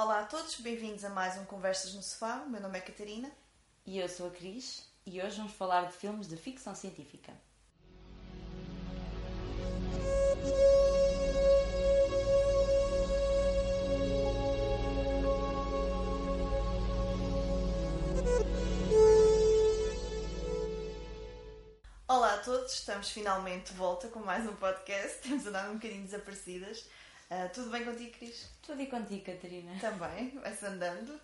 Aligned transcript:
Olá 0.00 0.20
a 0.20 0.24
todos, 0.26 0.60
bem-vindos 0.60 1.04
a 1.04 1.08
mais 1.08 1.36
um 1.38 1.44
Conversas 1.44 1.92
no 1.92 2.04
Sofá. 2.04 2.44
O 2.46 2.48
meu 2.48 2.60
nome 2.60 2.78
é 2.78 2.80
Catarina. 2.80 3.28
E 3.84 3.98
eu 3.98 4.08
sou 4.08 4.28
a 4.28 4.30
Cris 4.30 4.88
e 5.04 5.20
hoje 5.20 5.38
vamos 5.38 5.54
falar 5.54 5.86
de 5.86 5.92
filmes 5.92 6.28
de 6.28 6.36
ficção 6.36 6.72
científica. 6.72 7.32
Olá 22.06 22.34
a 22.34 22.38
todos, 22.38 22.72
estamos 22.72 23.10
finalmente 23.10 23.72
de 23.72 23.76
volta 23.76 24.06
com 24.06 24.20
mais 24.20 24.48
um 24.48 24.54
podcast. 24.54 25.22
Temos 25.22 25.44
andado 25.44 25.72
um 25.72 25.74
bocadinho 25.74 26.04
desaparecidas. 26.04 26.86
Uh, 27.30 27.52
tudo 27.52 27.70
bem 27.70 27.84
contigo, 27.84 28.10
Cris? 28.12 28.48
Tudo 28.62 28.80
e 28.80 28.86
contigo, 28.86 29.24
Catarina? 29.24 29.78
Também, 29.80 30.30
vai-se 30.40 30.64
andando. 30.64 31.20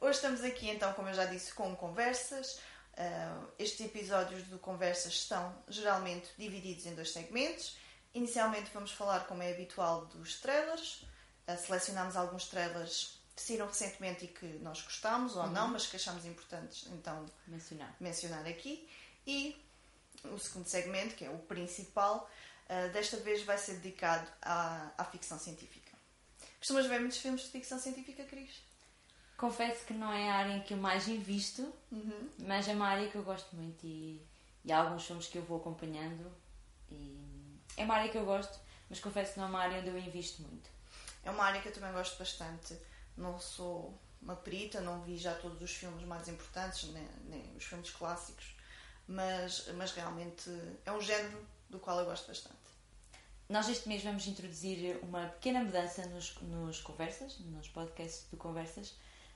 Hoje 0.00 0.16
estamos 0.16 0.42
aqui, 0.42 0.70
então, 0.70 0.94
como 0.94 1.10
eu 1.10 1.14
já 1.14 1.26
disse, 1.26 1.52
com 1.52 1.76
conversas. 1.76 2.58
Uh, 2.94 3.46
estes 3.58 3.84
episódios 3.84 4.44
do 4.44 4.58
Conversas 4.58 5.12
estão 5.12 5.54
geralmente 5.68 6.28
divididos 6.38 6.86
em 6.86 6.94
dois 6.94 7.12
segmentos. 7.12 7.76
Inicialmente 8.14 8.70
vamos 8.72 8.92
falar, 8.92 9.26
como 9.26 9.42
é 9.42 9.52
habitual, 9.52 10.06
dos 10.06 10.40
trailers. 10.40 11.02
Uh, 11.46 11.56
selecionámos 11.58 12.16
alguns 12.16 12.46
trailers 12.46 13.20
que 13.36 13.42
saíram 13.42 13.66
recentemente 13.66 14.24
e 14.24 14.28
que 14.28 14.46
nós 14.62 14.80
gostámos 14.80 15.36
ou 15.36 15.44
uhum. 15.44 15.50
não, 15.50 15.68
mas 15.68 15.86
que 15.86 15.96
achamos 15.96 16.24
importantes 16.24 16.88
então 16.92 17.26
mencionar. 17.46 17.94
mencionar 18.00 18.46
aqui. 18.46 18.88
E 19.26 19.54
o 20.24 20.38
segundo 20.38 20.66
segmento, 20.66 21.14
que 21.14 21.26
é 21.26 21.30
o 21.30 21.38
principal, 21.38 22.28
uh, 22.70 22.92
desta 22.92 23.16
vez 23.18 23.42
vai 23.42 23.58
ser 23.58 23.74
dedicado 23.74 24.30
à, 24.40 24.90
à 24.96 25.04
ficção 25.04 25.38
científica. 25.38 25.90
Costumas 26.58 26.86
ver 26.86 27.00
muitos 27.00 27.18
filmes 27.18 27.42
de 27.42 27.48
ficção 27.48 27.78
científica, 27.78 28.24
Cris? 28.24 28.62
Confesso 29.36 29.84
que 29.86 29.94
não 29.94 30.12
é 30.12 30.30
a 30.30 30.34
área 30.34 30.52
em 30.52 30.62
que 30.62 30.74
eu 30.74 30.78
mais 30.78 31.08
invisto, 31.08 31.72
uhum. 31.90 32.28
mas 32.38 32.68
é 32.68 32.72
uma 32.72 32.86
área 32.86 33.08
que 33.08 33.16
eu 33.16 33.22
gosto 33.22 33.56
muito 33.56 33.86
e, 33.86 34.22
e 34.64 34.70
há 34.70 34.80
alguns 34.80 35.06
filmes 35.06 35.26
que 35.26 35.38
eu 35.38 35.42
vou 35.42 35.58
acompanhando. 35.58 36.30
É 37.76 37.84
uma 37.84 37.94
área 37.94 38.10
que 38.10 38.18
eu 38.18 38.24
gosto, 38.24 38.58
mas 38.90 39.00
confesso 39.00 39.32
que 39.32 39.38
não 39.38 39.46
é 39.46 39.48
uma 39.48 39.60
área 39.60 39.78
onde 39.78 39.88
eu 39.88 39.98
invisto 39.98 40.42
muito. 40.42 40.68
É 41.24 41.30
uma 41.30 41.44
área 41.44 41.62
que 41.62 41.68
eu 41.68 41.72
também 41.72 41.92
gosto 41.92 42.18
bastante. 42.18 42.76
Não 43.16 43.38
sou 43.40 43.98
uma 44.20 44.36
perita, 44.36 44.80
não 44.82 45.00
vi 45.00 45.16
já 45.16 45.34
todos 45.34 45.62
os 45.62 45.70
filmes 45.70 46.06
mais 46.06 46.28
importantes, 46.28 46.90
nem, 46.90 47.08
nem 47.24 47.56
os 47.56 47.64
filmes 47.64 47.90
clássicos, 47.90 48.54
mas, 49.08 49.66
mas 49.74 49.92
realmente 49.92 50.50
é 50.84 50.92
um 50.92 51.00
género 51.00 51.46
do 51.70 51.78
qual 51.78 51.98
eu 52.00 52.04
gosto 52.04 52.26
bastante. 52.26 52.59
Nós 53.50 53.68
este 53.68 53.88
mês 53.88 54.00
vamos 54.04 54.28
introduzir 54.28 55.00
uma 55.02 55.26
pequena 55.26 55.64
mudança 55.64 56.06
nos, 56.06 56.36
nos 56.40 56.80
conversas, 56.80 57.36
nos 57.40 57.66
podcasts 57.66 58.28
de 58.30 58.36
conversas. 58.36 58.90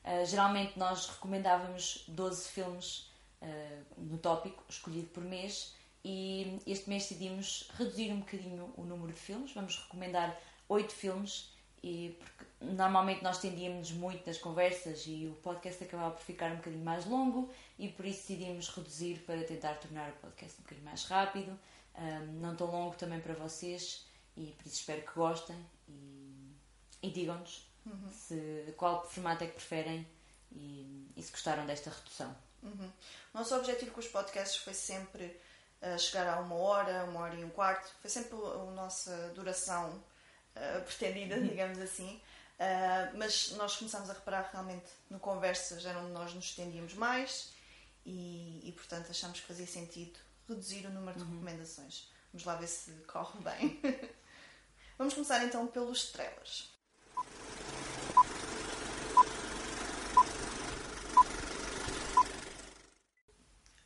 Uh, 0.04 0.24
geralmente 0.24 0.78
nós 0.78 1.08
recomendávamos 1.08 2.04
12 2.06 2.48
filmes 2.48 3.10
uh, 3.42 3.84
no 3.96 4.16
tópico 4.16 4.62
escolhido 4.68 5.08
por 5.08 5.24
mês 5.24 5.74
e 6.04 6.60
este 6.64 6.88
mês 6.88 7.02
decidimos 7.02 7.68
reduzir 7.76 8.12
um 8.12 8.20
bocadinho 8.20 8.72
o 8.76 8.84
número 8.84 9.12
de 9.12 9.18
filmes. 9.18 9.52
Vamos 9.52 9.78
recomendar 9.82 10.40
8 10.68 10.92
filmes 10.92 11.52
e 11.82 12.16
porque 12.20 12.44
normalmente 12.60 13.20
nós 13.20 13.38
tendíamos 13.38 13.90
muito 13.90 14.24
nas 14.24 14.38
conversas 14.38 15.02
e 15.08 15.26
o 15.26 15.34
podcast 15.42 15.82
acabava 15.82 16.14
por 16.14 16.22
ficar 16.22 16.52
um 16.52 16.56
bocadinho 16.58 16.84
mais 16.84 17.04
longo 17.04 17.50
e 17.76 17.88
por 17.88 18.06
isso 18.06 18.20
decidimos 18.28 18.68
reduzir 18.68 19.24
para 19.26 19.42
tentar 19.42 19.74
tornar 19.74 20.10
o 20.10 20.16
podcast 20.18 20.60
um 20.60 20.62
bocadinho 20.62 20.84
mais 20.84 21.04
rápido, 21.04 21.58
um, 21.97 22.41
não 22.41 22.56
tão 22.56 22.67
longo 22.67 22.97
também 22.97 23.20
para 23.20 23.34
vocês 23.34 24.06
e 24.37 24.53
por 24.53 24.67
isso 24.67 24.77
espero 24.77 25.03
que 25.03 25.12
gostem 25.12 25.56
e, 25.89 26.56
e 27.03 27.11
digam-nos 27.11 27.69
uhum. 27.87 28.11
se, 28.11 28.75
qual 28.77 29.09
formato 29.09 29.45
é 29.45 29.47
que 29.47 29.55
preferem 29.55 30.06
e, 30.53 31.12
e 31.17 31.22
se 31.22 31.31
gostaram 31.31 31.67
desta 31.67 31.91
redução. 31.91 32.34
Uhum. 32.62 32.91
O 33.33 33.39
nosso 33.39 33.55
objetivo 33.55 33.92
com 33.92 34.00
os 34.00 34.09
podcasts 34.09 34.62
foi 34.62 34.75
sempre 34.75 35.41
uh, 35.83 35.99
chegar 35.99 36.27
a 36.28 36.41
uma 36.41 36.54
hora, 36.56 37.04
uma 37.04 37.21
hora 37.21 37.34
e 37.34 37.44
um 37.44 37.50
quarto, 37.50 37.93
foi 38.00 38.10
sempre 38.10 38.34
a, 38.37 38.71
nossa 38.72 39.33
duração 39.34 39.91
uh, 40.56 40.83
pretendida, 40.84 41.37
uhum. 41.37 41.47
digamos 41.47 41.78
assim. 41.78 42.21
Uh, 42.54 43.16
mas 43.16 43.50
nós 43.53 43.77
começámos 43.77 44.09
a 44.09 44.12
reparar 44.12 44.49
realmente 44.53 44.87
no 45.10 45.19
conversas 45.19 45.84
era 45.84 45.99
onde 45.99 46.12
nós 46.12 46.33
nos 46.33 46.44
estendíamos 46.44 46.94
mais 46.94 47.53
e, 48.06 48.60
e 48.62 48.71
portanto 48.71 49.10
achamos 49.10 49.41
que 49.41 49.47
fazia 49.47 49.66
sentido 49.66 50.16
reduzir 50.49 50.87
o 50.87 50.91
número 50.91 51.19
de 51.19 51.25
uhum. 51.25 51.31
recomendações. 51.32 52.12
Vamos 52.32 52.44
lá 52.47 52.56
ver 52.56 52.66
se 52.66 52.93
corre 53.06 53.41
bem. 53.41 53.81
Vamos 54.99 55.15
começar 55.15 55.44
então 55.44 55.66
pelos 55.66 56.10
trailers. 56.12 56.72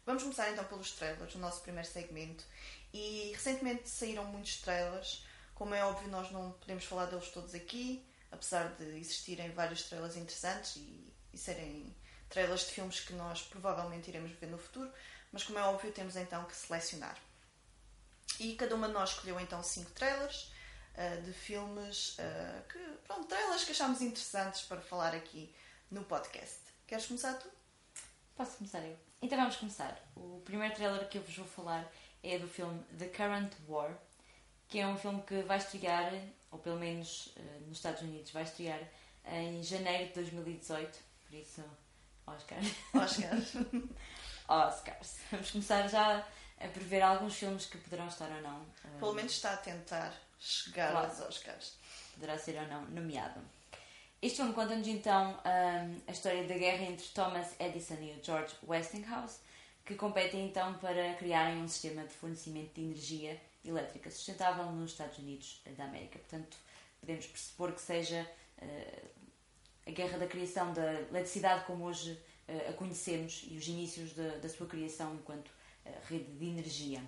Vamos 0.05 0.23
começar 0.23 0.51
então 0.51 0.65
pelos 0.65 0.93
trailers, 0.93 1.35
o 1.35 1.39
nosso 1.39 1.63
primeiro 1.63 1.89
segmento. 1.89 2.45
E 2.93 3.33
recentemente 3.35 3.89
saíram 3.89 4.25
muitos 4.25 4.57
trailers 4.59 5.27
como 5.59 5.75
é 5.75 5.85
óbvio, 5.85 6.09
nós 6.09 6.31
não 6.31 6.53
podemos 6.53 6.85
falar 6.85 7.07
deles 7.07 7.31
todos 7.31 7.53
aqui, 7.53 8.07
apesar 8.31 8.77
de 8.77 8.85
existirem 8.97 9.51
vários 9.51 9.83
trailers 9.83 10.17
interessantes 10.17 10.77
e, 10.77 11.13
e 11.33 11.37
serem 11.37 11.93
trailers 12.29 12.61
de 12.61 12.75
filmes 12.75 13.01
que 13.01 13.13
nós 13.15 13.43
provavelmente 13.43 14.09
iremos 14.09 14.31
ver 14.39 14.47
no 14.47 14.57
futuro, 14.57 14.89
mas 15.39 15.45
como 15.45 15.59
é 15.61 15.63
óbvio, 15.63 15.93
temos 15.93 16.17
então 16.17 16.45
que 16.47 16.57
selecionar. 16.57 17.17
E 18.41 18.57
cada 18.57 18.75
uma 18.75 18.89
de 18.89 18.93
nós 18.93 19.11
escolheu 19.11 19.39
então 19.39 19.63
cinco 19.63 19.89
trailers 19.93 20.51
uh, 20.97 21.23
de 21.23 21.33
filmes 21.33 22.19
uh, 22.19 22.69
que, 22.69 22.79
pronto, 23.07 23.29
trailers 23.29 23.63
que 23.63 23.71
achámos 23.71 24.01
interessantes 24.01 24.63
para 24.63 24.81
falar 24.81 25.15
aqui 25.15 25.55
no 25.93 26.03
podcast. 26.03 26.59
Queres 26.89 27.07
começar 27.07 27.35
tu? 27.35 27.49
Posso 28.35 28.57
começar 28.57 28.81
eu. 28.81 28.99
Então 29.23 29.39
vamos 29.39 29.55
começar. 29.55 29.97
O 30.17 30.43
primeiro 30.45 30.75
trailer 30.75 31.09
que 31.09 31.19
eu 31.19 31.23
vos 31.23 31.37
vou 31.37 31.47
falar 31.47 31.89
é 32.25 32.37
do 32.37 32.49
filme 32.49 32.83
The 32.99 33.07
Current 33.07 33.53
War, 33.69 33.97
que 34.69 34.81
é 34.81 34.89
um 34.89 34.99
filme 34.99 35.23
que 35.23 35.43
vai 35.43 35.59
estrear, 35.59 36.15
ou 36.51 36.59
pelo 36.59 36.81
menos 36.81 37.29
uh, 37.37 37.61
nos 37.69 37.79
Estados 37.79 38.03
Unidos, 38.03 38.33
vai 38.33 38.43
estrear 38.43 38.81
em 39.25 39.63
janeiro 39.63 40.09
de 40.09 40.15
2018. 40.15 40.99
Por 41.29 41.37
isso, 41.37 41.63
Oscar. 42.27 42.59
Oscars. 42.93 43.53
Oscars. 44.49 45.19
Vamos 45.31 45.51
começar 45.51 45.87
já 45.89 46.27
a 46.61 46.69
prever 46.69 47.03
alguns 47.03 47.37
filmes 47.37 47.67
que 47.67 47.79
poderão 47.79 48.09
estar 48.09 48.31
ou 48.31 48.43
não. 48.43 48.61
Uh, 48.63 48.99
pelo 48.99 49.15
menos 49.15 49.33
está 49.33 49.53
a 49.53 49.57
tentar 49.57 50.13
chegar 50.39 50.93
claro, 50.93 51.07
aos 51.07 51.21
Oscars. 51.21 51.75
Poderá 52.15 52.39
ser 52.39 52.61
ou 52.61 52.67
não 52.67 52.85
nomeado. 52.87 53.41
Este 54.21 54.39
filme 54.39 54.53
conta-nos 54.53 54.89
então 54.89 55.31
um, 55.31 55.49
eh, 55.49 55.91
a 56.09 56.11
história 56.11 56.43
da 56.45 56.59
guerra 56.59 56.83
entre 56.83 57.07
Thomas 57.09 57.55
Edison 57.61 57.95
e 58.01 58.19
o 58.19 58.25
George 58.25 58.53
Westinghouse, 58.67 59.39
que 59.85 59.95
competem 59.95 60.47
então 60.49 60.75
para 60.75 61.15
criarem 61.15 61.63
um 61.63 61.69
sistema 61.69 62.03
de 62.03 62.13
fornecimento 62.15 62.75
de 62.75 62.81
energia 62.81 63.41
elétrica 63.65 64.11
sustentável 64.11 64.67
nos 64.73 64.91
Estados 64.91 65.19
Unidos 65.19 65.63
da 65.77 65.85
América. 65.85 66.19
Portanto, 66.19 66.57
podemos 67.01 67.27
pressupor 67.27 67.73
que 67.73 67.81
seja 67.81 68.29
uh, 68.61 69.09
a 69.87 69.91
guerra 69.93 70.19
da 70.19 70.27
criação 70.27 70.73
da 70.73 70.95
eletricidade 70.95 71.65
como 71.65 71.85
hoje 71.85 72.21
a 72.69 72.73
conhecemos 72.73 73.45
e 73.51 73.57
os 73.57 73.67
inícios 73.67 74.13
da, 74.15 74.37
da 74.37 74.49
sua 74.49 74.67
criação 74.67 75.15
enquanto 75.15 75.49
uh, 75.49 75.91
rede 76.09 76.33
de 76.33 76.47
energia. 76.47 77.03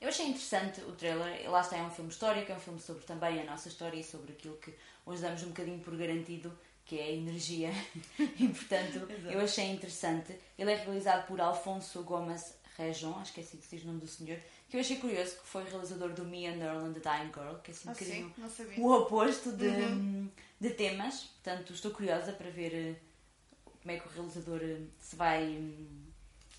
Eu 0.00 0.08
achei 0.08 0.26
interessante 0.26 0.80
o 0.82 0.92
trailer, 0.92 1.50
lá 1.50 1.60
está, 1.60 1.76
é 1.76 1.82
um 1.82 1.90
filme 1.90 2.10
histórico, 2.10 2.52
é 2.52 2.54
um 2.54 2.60
filme 2.60 2.80
sobre 2.80 3.04
também 3.04 3.40
a 3.40 3.44
nossa 3.44 3.68
história 3.68 3.98
e 3.98 4.04
sobre 4.04 4.32
aquilo 4.32 4.56
que 4.58 4.74
hoje 5.06 5.22
damos 5.22 5.42
um 5.42 5.48
bocadinho 5.48 5.78
por 5.80 5.96
garantido, 5.96 6.56
que 6.84 6.98
é 6.98 7.04
a 7.04 7.12
energia. 7.12 7.70
e 8.18 8.48
portanto, 8.48 9.08
eu 9.30 9.40
achei 9.40 9.64
interessante. 9.70 10.38
Ele 10.58 10.72
é 10.72 10.76
realizado 10.76 11.26
por 11.26 11.40
Alfonso 11.40 12.02
Gomes 12.02 12.54
Rejon, 12.76 13.16
acho 13.18 13.32
que 13.32 13.40
é 13.40 13.44
assim 13.44 13.56
que 13.56 13.66
se 13.66 13.76
diz 13.76 13.84
o 13.84 13.88
nome 13.88 14.00
do 14.00 14.06
senhor, 14.08 14.38
que 14.68 14.76
eu 14.76 14.80
achei 14.80 14.96
curioso, 14.96 15.36
que 15.36 15.46
foi 15.46 15.64
realizador 15.64 16.12
do 16.12 16.24
Me 16.24 16.46
and 16.46 16.56
Earl 16.56 16.84
and 16.84 16.92
the 16.92 17.00
Dying 17.00 17.32
Girl, 17.32 17.54
que 17.62 17.70
é 17.70 17.74
assim 17.74 17.88
um 17.88 17.92
ah, 17.92 17.94
bocadinho 17.94 18.84
o 18.84 18.92
oposto 18.92 19.52
de, 19.52 19.68
uhum. 19.68 20.28
de 20.60 20.70
temas. 20.70 21.30
Portanto, 21.42 21.72
estou 21.72 21.92
curiosa 21.92 22.32
para 22.32 22.50
ver 22.50 22.74
eh, 22.74 22.94
como 23.84 23.94
é 23.94 24.00
que 24.00 24.08
o 24.08 24.10
realizador 24.10 24.60
eh, 24.62 24.80
se 24.98 25.14
vai 25.14 25.44
hum, 25.44 26.06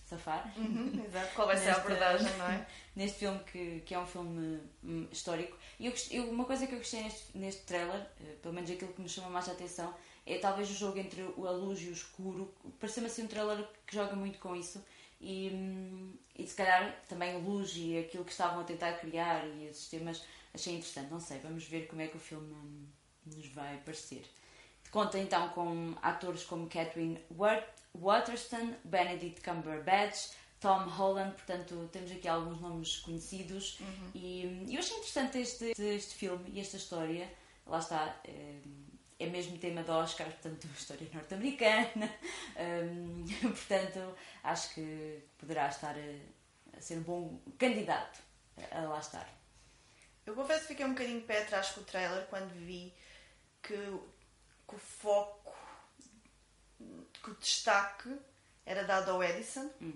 safar. 0.06 0.54
Uhum, 0.56 1.04
exato. 1.04 1.34
Qual 1.34 1.48
vai 1.48 1.58
ser 1.58 1.70
a 1.70 1.78
abordagem, 1.78 2.38
não 2.38 2.48
é? 2.48 2.68
Neste 2.96 3.18
filme 3.18 3.40
que, 3.52 3.82
que 3.82 3.96
é 3.96 4.00
um 4.00 4.06
filme 4.06 4.62
hum, 4.84 5.08
histórico. 5.12 5.58
E 5.80 5.88
eu, 5.88 5.94
eu, 6.12 6.30
uma 6.30 6.46
coisa 6.46 6.68
que 6.68 6.74
eu 6.74 6.78
gostei 6.78 7.02
neste, 7.02 7.36
neste 7.36 7.64
trailer, 7.64 8.00
uh, 8.00 8.36
pelo 8.44 8.54
menos 8.54 8.70
aquilo 8.70 8.94
que 8.94 9.02
me 9.02 9.10
chama 9.10 9.30
mais 9.32 9.50
a 9.50 9.54
atenção, 9.54 9.92
é 10.24 10.38
talvez 10.38 10.70
o 10.70 10.76
jogo 10.76 11.00
entre 11.00 11.24
a 11.24 11.52
luz 11.52 11.82
e 11.82 11.90
o 11.90 11.94
escuro. 11.94 12.54
Pareceu-me 12.80 13.10
assim 13.10 13.24
um 13.24 13.28
trailer 13.28 13.68
que 13.88 13.96
joga 13.96 14.16
muito 14.16 14.38
com 14.38 14.56
isso 14.56 14.86
e, 15.20 15.52
e 16.38 16.46
se 16.46 16.54
calhar 16.54 16.96
também 17.10 17.34
a 17.34 17.38
luz 17.40 17.74
e 17.76 17.98
aquilo 17.98 18.24
que 18.24 18.32
estavam 18.32 18.62
a 18.62 18.64
tentar 18.64 18.94
criar 19.00 19.48
e 19.48 19.70
os 19.70 19.78
sistemas 19.78 20.24
achei 20.54 20.76
interessante. 20.76 21.10
Não 21.10 21.20
sei, 21.20 21.40
vamos 21.40 21.64
ver 21.66 21.88
como 21.88 22.02
é 22.02 22.08
que 22.08 22.18
o 22.18 22.20
filme 22.20 22.88
nos 23.26 23.48
vai 23.48 23.78
parecer. 23.78 24.24
Conta 24.96 25.20
então 25.20 25.50
com 25.50 25.94
atores 26.02 26.46
como 26.46 26.70
Catherine 26.70 27.22
Waterston, 27.94 28.76
Benedict 28.86 29.42
Cumberbatch, 29.42 30.30
Tom 30.62 30.88
Holland, 30.88 31.34
portanto 31.34 31.90
temos 31.92 32.10
aqui 32.14 32.26
alguns 32.30 32.62
nomes 32.62 33.00
conhecidos 33.00 33.78
uhum. 33.82 34.12
e 34.16 34.74
eu 34.74 34.80
achei 34.80 34.96
interessante 34.96 35.38
este, 35.38 35.74
este 35.78 36.16
filme 36.16 36.50
e 36.54 36.62
esta 36.62 36.78
história. 36.78 37.30
Lá 37.68 37.80
está, 37.80 38.16
eh, 38.24 38.62
é 39.20 39.26
mesmo 39.26 39.58
tema 39.58 39.84
do 39.84 39.92
Oscar, 39.92 40.28
portanto, 40.28 40.66
história 40.80 41.10
norte-americana. 41.14 42.16
Um, 42.58 43.26
portanto, 43.52 44.16
acho 44.46 44.76
que 44.76 45.20
poderá 45.38 45.68
estar 45.68 45.94
a, 45.94 46.78
a, 46.78 46.80
ser 46.80 47.00
um 47.00 47.04
bom 47.04 47.42
candidato 47.58 48.22
a, 48.72 48.80
a 48.80 48.88
lá 48.88 49.00
estar. 49.00 49.28
Eu 50.26 50.34
confesso 50.36 50.62
que 50.62 50.68
fiquei 50.68 50.86
um 50.86 50.94
bocadinho 50.94 51.20
de 51.20 51.26
pé 51.26 51.42
atrás 51.42 51.72
com 51.72 51.82
o 51.82 51.84
trailer 51.84 52.26
quando 52.28 52.54
vi 52.54 52.94
que, 53.62 54.00
que 54.68 54.76
o 54.76 54.80
foco, 54.80 55.56
que 57.24 57.32
o 57.32 57.36
destaque 57.36 58.16
era 58.66 58.84
dado 58.84 59.12
ao 59.12 59.24
Edison. 59.24 59.70
Hum. 59.82 59.94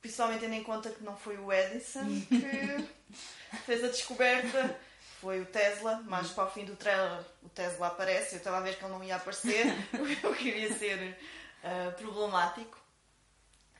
Principalmente 0.00 0.40
tendo 0.40 0.54
em 0.54 0.62
conta 0.62 0.90
que 0.90 1.02
não 1.02 1.16
foi 1.16 1.36
o 1.36 1.52
Edison 1.52 2.06
que 2.28 3.58
fez 3.66 3.84
a 3.84 3.88
descoberta, 3.88 4.78
foi 5.20 5.40
o 5.40 5.46
Tesla, 5.46 6.02
mas 6.06 6.30
hum. 6.30 6.34
para 6.34 6.44
o 6.44 6.50
fim 6.50 6.64
do 6.64 6.76
trailer 6.76 7.24
o 7.42 7.48
Tesla 7.48 7.88
aparece. 7.88 8.34
Eu 8.34 8.38
estava 8.38 8.58
a 8.58 8.60
ver 8.60 8.76
que 8.76 8.84
ele 8.84 8.92
não 8.92 9.04
ia 9.04 9.16
aparecer, 9.16 9.66
o 10.24 10.34
que 10.34 10.48
iria 10.48 10.72
ser 10.76 11.18
uh, 11.64 11.92
problemático. 11.92 12.78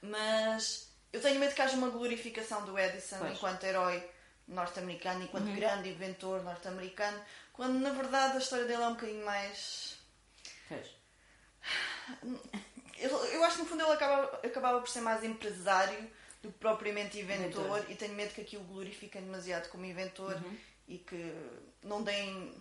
Mas 0.02 0.90
eu 1.12 1.20
tenho 1.20 1.38
medo 1.40 1.54
que 1.54 1.62
haja 1.62 1.76
uma 1.76 1.90
glorificação 1.90 2.64
do 2.64 2.78
Edison 2.78 3.18
pois. 3.18 3.32
enquanto 3.32 3.64
herói 3.64 4.02
norte-americano, 4.46 5.22
enquanto 5.22 5.46
uhum. 5.46 5.56
grande 5.56 5.88
inventor 5.88 6.42
norte-americano, 6.42 7.20
quando 7.60 7.78
na 7.78 7.90
verdade 7.90 8.36
a 8.36 8.40
história 8.40 8.64
dele 8.64 8.82
é 8.82 8.86
um 8.86 8.94
bocadinho 8.94 9.22
mais. 9.22 9.98
Pois. 10.66 10.86
Eu, 12.96 13.10
eu 13.10 13.44
acho 13.44 13.56
que 13.56 13.62
no 13.62 13.68
fundo 13.68 13.82
ele 13.82 13.92
acaba, 13.92 14.40
acabava 14.42 14.80
por 14.80 14.88
ser 14.88 15.02
mais 15.02 15.22
empresário 15.22 16.10
do 16.42 16.50
que 16.50 16.58
propriamente 16.58 17.18
inventor, 17.18 17.66
inventor. 17.66 17.90
e 17.90 17.94
tenho 17.96 18.14
medo 18.14 18.32
que 18.32 18.40
aquilo 18.40 18.64
glorifiquem 18.64 19.20
demasiado 19.20 19.68
como 19.68 19.84
inventor 19.84 20.36
uhum. 20.36 20.56
e 20.88 20.96
que 20.96 21.34
não 21.82 22.02
deem 22.02 22.54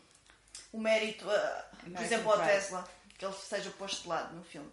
o 0.74 0.80
mérito, 0.82 1.30
a, 1.30 1.70
por 1.82 2.02
exemplo, 2.02 2.32
ao 2.34 2.38
Tesla, 2.38 2.86
que 3.18 3.24
ele 3.24 3.34
seja 3.36 3.70
posto 3.72 4.02
de 4.02 4.10
lado 4.10 4.36
no 4.36 4.44
filme. 4.44 4.70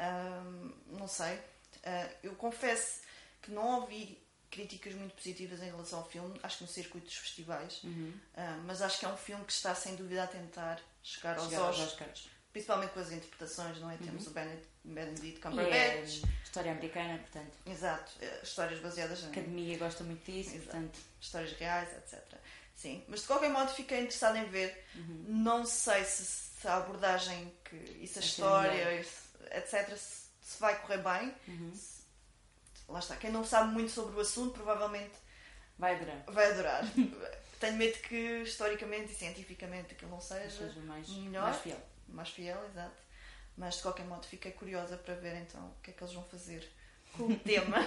Um, 0.00 0.72
não 0.98 1.06
sei. 1.06 1.34
Uh, 1.36 2.10
eu 2.24 2.34
confesso 2.34 3.02
que 3.40 3.52
não 3.52 3.82
ouvi 3.82 4.20
críticas 4.50 4.94
muito 4.94 5.14
positivas 5.14 5.62
em 5.62 5.66
relação 5.66 6.00
ao 6.00 6.08
filme, 6.08 6.38
acho 6.42 6.58
que 6.58 6.64
no 6.64 6.68
circuito 6.68 7.06
dos 7.06 7.16
festivais, 7.16 7.80
uhum. 7.84 8.12
uh, 8.34 8.62
mas 8.66 8.82
acho 8.82 8.98
que 8.98 9.04
é 9.04 9.08
um 9.08 9.16
filme 9.16 9.44
que 9.44 9.52
está 9.52 9.74
sem 9.74 9.94
dúvida 9.94 10.24
a 10.24 10.26
tentar 10.26 10.80
chegar, 11.02 11.38
chegar 11.38 11.62
aos, 11.62 11.78
aos 11.78 11.92
Oscars, 11.92 12.28
principalmente 12.52 12.92
com 12.92 13.00
as 13.00 13.12
interpretações, 13.12 13.78
não 13.78 13.90
é? 13.90 13.94
Uhum. 13.94 14.00
Temos 14.00 14.26
o 14.26 14.30
Benedict, 14.30 14.68
Benedict 14.84 15.40
Cumberbatch. 15.40 16.24
É 16.24 16.42
história 16.44 16.72
americana, 16.72 17.18
portanto. 17.18 17.56
Exato, 17.64 18.12
eh, 18.20 18.40
histórias 18.42 18.80
baseadas 18.80 19.22
em. 19.22 19.26
A 19.26 19.28
academia 19.28 19.78
gosta 19.78 20.02
muito 20.02 20.24
disso, 20.24 20.50
Exato. 20.50 20.64
portanto. 20.64 20.98
Histórias 21.20 21.52
reais, 21.52 21.88
etc. 21.96 22.20
Sim, 22.74 23.04
mas 23.08 23.20
de 23.20 23.26
qualquer 23.26 23.50
modo 23.50 23.70
fiquei 23.72 23.98
interessada 24.00 24.38
em 24.38 24.46
ver. 24.46 24.84
Uhum. 24.96 25.24
Não 25.28 25.64
sei 25.64 26.04
se, 26.04 26.24
se, 26.24 26.66
a 26.66 26.78
abordagem 26.78 27.52
que, 27.64 27.76
e 28.00 28.06
se 28.08 28.18
a 28.18 28.22
história, 28.22 29.00
etc., 29.52 29.96
se, 29.96 30.22
se, 30.42 30.58
vai 30.58 30.80
correr 30.80 30.98
bem. 30.98 31.34
Uhum 31.46 31.72
lá 32.90 32.98
está, 32.98 33.16
quem 33.16 33.30
não 33.30 33.44
sabe 33.44 33.72
muito 33.72 33.90
sobre 33.90 34.16
o 34.16 34.20
assunto 34.20 34.54
provavelmente 34.54 35.14
vai 35.78 35.94
adorar. 35.94 36.24
Vai 36.26 36.50
adorar. 36.52 36.84
Tenho 37.60 37.76
medo 37.76 37.98
que 37.98 38.42
historicamente 38.42 39.12
e 39.12 39.14
cientificamente 39.14 39.94
aquilo 39.94 40.10
não 40.10 40.20
seja, 40.20 40.50
seja 40.50 40.80
mais, 40.80 41.08
melhor, 41.08 41.42
mais 41.42 41.56
fiel. 41.58 41.80
Mais 42.08 42.28
fiel, 42.30 42.64
exato. 42.70 42.96
Mas 43.56 43.76
de 43.76 43.82
qualquer 43.82 44.06
modo 44.06 44.26
fiquei 44.26 44.52
curiosa 44.52 44.96
para 44.96 45.14
ver 45.14 45.36
então 45.36 45.60
o 45.60 45.82
que 45.82 45.90
é 45.90 45.94
que 45.94 46.02
eles 46.02 46.14
vão 46.14 46.24
fazer 46.24 46.66
com 47.16 47.24
o 47.24 47.38
tema. 47.38 47.78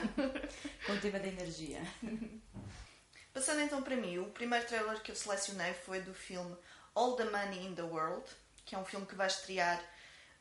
com 0.86 0.94
o 0.94 1.00
tema 1.00 1.20
da 1.20 1.28
energia. 1.28 1.82
Passando 3.34 3.62
então 3.62 3.82
para 3.82 3.96
mim, 3.96 4.20
o 4.20 4.26
primeiro 4.26 4.66
trailer 4.68 5.02
que 5.02 5.12
eu 5.12 5.16
selecionei 5.16 5.74
foi 5.74 6.02
do 6.02 6.14
filme 6.14 6.56
All 6.94 7.16
the 7.16 7.26
Money 7.26 7.66
in 7.66 7.74
the 7.74 7.82
World, 7.82 8.24
que 8.64 8.76
é 8.76 8.78
um 8.78 8.86
filme 8.86 9.08
que 9.08 9.16
vai 9.16 9.26
estrear 9.26 9.84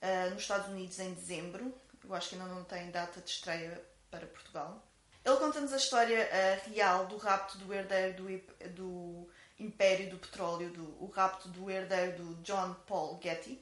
uh, 0.02 0.30
nos 0.30 0.42
Estados 0.42 0.68
Unidos 0.68 0.98
em 0.98 1.14
dezembro. 1.14 1.74
Eu 2.04 2.14
acho 2.14 2.28
que 2.28 2.34
ainda 2.34 2.48
não 2.48 2.64
tem 2.64 2.90
data 2.90 3.18
de 3.20 3.30
estreia 3.30 3.82
para 4.12 4.26
Portugal. 4.26 4.86
Ele 5.24 5.36
conta-nos 5.36 5.72
a 5.72 5.76
história 5.76 6.28
uh, 6.28 6.70
real 6.70 7.06
do 7.06 7.16
rapto 7.16 7.56
do 7.58 7.72
herdeiro 7.72 8.22
do, 8.22 8.68
do 8.74 9.28
Império 9.58 10.10
do 10.10 10.18
Petróleo, 10.18 10.70
do, 10.70 10.82
o 11.02 11.10
rapto 11.12 11.48
do 11.48 11.70
herdeiro 11.70 12.18
do 12.18 12.34
John 12.42 12.74
Paul 12.86 13.18
Getty. 13.22 13.58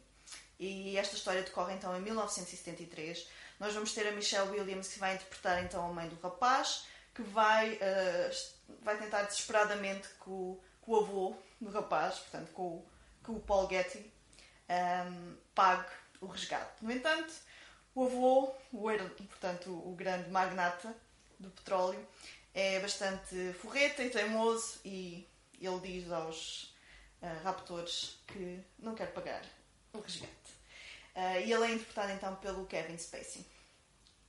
E 0.59 0.97
esta 0.97 1.15
história 1.15 1.43
decorre 1.43 1.75
então 1.75 1.97
em 1.97 2.01
1973. 2.01 3.29
Nós 3.59 3.73
vamos 3.73 3.93
ter 3.93 4.07
a 4.09 4.13
Michelle 4.13 4.51
Williams 4.51 4.89
que 4.89 4.99
vai 4.99 5.15
interpretar 5.15 5.63
então 5.63 5.87
a 5.87 5.93
mãe 5.93 6.09
do 6.09 6.19
rapaz, 6.21 6.87
que 7.15 7.23
vai, 7.23 7.75
uh, 7.75 8.77
vai 8.83 8.99
tentar 8.99 9.23
desesperadamente 9.23 10.09
que 10.09 10.29
o, 10.29 10.59
o 10.87 10.97
avô 10.97 11.37
do 11.61 11.71
rapaz, 11.71 12.19
portanto, 12.19 12.51
com, 12.53 12.85
que 13.23 13.31
o 13.31 13.39
Paul 13.39 13.69
Getty, 13.69 13.99
um, 13.99 14.13
ehm, 14.69 15.37
pague 15.55 15.91
o 16.21 16.27
resgate. 16.27 16.83
No 16.83 16.91
entanto, 16.91 17.33
o 17.95 18.05
avô, 18.05 18.55
o, 18.73 18.83
portanto, 19.29 19.71
o 19.71 19.95
grande 19.95 20.31
magnata 20.31 20.95
do 21.39 21.51
petróleo, 21.51 22.07
é 22.55 22.81
bastante 22.81 23.53
forreta 23.55 24.03
e 24.03 24.11
teimoso 24.11 24.81
e 24.85 25.27
ele 25.61 25.81
diz 25.81 26.11
aos 26.11 26.75
uh, 27.23 27.43
raptores 27.45 28.19
que 28.27 28.61
não 28.79 28.95
quer 28.95 29.13
pagar 29.13 29.43
o 29.93 30.01
resgate. 30.01 30.31
Uh, 31.15 31.41
e 31.45 31.53
ele 31.53 31.65
é 31.65 31.73
interpretado 31.73 32.13
então 32.13 32.37
pelo 32.37 32.67
Kevin 32.67 32.97
Spacey. 32.99 33.47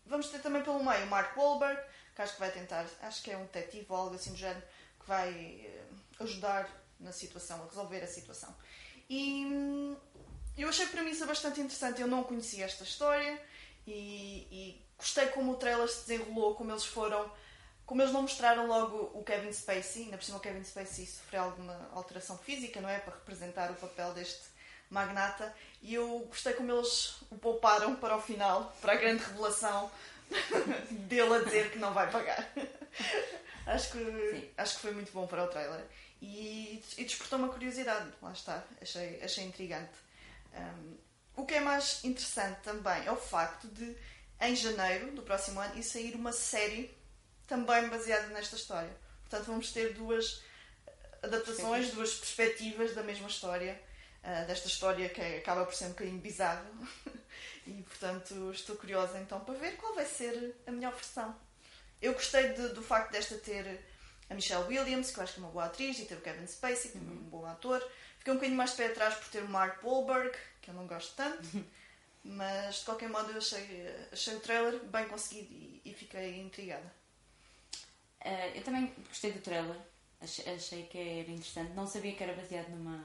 Vamos 0.05 0.29
ter 0.29 0.39
também 0.39 0.63
pelo 0.63 0.83
meio 0.83 1.03
o 1.05 1.07
Mark 1.07 1.37
Wahlberg, 1.37 1.81
que 2.15 2.21
acho 2.21 2.33
que 2.33 2.39
vai 2.39 2.51
tentar, 2.51 2.85
acho 3.01 3.23
que 3.23 3.31
é 3.31 3.37
um 3.37 3.45
detetive 3.45 3.85
ou 3.89 3.95
algo 3.95 4.15
assim 4.15 4.31
do 4.31 4.37
género, 4.37 4.63
que 4.99 5.07
vai 5.07 5.31
uh, 6.19 6.23
ajudar 6.23 6.69
na 6.99 7.11
situação, 7.11 7.63
a 7.63 7.65
resolver 7.65 8.03
a 8.03 8.07
situação. 8.07 8.55
E 9.09 9.45
hum, 9.45 9.97
eu 10.57 10.69
achei 10.69 10.85
a 10.85 10.89
premissa 10.89 11.25
bastante 11.25 11.59
interessante, 11.59 12.01
eu 12.01 12.07
não 12.07 12.23
conhecia 12.23 12.65
esta 12.65 12.83
história 12.83 13.41
e, 13.87 14.47
e 14.51 14.85
gostei 14.97 15.27
como 15.27 15.53
o 15.53 15.55
trailer 15.55 15.87
se 15.87 16.07
desenrolou, 16.07 16.55
como 16.55 16.71
eles 16.71 16.85
foram 16.85 17.31
como 17.91 18.01
eles 18.01 18.13
não 18.13 18.21
mostraram 18.21 18.67
logo 18.67 19.11
o 19.13 19.21
Kevin 19.21 19.51
Spacey, 19.51 20.03
ainda 20.03 20.17
por 20.17 20.23
cima 20.23 20.37
o 20.37 20.39
Kevin 20.39 20.63
Spacey 20.63 21.05
sofreu 21.05 21.43
alguma 21.43 21.89
alteração 21.93 22.37
física, 22.37 22.79
não 22.79 22.87
é? 22.87 22.99
Para 22.99 23.15
representar 23.15 23.69
o 23.69 23.75
papel 23.75 24.13
deste 24.13 24.43
magnata. 24.89 25.53
E 25.81 25.93
eu 25.95 26.19
gostei 26.29 26.53
como 26.53 26.71
eles 26.71 27.21
o 27.29 27.37
pouparam 27.37 27.97
para 27.97 28.15
o 28.15 28.21
final, 28.21 28.73
para 28.79 28.93
a 28.93 28.95
grande 28.95 29.23
revelação 29.23 29.91
dele 30.89 31.33
a 31.33 31.39
dizer 31.39 31.71
que 31.71 31.79
não 31.79 31.93
vai 31.93 32.09
pagar. 32.09 32.49
acho, 33.67 33.91
que, 33.91 34.51
acho 34.57 34.75
que 34.75 34.81
foi 34.81 34.91
muito 34.93 35.11
bom 35.11 35.27
para 35.27 35.43
o 35.43 35.47
trailer. 35.47 35.83
E, 36.21 36.81
e 36.97 37.03
despertou 37.03 37.39
uma 37.39 37.49
curiosidade, 37.49 38.09
lá 38.21 38.31
está, 38.31 38.63
achei, 38.81 39.21
achei 39.21 39.43
intrigante. 39.43 39.97
Um, 40.53 40.97
o 41.35 41.45
que 41.45 41.55
é 41.55 41.59
mais 41.59 42.03
interessante 42.03 42.59
também 42.61 43.05
é 43.05 43.11
o 43.11 43.15
facto 43.15 43.67
de, 43.67 43.95
em 44.39 44.55
janeiro 44.55 45.11
do 45.11 45.21
próximo 45.21 45.59
ano, 45.59 45.77
ir 45.77 45.83
sair 45.83 46.15
uma 46.15 46.31
série 46.31 46.95
também 47.47 47.87
baseada 47.89 48.27
nesta 48.27 48.55
história. 48.55 48.95
Portanto, 49.21 49.47
vamos 49.47 49.71
ter 49.71 49.93
duas 49.93 50.41
adaptações, 51.23 51.91
duas 51.91 52.13
perspectivas 52.13 52.93
da 52.95 53.03
mesma 53.03 53.27
história, 53.27 53.81
uh, 54.23 54.47
desta 54.47 54.67
história 54.67 55.09
que 55.09 55.21
acaba 55.21 55.65
por 55.65 55.73
ser 55.73 55.85
um 55.85 55.89
bocadinho 55.89 56.19
bizarra. 56.19 56.65
e, 57.67 57.83
portanto, 57.83 58.51
estou 58.51 58.75
curiosa 58.75 59.19
então 59.19 59.39
para 59.41 59.53
ver 59.55 59.77
qual 59.77 59.93
vai 59.93 60.05
ser 60.05 60.55
a 60.65 60.71
melhor 60.71 60.93
versão. 60.93 61.35
Eu 62.01 62.13
gostei 62.13 62.53
de, 62.53 62.69
do 62.69 62.81
facto 62.81 63.11
desta 63.11 63.35
ter 63.37 63.79
a 64.29 64.33
Michelle 64.33 64.65
Williams, 64.65 65.11
que 65.11 65.19
eu 65.19 65.23
acho 65.23 65.33
que 65.33 65.39
é 65.39 65.43
uma 65.43 65.51
boa 65.51 65.65
atriz, 65.65 65.99
e 65.99 66.05
ter 66.05 66.15
o 66.15 66.21
Kevin 66.21 66.47
Spacey, 66.47 66.91
que 66.91 66.97
é 66.97 67.01
um 67.01 67.03
uhum. 67.03 67.29
bom 67.29 67.45
ator. 67.45 67.85
Fiquei 68.17 68.33
um 68.33 68.37
bocadinho 68.37 68.57
mais 68.57 68.71
de 68.71 68.77
pé 68.77 68.87
atrás 68.87 69.15
por 69.15 69.27
ter 69.29 69.43
o 69.43 69.49
Mark 69.49 69.83
Wahlberg, 69.83 70.35
que 70.61 70.69
eu 70.69 70.73
não 70.73 70.87
gosto 70.87 71.15
tanto, 71.15 71.65
mas 72.23 72.79
de 72.79 72.85
qualquer 72.85 73.09
modo 73.09 73.31
eu 73.31 73.37
achei, 73.37 73.95
achei 74.11 74.35
o 74.35 74.39
trailer 74.39 74.83
bem 74.85 75.07
conseguido 75.07 75.53
e, 75.53 75.81
e 75.85 75.93
fiquei 75.93 76.39
intrigada. 76.39 76.93
Uh, 78.23 78.55
eu 78.55 78.63
também 78.63 78.93
gostei 79.07 79.31
do 79.31 79.41
trailer, 79.41 79.75
achei, 80.21 80.53
achei, 80.53 80.83
que 80.83 80.97
era 80.97 81.31
interessante. 81.31 81.73
Não 81.73 81.87
sabia 81.87 82.13
que 82.13 82.23
era 82.23 82.33
baseado 82.33 82.69
numa, 82.69 83.03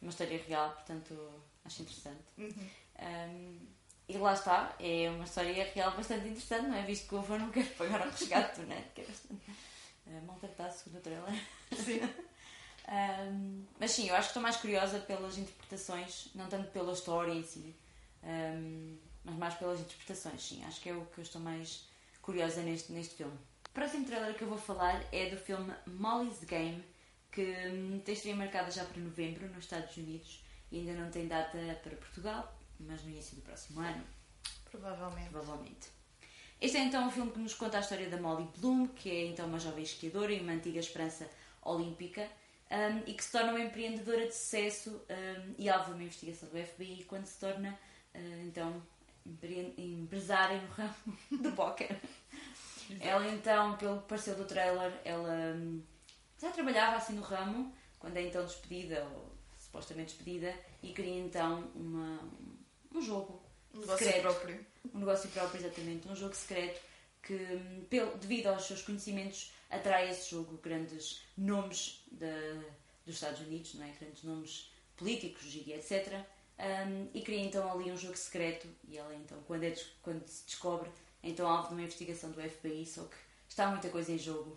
numa 0.00 0.10
história 0.10 0.42
real, 0.46 0.72
portanto 0.72 1.42
acho 1.64 1.82
interessante. 1.82 2.24
Uhum. 2.36 2.70
Um, 2.98 3.66
e 4.08 4.18
lá 4.18 4.34
está, 4.34 4.74
é 4.80 5.08
uma 5.10 5.24
história 5.24 5.64
real 5.72 5.92
bastante 5.92 6.26
interessante, 6.26 6.66
não 6.66 6.76
é? 6.76 6.82
Visto 6.82 7.08
que 7.08 7.14
o 7.14 7.18
avô 7.18 7.38
não 7.38 7.50
quer 7.50 7.66
pagar 7.76 8.06
o 8.06 8.10
resgate 8.10 8.60
do 8.60 8.66
neto, 8.66 8.92
que 8.94 9.00
é 9.00 9.04
bastante 9.04 9.50
uh, 10.06 10.26
maltratado 10.26 10.74
segundo 10.74 10.98
o 10.98 11.00
trailer. 11.00 11.46
Sim. 11.72 12.00
Um, 12.88 13.64
mas 13.78 13.92
sim, 13.92 14.08
eu 14.08 14.14
acho 14.14 14.28
que 14.28 14.30
estou 14.30 14.42
mais 14.42 14.56
curiosa 14.56 14.98
pelas 14.98 15.38
interpretações, 15.38 16.28
não 16.34 16.48
tanto 16.48 16.70
pela 16.70 16.92
história 16.92 17.32
em 17.32 17.42
si, 17.42 17.74
um, 18.22 18.96
mas 19.24 19.36
mais 19.36 19.54
pelas 19.54 19.80
interpretações, 19.80 20.42
sim. 20.42 20.64
Acho 20.64 20.80
que 20.80 20.88
é 20.88 20.94
o 20.94 21.06
que 21.06 21.18
eu 21.18 21.22
estou 21.22 21.40
mais 21.40 21.86
curiosa 22.20 22.62
neste, 22.62 22.92
neste 22.92 23.14
filme. 23.14 23.38
O 23.68 23.72
próximo 23.72 24.04
trailer 24.04 24.34
que 24.34 24.42
eu 24.42 24.48
vou 24.48 24.58
falar 24.58 25.02
é 25.12 25.30
do 25.30 25.36
filme 25.36 25.72
Molly's 25.86 26.44
Game, 26.44 26.84
que 27.30 27.42
hum, 27.42 28.00
tem 28.04 28.14
estreia 28.14 28.36
marcada 28.36 28.70
já 28.70 28.84
para 28.84 29.00
novembro 29.00 29.48
nos 29.48 29.64
Estados 29.64 29.96
Unidos 29.96 30.44
e 30.70 30.80
ainda 30.80 30.92
não 30.92 31.10
tem 31.10 31.26
data 31.26 31.58
para 31.82 31.96
Portugal, 31.96 32.54
mas 32.78 33.02
no 33.02 33.10
início 33.10 33.36
do 33.36 33.42
próximo 33.42 33.80
ano. 33.80 34.04
Provavelmente. 34.70 35.30
Provavelmente. 35.30 35.88
Este 36.60 36.76
é 36.76 36.84
então 36.84 37.06
um 37.06 37.10
filme 37.10 37.30
que 37.32 37.38
nos 37.38 37.54
conta 37.54 37.78
a 37.78 37.80
história 37.80 38.08
da 38.08 38.20
Molly 38.20 38.48
Bloom, 38.58 38.88
que 38.88 39.10
é 39.10 39.26
então 39.26 39.46
uma 39.46 39.58
jovem 39.58 39.82
esquiadora 39.82 40.32
e 40.32 40.40
uma 40.40 40.52
antiga 40.52 40.78
esperança 40.78 41.28
olímpica 41.62 42.28
um, 42.72 43.02
e 43.06 43.12
que 43.12 43.22
se 43.22 43.30
torna 43.30 43.50
uma 43.50 43.60
empreendedora 43.60 44.26
de 44.26 44.34
sucesso 44.34 45.02
um, 45.10 45.54
e 45.58 45.68
alvo 45.68 45.86
de 45.86 45.92
uma 45.92 46.02
investigação 46.02 46.48
do 46.48 46.58
FBI 46.58 47.04
quando 47.04 47.26
se 47.26 47.38
torna 47.38 47.78
uh, 48.14 48.46
então 48.46 48.82
empresária 49.78 50.60
no 50.60 50.68
ramo 50.68 51.18
do 51.42 51.52
póquer. 51.52 52.00
ela 53.00 53.28
então, 53.28 53.76
pelo 53.76 54.00
que 54.00 54.08
pareceu 54.08 54.34
do 54.34 54.44
trailer, 54.44 54.92
ela 55.04 55.54
já 56.40 56.50
trabalhava 56.50 56.96
assim 56.96 57.12
no 57.12 57.22
ramo 57.22 57.72
quando 57.98 58.16
é 58.16 58.22
então 58.22 58.44
despedida 58.44 59.04
ou 59.04 59.30
supostamente 59.58 60.14
despedida 60.14 60.52
e 60.82 60.92
queria 60.92 61.20
então 61.20 61.70
uma, 61.74 62.18
um 62.92 63.00
jogo 63.00 63.42
um 63.74 63.80
negócio 63.80 64.04
secreto, 64.04 64.22
próprio. 64.22 64.66
Um 64.92 64.98
negócio 64.98 65.28
próprio, 65.30 65.60
exatamente. 65.60 66.08
Um 66.08 66.16
jogo 66.16 66.34
secreto 66.34 66.80
que, 67.22 67.38
devido 68.20 68.48
aos 68.48 68.64
seus 68.64 68.82
conhecimentos, 68.82 69.52
atrai 69.72 70.10
esse 70.10 70.30
jogo 70.30 70.58
grandes 70.58 71.22
nomes 71.36 72.04
de, 72.12 72.60
dos 73.06 73.14
Estados 73.14 73.40
Unidos, 73.40 73.74
não 73.74 73.86
é? 73.86 73.90
grandes 73.98 74.22
nomes 74.22 74.70
políticos 74.96 75.54
e 75.54 75.72
etc. 75.72 76.20
Um, 76.58 77.08
e 77.14 77.22
cria 77.22 77.40
então 77.40 77.68
ali 77.72 77.90
um 77.90 77.96
jogo 77.96 78.16
secreto 78.16 78.68
e 78.86 78.96
ela 78.96 79.12
então, 79.14 79.42
quando, 79.46 79.64
é, 79.64 79.74
quando 80.02 80.24
se 80.28 80.44
descobre, 80.44 80.90
então 81.22 81.48
alvo 81.48 81.68
de 81.68 81.74
uma 81.74 81.82
investigação 81.82 82.30
do 82.30 82.40
FBI, 82.40 82.86
só 82.86 83.04
que 83.04 83.16
está 83.48 83.68
muita 83.68 83.88
coisa 83.88 84.12
em 84.12 84.18
jogo 84.18 84.56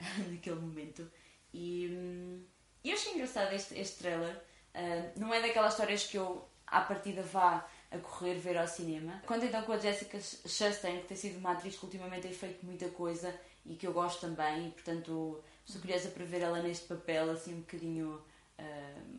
naquele 0.30 0.56
momento. 0.56 1.08
E 1.52 1.88
hum, 1.92 2.44
eu 2.82 2.94
achei 2.94 3.12
engraçado 3.12 3.52
este, 3.52 3.78
este 3.78 3.98
trailer. 3.98 4.42
Uh, 4.74 5.20
não 5.20 5.32
é 5.32 5.40
daquelas 5.40 5.74
histórias 5.74 6.04
que 6.04 6.18
eu, 6.18 6.48
à 6.66 6.80
partida, 6.80 7.22
vá 7.22 7.68
a 7.90 7.98
correr 7.98 8.34
ver 8.34 8.56
ao 8.56 8.66
cinema. 8.66 9.22
Quando 9.24 9.44
então 9.44 9.62
com 9.62 9.72
a 9.72 9.78
Jessica 9.78 10.18
Chastain, 10.20 11.02
que 11.02 11.08
tem 11.08 11.16
sido 11.16 11.38
uma 11.38 11.52
atriz 11.52 11.76
que 11.76 11.84
ultimamente 11.84 12.22
tem 12.22 12.32
feito 12.32 12.66
muita 12.66 12.88
coisa 12.88 13.38
e 13.66 13.74
que 13.74 13.86
eu 13.86 13.92
gosto 13.92 14.20
também, 14.20 14.68
e 14.68 14.70
portanto 14.70 15.42
estou 15.64 15.80
curiosa 15.80 16.10
para 16.10 16.24
ver 16.24 16.42
ela 16.42 16.62
neste 16.62 16.86
papel, 16.86 17.30
assim 17.30 17.54
um 17.54 17.60
bocadinho. 17.60 18.22
Uh, 18.58 19.18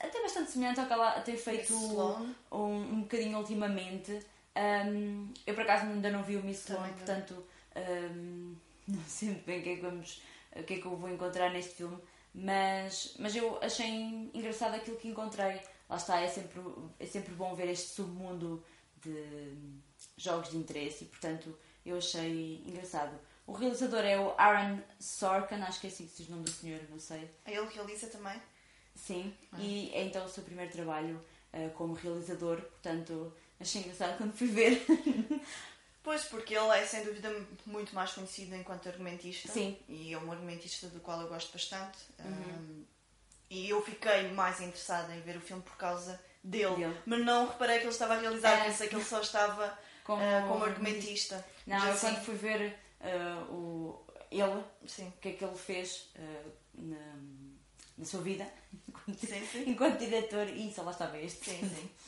até 0.00 0.20
bastante 0.20 0.50
semelhante 0.50 0.80
ao 0.80 0.86
que 0.86 0.92
ela 0.92 1.20
tem 1.20 1.36
feito 1.36 1.74
um, 1.74 2.34
um 2.50 3.00
bocadinho 3.02 3.38
ultimamente. 3.38 4.20
Um, 4.56 5.32
eu 5.46 5.54
por 5.54 5.62
acaso 5.62 5.86
ainda 5.86 6.10
não 6.10 6.22
vi 6.22 6.36
o 6.36 6.42
Miss 6.42 6.68
Sloan, 6.68 6.88
portanto 6.92 7.46
um, 7.76 8.54
não 8.88 9.02
sei 9.06 9.28
muito 9.28 9.46
bem 9.46 9.60
o 9.60 9.62
que 9.62 9.68
é 9.70 9.76
que 9.76 9.82
vamos 9.82 10.22
o 10.54 10.62
que 10.64 10.74
é 10.74 10.78
que 10.78 10.84
eu 10.84 10.96
vou 10.96 11.08
encontrar 11.08 11.50
neste 11.50 11.76
filme, 11.76 11.96
mas, 12.34 13.14
mas 13.18 13.34
eu 13.34 13.58
achei 13.62 13.88
engraçado 14.34 14.74
aquilo 14.74 14.98
que 14.98 15.08
encontrei 15.08 15.58
lá 15.92 15.98
está, 15.98 16.20
é 16.20 16.28
sempre, 16.28 16.60
é 16.98 17.04
sempre 17.04 17.34
bom 17.34 17.54
ver 17.54 17.68
este 17.68 17.90
submundo 17.90 18.64
de 19.02 19.54
jogos 20.16 20.50
de 20.50 20.56
interesse 20.56 21.04
e, 21.04 21.06
portanto, 21.06 21.56
eu 21.84 21.98
achei 21.98 22.62
engraçado. 22.66 23.14
O 23.46 23.52
realizador 23.52 24.04
é 24.04 24.18
o 24.18 24.34
Aaron 24.38 24.80
Sorkin, 25.00 25.56
acho 25.62 25.80
que 25.80 25.86
é 25.88 25.90
assim 25.90 26.06
que 26.06 26.12
se 26.12 26.22
diz 26.22 26.28
o 26.28 26.32
nome 26.32 26.44
do 26.44 26.50
senhor, 26.50 26.80
não 26.88 27.00
sei. 27.00 27.30
É 27.44 27.56
ele 27.56 27.68
realiza 27.68 28.06
também? 28.06 28.40
Sim, 28.94 29.34
ah. 29.52 29.56
e 29.58 29.90
é 29.94 30.02
então 30.02 30.24
o 30.24 30.28
seu 30.28 30.44
primeiro 30.44 30.70
trabalho 30.70 31.20
uh, 31.52 31.70
como 31.70 31.94
realizador, 31.94 32.60
portanto, 32.60 33.32
achei 33.58 33.80
engraçado 33.80 34.16
quando 34.16 34.32
fui 34.32 34.48
ver. 34.48 34.84
Pois, 36.02 36.24
porque 36.24 36.54
ele 36.54 36.76
é 36.76 36.84
sem 36.84 37.04
dúvida 37.04 37.32
muito 37.64 37.94
mais 37.94 38.12
conhecido 38.12 38.56
enquanto 38.56 38.88
argumentista. 38.88 39.52
Sim. 39.52 39.78
E 39.88 40.12
é 40.12 40.18
um 40.18 40.32
argumentista 40.32 40.88
do 40.88 40.98
qual 40.98 41.20
eu 41.20 41.28
gosto 41.28 41.52
bastante. 41.52 41.98
Uhum. 42.18 42.26
Um, 42.28 42.84
e 43.48 43.68
eu 43.68 43.80
fiquei 43.82 44.28
mais 44.32 44.60
interessada 44.60 45.14
em 45.14 45.20
ver 45.20 45.36
o 45.36 45.40
filme 45.40 45.62
por 45.62 45.76
causa 45.76 46.20
dele. 46.42 46.74
dele. 46.74 46.96
Mas 47.06 47.24
não 47.24 47.46
reparei 47.46 47.78
que 47.78 47.84
ele 47.84 47.92
estava 47.92 48.14
a 48.14 48.18
realizar, 48.18 48.58
é. 48.58 48.64
pensei 48.64 48.88
que 48.88 48.96
ele 48.96 49.04
só 49.04 49.20
estava 49.20 49.78
como, 50.02 50.20
uh, 50.20 50.48
como 50.48 50.64
argumentista. 50.64 51.44
Não, 51.66 51.86
eu 51.86 51.92
assim... 51.92 52.08
quando 52.08 52.24
fui 52.24 52.34
ver 52.34 52.76
uh, 53.02 53.52
o, 53.52 54.06
ele, 54.30 54.64
sim. 54.86 55.08
o 55.08 55.12
que 55.20 55.28
é 55.28 55.32
que 55.32 55.44
ele 55.44 55.56
fez 55.56 56.10
uh, 56.16 56.52
na, 56.74 57.14
na, 57.98 58.04
sua 58.04 58.22
vida 58.22 58.46
enquanto, 58.88 59.26
sim, 59.26 59.46
sim. 59.46 59.64
enquanto 59.70 59.98
diretor, 59.98 60.48
e 60.48 60.72
só 60.72 60.82
lá 60.82 60.92
estava 60.92 61.18
este. 61.18 61.50
Sim, 61.50 61.68
sim. 61.68 61.90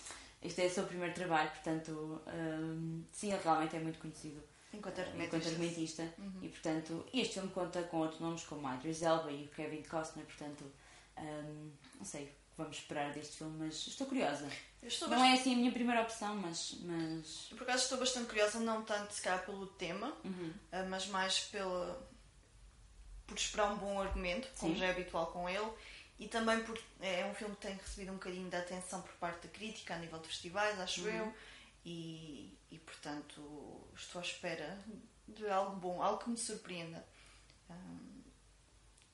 Este 0.44 0.60
é 0.60 0.66
o 0.66 0.70
seu 0.70 0.84
primeiro 0.84 1.14
trabalho, 1.14 1.48
portanto, 1.48 2.20
um, 2.26 3.02
sim, 3.10 3.32
ele 3.32 3.42
realmente 3.42 3.76
é 3.76 3.78
muito 3.78 3.98
conhecido 3.98 4.42
enquanto 4.74 5.00
argumentista. 5.00 5.36
Enquanto 5.36 5.48
argumentista. 5.48 6.14
Uhum. 6.18 6.38
E, 6.42 6.48
portanto, 6.50 7.06
este 7.14 7.34
filme 7.34 7.48
conta 7.48 7.82
com 7.84 7.96
outros 7.96 8.20
nomes 8.20 8.44
como 8.44 8.66
a 8.68 8.74
Idris 8.74 9.00
Elba 9.00 9.30
e 9.32 9.44
o 9.44 9.48
Kevin 9.48 9.82
Costner, 9.82 10.26
portanto, 10.26 10.70
um, 11.16 11.70
não 11.96 12.04
sei 12.04 12.30
vamos 12.56 12.78
esperar 12.78 13.12
deste 13.12 13.38
filme, 13.38 13.66
mas 13.66 13.86
estou 13.86 14.06
curiosa. 14.06 14.48
Estou 14.82 15.08
não 15.08 15.16
bastante... 15.16 15.38
é 15.38 15.40
assim 15.40 15.54
a 15.54 15.56
minha 15.56 15.72
primeira 15.72 16.02
opção, 16.02 16.36
mas, 16.36 16.76
mas. 16.82 17.46
por 17.50 17.62
acaso 17.62 17.84
estou 17.84 17.98
bastante 17.98 18.26
curiosa, 18.26 18.60
não 18.60 18.82
tanto 18.84 19.12
se 19.14 19.22
calhar 19.22 19.44
pelo 19.44 19.66
tema, 19.66 20.14
uhum. 20.24 20.52
uh, 20.72 20.88
mas 20.88 21.06
mais 21.06 21.40
pela... 21.40 22.06
por 23.26 23.36
esperar 23.36 23.72
um 23.72 23.76
bom 23.76 24.00
argumento, 24.00 24.48
como 24.58 24.74
Sim. 24.74 24.80
já 24.80 24.86
é 24.86 24.90
habitual 24.90 25.28
com 25.28 25.48
ele, 25.48 25.70
e 26.18 26.28
também 26.28 26.62
porque 26.64 26.84
é 27.00 27.24
um 27.26 27.34
filme 27.34 27.54
que 27.56 27.62
tem 27.62 27.76
recebido 27.76 28.12
um 28.12 28.16
bocadinho 28.16 28.48
de 28.48 28.56
atenção 28.56 29.02
por 29.02 29.12
parte 29.14 29.46
da 29.46 29.52
crítica 29.52 29.94
a 29.94 29.98
nível 29.98 30.18
de 30.20 30.28
festivais, 30.28 30.78
acho 30.78 31.02
uhum. 31.02 31.08
eu, 31.08 31.34
e, 31.84 32.56
e 32.70 32.78
portanto 32.78 33.88
estou 33.96 34.20
à 34.20 34.24
espera 34.24 34.78
de 35.26 35.48
algo 35.48 35.76
bom, 35.76 36.02
algo 36.02 36.22
que 36.22 36.30
me 36.30 36.36
surpreenda. 36.36 37.04
Um, 37.70 38.13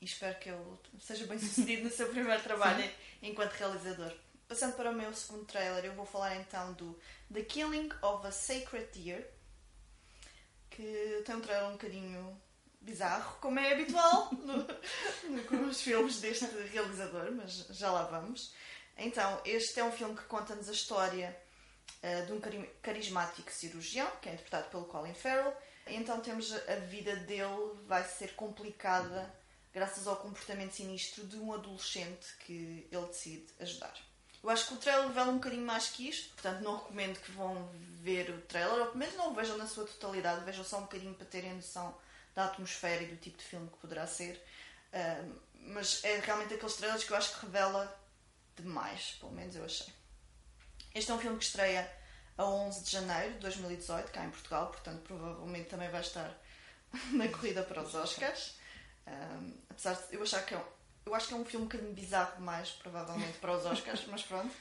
e 0.01 0.05
espero 0.05 0.39
que 0.39 0.49
ele 0.49 0.79
seja 0.99 1.27
bem 1.27 1.39
sucedido 1.41 1.85
no 1.85 1.91
seu 1.91 2.09
primeiro 2.09 2.43
trabalho 2.43 2.89
enquanto 3.23 3.53
realizador. 3.53 4.13
Passando 4.49 4.75
para 4.75 4.91
o 4.91 4.95
meu 4.95 5.13
segundo 5.15 5.45
trailer, 5.45 5.85
eu 5.85 5.95
vou 5.95 6.07
falar 6.07 6.37
então 6.37 6.73
do 6.73 6.99
The 7.33 7.43
Killing 7.43 7.91
of 8.03 8.27
a 8.27 8.33
Sacred 8.33 8.89
Deer, 8.93 9.31
que 10.71 11.23
tem 11.25 11.37
um 11.37 11.41
trailer 11.41 11.69
um 11.69 11.73
bocadinho 11.73 12.41
bizarro, 12.81 13.39
como 13.41 13.61
é 13.61 13.73
habitual 13.73 14.31
no, 14.35 15.61
nos 15.63 15.81
filmes 15.81 16.21
deste 16.21 16.47
realizador, 16.73 17.31
mas 17.33 17.67
já 17.71 17.93
lá 17.93 18.05
vamos. 18.05 18.55
Então, 18.97 19.41
este 19.45 19.79
é 19.79 19.85
um 19.85 19.93
filme 19.93 20.17
que 20.17 20.25
conta-nos 20.25 20.69
a 20.69 20.73
história 20.73 21.37
uh, 22.03 22.27
de 22.27 22.33
um 22.33 22.67
carismático 22.83 23.51
cirurgião, 23.53 24.11
que 24.21 24.29
é 24.29 24.33
interpretado 24.33 24.69
pelo 24.71 24.85
Colin 24.87 25.15
Farrell. 25.15 25.55
Então 25.87 26.21
temos 26.21 26.53
a 26.53 26.77
vida 26.77 27.17
dele 27.17 27.75
vai 27.87 28.05
ser 28.05 28.35
complicada 28.35 29.33
graças 29.73 30.07
ao 30.07 30.17
comportamento 30.17 30.73
sinistro 30.73 31.27
de 31.27 31.37
um 31.37 31.53
adolescente 31.53 32.27
que 32.45 32.89
ele 32.91 33.07
decide 33.07 33.47
ajudar. 33.61 33.95
Eu 34.43 34.49
acho 34.49 34.69
que 34.69 34.75
o 34.75 34.77
trailer 34.79 35.09
revela 35.09 35.31
um 35.31 35.35
bocadinho 35.35 35.65
mais 35.65 35.89
que 35.89 36.09
isto, 36.09 36.33
portanto 36.35 36.63
não 36.63 36.79
recomendo 36.79 37.21
que 37.21 37.31
vão 37.33 37.69
ver 38.03 38.31
o 38.31 38.41
trailer, 38.43 38.81
ou 38.81 38.87
pelo 38.87 38.99
menos 38.99 39.15
não 39.17 39.31
o 39.31 39.35
vejam 39.35 39.59
na 39.59 39.67
sua 39.67 39.85
totalidade, 39.85 40.45
vejam 40.45 40.65
só 40.65 40.79
um 40.79 40.83
bocadinho 40.83 41.15
para 41.15 41.27
terem 41.27 41.55
noção 41.55 41.95
da 42.35 42.47
atmosfera 42.47 43.03
e 43.03 43.07
do 43.07 43.17
tipo 43.17 43.37
de 43.37 43.45
filme 43.45 43.69
que 43.69 43.77
poderá 43.77 44.07
ser. 44.07 44.43
Uh, 44.93 45.41
mas 45.55 46.03
é 46.05 46.19
realmente 46.21 46.55
aqueles 46.55 46.75
trailers 46.75 47.05
que 47.05 47.13
eu 47.13 47.17
acho 47.17 47.39
que 47.39 47.47
revela 47.47 48.01
demais, 48.57 49.17
pelo 49.21 49.33
menos 49.33 49.55
eu 49.55 49.65
achei. 49.65 49.93
Este 50.95 51.11
é 51.11 51.15
um 51.15 51.19
filme 51.19 51.39
que 51.39 51.45
estreia 51.45 51.91
a 52.37 52.45
11 52.45 52.85
de 52.85 52.91
janeiro 52.91 53.35
de 53.35 53.41
2018, 53.41 54.11
cá 54.11 54.25
em 54.25 54.31
Portugal, 54.31 54.69
portanto 54.69 55.03
provavelmente 55.03 55.69
também 55.69 55.91
vai 55.91 56.01
estar 56.01 56.35
na 57.13 57.29
corrida 57.29 57.63
para 57.63 57.83
os 57.83 57.95
Oscars. 57.95 58.59
Um, 59.07 59.53
apesar 59.71 59.95
de 59.95 60.15
eu 60.15 60.23
achar 60.23 60.45
que 60.45 60.55
é 60.55 60.59
um, 60.59 60.65
eu 61.07 61.15
acho 61.15 61.29
que 61.29 61.35
é 61.35 61.37
um 61.37 61.45
filme 61.45 61.65
um 61.65 61.69
bocadinho 61.69 61.93
bizarro 61.93 62.37
demais, 62.37 62.71
provavelmente, 62.71 63.39
para 63.39 63.57
os 63.57 63.65
Oscars, 63.67 64.05
mas 64.07 64.23
pronto, 64.23 64.55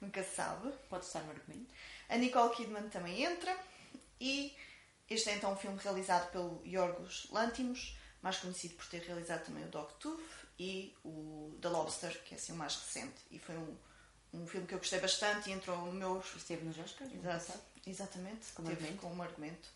nunca 0.00 0.22
se 0.22 0.34
sabe. 0.34 0.72
Pode 0.88 1.04
estar 1.06 1.20
no 1.20 1.30
argumento. 1.30 1.72
A 2.08 2.16
Nicole 2.16 2.54
Kidman 2.54 2.88
também 2.88 3.24
entra 3.24 3.56
e 4.20 4.56
este 5.08 5.30
é 5.30 5.36
então 5.36 5.52
um 5.52 5.56
filme 5.56 5.78
realizado 5.78 6.30
pelo 6.30 6.60
Yorgos 6.66 7.28
Lantimos, 7.30 7.96
mais 8.20 8.38
conhecido 8.38 8.74
por 8.74 8.86
ter 8.86 9.02
realizado 9.02 9.44
também 9.46 9.64
o 9.64 9.68
Dogtooth 9.68 10.22
e 10.58 10.94
o 11.04 11.56
The 11.60 11.68
Lobster, 11.68 12.22
que 12.24 12.34
é 12.34 12.36
assim 12.36 12.52
o 12.52 12.56
mais 12.56 12.74
recente. 12.76 13.14
E 13.30 13.38
foi 13.38 13.56
um, 13.56 13.76
um 14.32 14.46
filme 14.46 14.66
que 14.66 14.74
eu 14.74 14.78
gostei 14.78 14.98
bastante 14.98 15.50
e 15.50 15.52
entrou 15.52 15.78
no 15.78 15.92
meu. 15.92 16.22
Esteve 16.36 16.64
nos 16.64 16.78
Oscars? 16.78 17.12
Exato, 17.14 17.60
exatamente, 17.86 18.52
como 18.52 18.68
argumento. 18.68 18.96
com 18.98 19.14
um 19.14 19.22
argumento. 19.22 19.68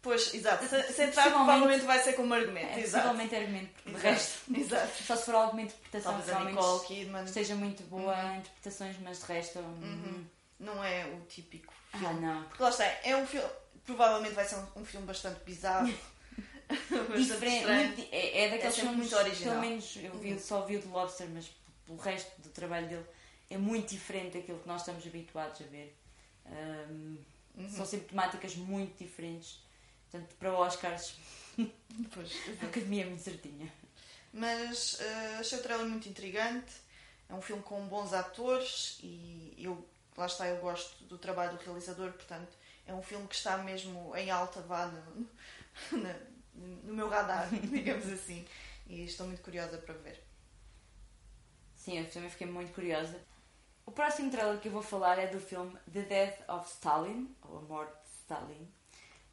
Pois, 0.00 0.32
exato. 0.32 0.66
Se, 0.66 0.92
se 0.92 1.02
entrar, 1.02 1.30
provavelmente 1.30 1.84
vai 1.84 1.98
ser 1.98 2.12
como 2.12 2.32
argumento. 2.32 2.78
É, 2.78 2.82
possivelmente 2.82 3.34
argumento, 3.34 3.70
porque 3.82 3.90
exato. 3.90 4.04
de 4.04 4.14
resto. 4.14 4.54
Exato. 4.56 5.02
Só 5.02 5.16
se 5.16 5.24
for 5.24 5.34
alguma 5.34 5.62
interpretação, 5.62 6.12
Talvez 6.12 6.36
a 6.36 6.44
Nicole 6.44 6.86
Kidman. 6.86 7.24
esteja 7.24 7.54
muito 7.56 7.82
boa 7.84 8.14
uhum. 8.14 8.36
interpretações, 8.36 8.96
mas 9.02 9.20
de 9.20 9.26
resto. 9.26 9.58
Uhum. 9.58 9.82
uhum. 9.82 10.24
Não 10.60 10.82
é 10.82 11.06
o 11.06 11.20
típico 11.26 11.72
filme. 11.92 12.06
Ah, 12.06 12.12
não. 12.12 12.44
Porque 12.44 12.62
lá 12.62 12.70
está, 12.70 12.84
é 12.84 13.16
um 13.16 13.26
filme. 13.26 13.48
Provavelmente 13.84 14.34
vai 14.34 14.44
ser 14.44 14.56
um, 14.56 14.82
um 14.82 14.84
filme 14.84 15.06
bastante 15.06 15.40
bizarro. 15.44 15.92
Diferente. 17.16 17.66
Muito, 17.66 18.08
é, 18.12 18.44
é 18.44 18.50
daqueles 18.50 18.78
é 18.78 18.80
filmes 18.80 18.96
muito 18.98 19.16
original. 19.16 19.54
Pelo 19.54 19.60
menos 19.60 19.96
eu 19.96 20.18
vi, 20.18 20.32
uhum. 20.32 20.38
só 20.38 20.60
vi 20.62 20.76
o 20.76 20.82
The 20.82 20.88
Lobster, 20.88 21.28
mas 21.32 21.50
pelo 21.86 21.98
resto 21.98 22.40
do 22.42 22.50
trabalho 22.50 22.86
dele 22.86 23.06
é 23.50 23.56
muito 23.56 23.88
diferente 23.88 24.36
daquilo 24.36 24.58
que 24.58 24.68
nós 24.68 24.82
estamos 24.82 25.06
habituados 25.06 25.60
a 25.60 25.64
ver. 25.64 25.96
Um, 26.46 27.18
uhum. 27.56 27.70
São 27.70 27.86
sempre 27.86 28.08
temáticas 28.08 28.54
muito 28.56 29.02
diferentes 29.02 29.60
Portanto, 30.10 30.34
para 30.36 30.52
Oscars, 30.52 31.16
pois, 32.14 32.32
a 32.62 32.66
academia 32.66 33.04
é 33.04 33.06
muito 33.06 33.22
certinha. 33.22 33.72
Mas 34.32 34.94
uh, 34.94 35.40
achei 35.40 35.58
o 35.58 35.62
trailer 35.62 35.86
muito 35.86 36.08
intrigante. 36.08 36.72
É 37.28 37.34
um 37.34 37.42
filme 37.42 37.62
com 37.62 37.86
bons 37.86 38.12
atores 38.12 38.98
e 39.02 39.54
eu, 39.58 39.86
lá 40.16 40.26
está, 40.26 40.46
eu 40.48 40.56
gosto 40.60 41.04
do 41.04 41.18
trabalho 41.18 41.56
do 41.56 41.62
realizador, 41.62 42.12
portanto, 42.12 42.56
é 42.86 42.94
um 42.94 43.02
filme 43.02 43.28
que 43.28 43.34
está 43.34 43.58
mesmo 43.58 44.16
em 44.16 44.30
alta 44.30 44.62
vá 44.62 44.86
no, 44.86 45.28
no, 45.92 46.76
no 46.84 46.94
meu 46.94 47.08
radar, 47.08 47.48
digamos 47.52 48.10
assim. 48.10 48.46
E 48.86 49.04
estou 49.04 49.26
muito 49.26 49.42
curiosa 49.42 49.76
para 49.76 49.94
ver. 49.94 50.22
Sim, 51.76 51.98
eu 51.98 52.10
também 52.10 52.30
fiquei 52.30 52.46
muito 52.46 52.72
curiosa. 52.72 53.20
O 53.84 53.90
próximo 53.90 54.30
trailer 54.30 54.58
que 54.58 54.68
eu 54.68 54.72
vou 54.72 54.82
falar 54.82 55.18
é 55.18 55.26
do 55.26 55.40
filme 55.40 55.76
The 55.92 56.02
Death 56.02 56.48
of 56.48 56.70
Stalin, 56.70 57.34
ou 57.42 57.58
A 57.58 57.62
Morte 57.62 57.92
de 58.02 58.10
Stalin, 58.20 58.68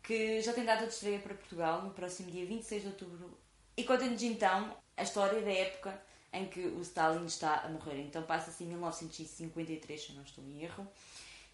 que 0.05 0.39
já 0.41 0.53
tem 0.53 0.63
data 0.63 0.85
de 0.85 0.93
estreia 0.93 1.19
para 1.19 1.33
Portugal 1.33 1.81
no 1.81 1.89
próximo 1.89 2.29
dia 2.29 2.45
26 2.45 2.83
de 2.83 2.87
outubro 2.89 3.37
e 3.75 3.83
conta-nos 3.83 4.21
então 4.21 4.77
a 4.95 5.03
história 5.03 5.41
da 5.41 5.51
época 5.51 5.99
em 6.31 6.45
que 6.45 6.59
o 6.59 6.81
Stalin 6.81 7.25
está 7.25 7.61
a 7.61 7.69
morrer. 7.69 8.01
Então 8.01 8.21
passa-se 8.23 8.63
em 8.63 8.67
1953, 8.67 10.01
se 10.01 10.13
não 10.13 10.23
estou 10.23 10.43
em 10.43 10.63
erro, 10.63 10.87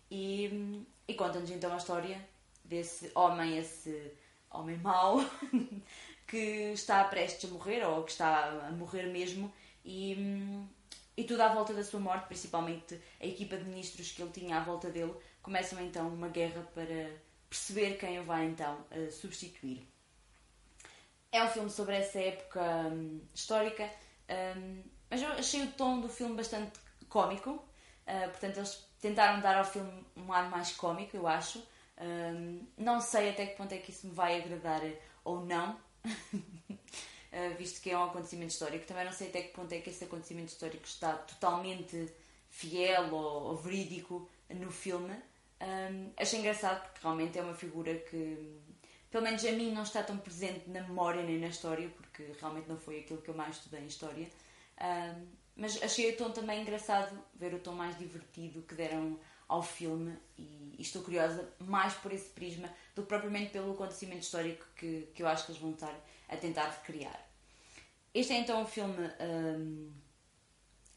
e, 0.09 0.85
e 1.07 1.13
conta-nos 1.13 1.49
então 1.49 1.73
a 1.73 1.77
história 1.77 2.19
desse 2.65 3.11
homem, 3.15 3.57
esse 3.57 4.11
homem 4.49 4.77
mau, 4.77 5.19
que 6.27 6.73
está 6.73 7.03
prestes 7.05 7.49
a 7.49 7.53
morrer, 7.53 7.85
ou 7.85 8.03
que 8.03 8.11
está 8.11 8.67
a 8.67 8.71
morrer 8.71 9.03
mesmo, 9.03 9.51
e, 9.85 10.65
e 11.15 11.23
tudo 11.23 11.41
à 11.41 11.53
volta 11.53 11.73
da 11.73 11.83
sua 11.83 11.99
morte, 11.99 12.27
principalmente 12.27 12.99
a 13.19 13.25
equipa 13.25 13.55
de 13.55 13.63
ministros 13.63 14.11
que 14.11 14.21
ele 14.21 14.31
tinha 14.31 14.57
à 14.57 14.63
volta 14.63 14.89
dele, 14.89 15.13
começam 15.41 15.79
então 15.79 16.07
uma 16.09 16.27
guerra 16.27 16.61
para 16.73 17.11
perceber 17.51 17.97
quem 17.97 18.17
o 18.17 18.23
vai 18.23 18.45
então 18.45 18.79
uh, 18.91 19.11
substituir. 19.11 19.85
É 21.33 21.43
um 21.43 21.49
filme 21.49 21.69
sobre 21.69 21.97
essa 21.97 22.17
época 22.17 22.61
um, 22.61 23.19
histórica, 23.35 23.89
um, 24.57 24.81
mas 25.09 25.21
eu 25.21 25.27
achei 25.33 25.63
o 25.63 25.71
tom 25.73 25.99
do 25.99 26.07
filme 26.07 26.33
bastante 26.33 26.79
cómico, 27.09 27.51
uh, 27.51 28.29
portanto 28.29 28.57
eles 28.57 28.87
tentaram 29.01 29.41
dar 29.41 29.57
ao 29.57 29.65
filme 29.65 29.91
um 30.15 30.31
ar 30.31 30.49
mais 30.49 30.71
cómico, 30.71 31.15
eu 31.15 31.27
acho. 31.27 31.61
Um, 31.99 32.65
não 32.77 33.01
sei 33.01 33.29
até 33.29 33.45
que 33.45 33.57
ponto 33.57 33.73
é 33.73 33.77
que 33.77 33.91
isso 33.91 34.07
me 34.07 34.13
vai 34.13 34.41
agradar 34.41 34.81
ou 35.25 35.41
não, 35.41 35.77
uh, 36.05 37.55
visto 37.59 37.81
que 37.81 37.91
é 37.91 37.97
um 37.97 38.05
acontecimento 38.05 38.51
histórico. 38.51 38.85
Também 38.85 39.03
não 39.03 39.11
sei 39.11 39.27
até 39.27 39.41
que 39.41 39.53
ponto 39.53 39.73
é 39.73 39.79
que 39.79 39.89
esse 39.89 40.05
acontecimento 40.05 40.47
histórico 40.47 40.85
está 40.85 41.13
totalmente 41.13 42.13
fiel 42.49 43.13
ou, 43.13 43.43
ou 43.49 43.57
verídico 43.57 44.29
no 44.49 44.71
filme. 44.71 45.13
Um, 45.61 46.11
achei 46.17 46.39
engraçado 46.39 46.81
porque 46.81 46.99
realmente 47.03 47.37
é 47.37 47.41
uma 47.43 47.53
figura 47.53 47.93
que, 47.95 48.59
pelo 49.11 49.23
menos 49.23 49.45
a 49.45 49.51
mim, 49.51 49.71
não 49.71 49.83
está 49.83 50.01
tão 50.01 50.17
presente 50.17 50.67
na 50.69 50.81
memória 50.81 51.21
nem 51.21 51.39
na 51.39 51.47
história, 51.47 51.87
porque 51.89 52.31
realmente 52.39 52.67
não 52.67 52.77
foi 52.77 53.01
aquilo 53.01 53.21
que 53.21 53.29
eu 53.29 53.35
mais 53.35 53.57
estudei 53.57 53.81
em 53.81 53.87
história. 53.87 54.27
Um, 54.81 55.27
mas 55.55 55.81
achei 55.83 56.11
o 56.11 56.17
tom 56.17 56.31
também 56.31 56.61
engraçado, 56.61 57.15
ver 57.35 57.53
o 57.53 57.59
tom 57.59 57.73
mais 57.73 57.95
divertido 57.97 58.63
que 58.63 58.73
deram 58.73 59.19
ao 59.47 59.61
filme 59.61 60.17
e, 60.37 60.75
e 60.79 60.81
estou 60.81 61.03
curiosa 61.03 61.53
mais 61.59 61.93
por 61.93 62.11
esse 62.11 62.29
prisma 62.29 62.69
do 62.95 63.01
que 63.03 63.09
propriamente 63.09 63.51
pelo 63.51 63.73
acontecimento 63.73 64.23
histórico 64.23 64.65
que, 64.75 65.09
que 65.13 65.21
eu 65.21 65.27
acho 65.27 65.45
que 65.45 65.51
eles 65.51 65.61
vão 65.61 65.71
estar 65.71 65.93
a 66.29 66.37
tentar 66.37 66.69
recriar. 66.69 67.29
Este 68.13 68.33
é 68.33 68.37
então 68.37 68.61
um 68.61 68.65
filme 68.65 69.09
um, 69.19 69.91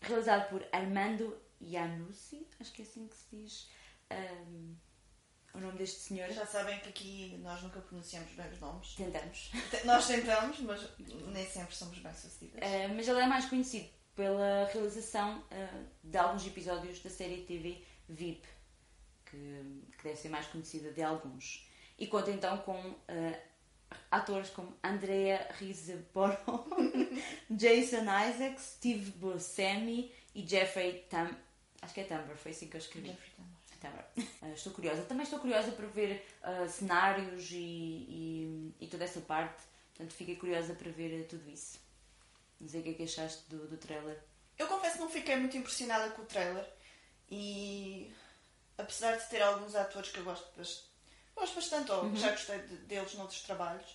realizado 0.01 0.49
por 0.49 0.65
Armando 0.73 1.37
Iannucci, 1.61 2.47
acho 2.61 2.73
que 2.73 2.83
é 2.83 2.85
assim 2.85 3.09
que 3.09 3.17
se 3.17 3.37
diz 3.37 3.69
um, 4.13 4.77
o 5.55 5.59
nome 5.59 5.79
deste 5.79 6.01
senhor. 6.01 6.31
Já 6.31 6.45
sabem 6.47 6.79
que 6.81 6.89
aqui 6.89 7.39
nós 7.43 7.63
nunca 7.63 7.81
pronunciamos 7.81 8.31
bem 8.33 8.51
os 8.51 8.61
nomes. 8.61 8.95
Tentamos. 8.95 9.51
Nós 9.85 10.07
tentamos, 10.07 10.61
mas 10.61 10.89
nem 10.99 11.47
sempre 11.47 11.75
somos 11.75 11.99
bem 11.99 12.13
sucedidas. 12.13 12.61
Uh, 12.61 12.95
mas 12.95 13.09
ele 13.09 13.21
é 13.21 13.27
mais 13.27 13.47
conhecido 13.47 13.89
pela 14.15 14.69
realização 14.73 15.39
uh, 15.41 15.87
de 16.03 16.19
alguns 16.19 16.47
episódios 16.47 17.01
da 17.01 17.11
série 17.11 17.43
TV 17.43 17.85
VIP, 18.09 18.47
que, 19.27 19.37
que 19.97 20.05
deve 20.05 20.17
ser 20.17 20.29
mais 20.29 20.47
conhecida 20.47 20.93
de 20.93 21.03
alguns. 21.03 21.69
E 21.99 22.07
conta 22.07 22.31
então 22.31 22.59
com 22.59 22.81
uh, 22.81 23.39
atores 24.11 24.51
como 24.51 24.77
Andrea 24.83 25.49
Riseborough, 25.59 26.67
Jason 27.51 28.03
Isaacs, 28.03 28.75
Steve 28.77 29.11
Buscemi 29.13 30.13
e 30.35 30.47
Jeffrey 30.47 31.07
Tam... 31.09 31.31
Acho 31.81 31.95
que 31.95 32.01
é 32.01 32.05
Tambor, 32.05 32.37
foi 32.37 32.51
assim 32.51 32.69
que 32.69 32.77
eu 32.77 32.81
escrevi. 32.81 33.09
Jeffrey 33.09 33.31
Tambor. 33.37 33.54
Uh, 33.89 34.53
estou 34.55 34.73
curiosa. 34.73 35.03
Também 35.03 35.25
estou 35.25 35.39
curiosa 35.39 35.73
para 35.73 35.87
ver 35.87 36.27
uh, 36.43 36.69
cenários 36.69 37.51
e, 37.51 37.57
e, 37.57 38.75
e, 38.81 38.87
toda 38.87 39.05
essa 39.05 39.21
parte. 39.21 39.63
Portanto, 39.95 40.15
fiquei 40.15 40.37
curiosa 40.37 40.75
para 40.75 40.91
ver 40.91 41.27
tudo 41.27 41.49
isso. 41.49 41.79
Não 42.61 42.69
sei 42.69 42.81
o 42.81 42.83
que 42.83 42.91
é 42.91 42.95
que 42.95 43.03
achaste 43.05 43.43
do, 43.49 43.69
do 43.69 43.77
trailer. 43.77 44.19
Eu 44.59 44.67
confesso 44.67 44.95
que 44.95 45.01
não 45.01 45.11
fiquei 45.11 45.37
muito 45.37 45.57
impressionada 45.57 46.11
com 46.11 46.23
o 46.23 46.27
trailer. 46.27 46.67
E 47.31 48.13
apesar 48.79 49.17
de 49.17 49.29
ter 49.29 49.43
alguns 49.43 49.75
atores 49.75 50.11
que 50.11 50.19
eu 50.19 50.25
gosto, 50.25 50.49
gosto 51.35 51.55
bastante, 51.55 51.91
ou 51.91 52.05
uhum. 52.05 52.17
já 52.17 52.31
gostei 52.31 52.59
de, 52.61 52.77
deles 52.77 53.15
noutros 53.15 53.43
trabalhos, 53.43 53.91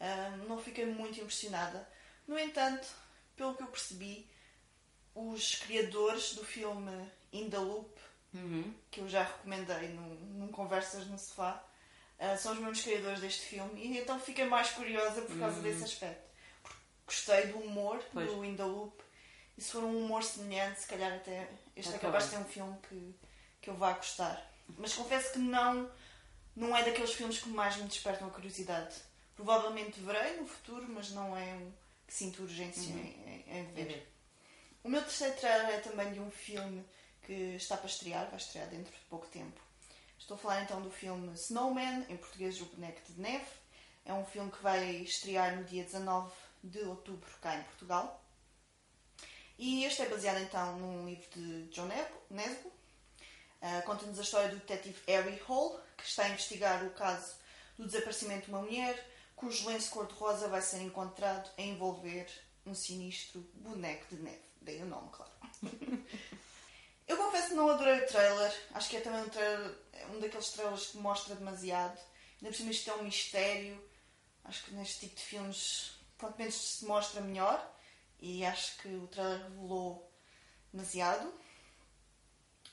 uh, 0.00 0.48
não 0.48 0.58
fiquei 0.58 0.86
muito 0.86 1.20
impressionada. 1.20 1.88
No 2.26 2.38
entanto, 2.38 2.88
pelo 3.36 3.54
que 3.54 3.62
eu 3.62 3.68
percebi, 3.68 4.28
os 5.14 5.54
criadores 5.56 6.34
do 6.34 6.44
filme 6.44 7.10
In 7.32 7.48
the 7.48 7.58
Loop, 7.58 7.90
uhum. 8.38 8.74
que 8.90 9.00
eu 9.00 9.08
já 9.08 9.22
recomendei 9.22 9.88
num, 9.88 10.14
num 10.38 10.48
Conversas 10.48 11.06
no 11.06 11.18
Sofá, 11.18 11.62
uh, 12.18 12.38
são 12.38 12.52
os 12.52 12.58
mesmos 12.58 12.80
criadores 12.82 13.20
deste 13.20 13.42
filme, 13.42 13.80
e 13.80 13.98
então 13.98 14.18
fiquei 14.20 14.44
mais 14.44 14.70
curiosa 14.70 15.22
por 15.22 15.38
causa 15.38 15.56
uhum. 15.56 15.62
desse 15.62 15.84
aspecto. 15.84 16.26
Porque 16.62 16.80
gostei 17.06 17.46
do 17.48 17.58
humor 17.58 18.02
pois. 18.12 18.30
do 18.30 18.44
In 18.44 18.56
the 18.56 18.64
Loop, 18.64 19.02
e 19.56 19.62
se 19.62 19.72
for 19.72 19.84
um 19.84 20.04
humor 20.04 20.22
semelhante, 20.22 20.80
se 20.80 20.86
calhar 20.86 21.12
até 21.12 21.48
este 21.74 21.94
é 21.94 21.98
capaz 21.98 22.24
de 22.24 22.30
ser 22.30 22.36
um 22.38 22.44
filme 22.44 22.76
que 22.88 23.14
que 23.66 23.70
eu 23.70 23.74
vá 23.74 23.94
gostar. 23.94 24.48
Mas 24.78 24.94
confesso 24.94 25.32
que 25.32 25.40
não, 25.40 25.90
não 26.54 26.76
é 26.76 26.84
daqueles 26.84 27.12
filmes 27.12 27.40
que 27.40 27.48
mais 27.48 27.76
me 27.76 27.88
despertam 27.88 28.28
a 28.28 28.30
curiosidade. 28.30 28.94
Provavelmente 29.34 29.98
verei 29.98 30.36
no 30.36 30.46
futuro, 30.46 30.86
mas 30.88 31.10
não 31.10 31.36
é 31.36 31.52
um 31.54 31.72
que 32.06 32.14
sinto 32.14 32.44
urgência 32.44 32.94
uhum. 32.94 33.42
em, 33.48 33.58
em, 33.58 33.64
ver. 33.72 33.96
Uhum. 33.96 34.02
O 34.84 34.88
meu 34.88 35.02
terceiro 35.02 35.34
trailer 35.34 35.74
é 35.74 35.78
também 35.78 36.12
de 36.12 36.20
um 36.20 36.30
filme 36.30 36.84
que 37.26 37.56
está 37.56 37.76
para 37.76 37.86
estrear, 37.86 38.26
vai 38.28 38.38
estrear 38.38 38.68
dentro 38.68 38.92
de 38.92 39.00
pouco 39.10 39.26
tempo. 39.26 39.60
Estou 40.18 40.36
a 40.36 40.38
falar 40.38 40.62
então 40.62 40.80
do 40.80 40.90
filme 40.90 41.34
Snowman, 41.34 42.06
em 42.08 42.16
português 42.16 42.60
O 42.60 42.66
Boneco 42.66 43.00
de 43.12 43.20
Neve. 43.20 43.44
É 44.04 44.12
um 44.12 44.24
filme 44.24 44.50
que 44.50 44.62
vai 44.62 44.96
estrear 44.96 45.56
no 45.56 45.64
dia 45.64 45.82
19 45.82 46.32
de 46.62 46.80
outubro 46.80 47.28
cá 47.42 47.56
em 47.56 47.62
Portugal. 47.64 48.22
E 49.58 49.84
este 49.84 50.02
é 50.02 50.08
baseado 50.08 50.38
então 50.38 50.78
num 50.78 51.06
livro 51.06 51.28
de 51.32 51.64
John 51.68 51.88
Nesbo, 52.30 52.72
Uh, 53.58 53.82
Conta-nos 53.86 54.18
a 54.18 54.22
história 54.22 54.50
do 54.50 54.56
detetive 54.56 55.00
Harry 55.08 55.40
Hall, 55.48 55.80
que 55.96 56.04
está 56.04 56.24
a 56.24 56.28
investigar 56.28 56.84
o 56.84 56.90
caso 56.90 57.34
do 57.76 57.86
desaparecimento 57.86 58.44
de 58.44 58.50
uma 58.50 58.60
mulher 58.60 59.10
cujo 59.34 59.66
lenço 59.68 59.90
cor-de-rosa 59.90 60.48
vai 60.48 60.62
ser 60.62 60.80
encontrado 60.82 61.50
a 61.58 61.62
envolver 61.62 62.26
um 62.64 62.74
sinistro 62.74 63.40
boneco 63.54 64.14
de 64.14 64.22
neve. 64.22 64.42
Dei 64.60 64.82
o 64.82 64.86
nome, 64.86 65.08
claro. 65.10 65.32
Eu 67.06 67.16
confesso 67.16 67.48
que 67.48 67.54
não 67.54 67.70
adorei 67.70 68.00
o 68.00 68.06
trailer. 68.06 68.52
Acho 68.74 68.90
que 68.90 68.96
é 68.96 69.00
também 69.00 69.22
um, 69.22 69.28
trailer, 69.28 69.78
um 70.10 70.20
daqueles 70.20 70.50
trailers 70.50 70.86
que 70.86 70.98
mostra 70.98 71.34
demasiado. 71.34 71.98
Ainda 72.36 72.48
por 72.48 72.54
cima 72.54 72.70
isto 72.70 72.90
é 72.90 72.94
um 72.94 73.04
mistério. 73.04 73.82
Acho 74.44 74.64
que 74.64 74.74
neste 74.74 75.00
tipo 75.00 75.16
de 75.16 75.22
filmes, 75.22 75.92
quanto 76.18 76.38
menos 76.38 76.54
se 76.54 76.84
mostra, 76.84 77.20
melhor. 77.20 77.74
E 78.20 78.44
acho 78.44 78.78
que 78.78 78.88
o 78.88 79.06
trailer 79.08 79.42
revelou 79.42 80.12
demasiado 80.72 81.32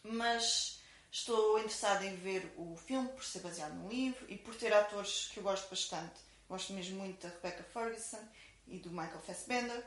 mas 0.03 0.81
estou 1.09 1.57
interessada 1.57 2.05
em 2.05 2.15
ver 2.15 2.53
o 2.57 2.75
filme 2.75 3.07
por 3.09 3.23
ser 3.23 3.39
baseado 3.39 3.73
num 3.73 3.89
livro 3.89 4.25
e 4.27 4.37
por 4.37 4.55
ter 4.55 4.73
atores 4.73 5.29
que 5.31 5.39
eu 5.39 5.43
gosto 5.43 5.69
bastante. 5.69 6.19
Gosto 6.49 6.73
mesmo 6.73 6.97
muito 6.97 7.25
da 7.25 7.33
Rebecca 7.33 7.63
Ferguson 7.63 8.19
e 8.67 8.77
do 8.77 8.89
Michael 8.89 9.21
Fassbender 9.21 9.83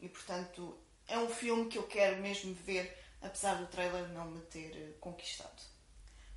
e 0.00 0.08
portanto 0.08 0.76
é 1.06 1.18
um 1.18 1.28
filme 1.28 1.68
que 1.68 1.78
eu 1.78 1.84
quero 1.84 2.20
mesmo 2.20 2.52
ver, 2.54 3.03
apesar 3.24 3.54
do 3.54 3.66
trailer 3.66 4.08
não 4.08 4.26
me 4.26 4.40
ter 4.42 4.76
eh, 4.76 4.92
conquistado. 5.00 5.62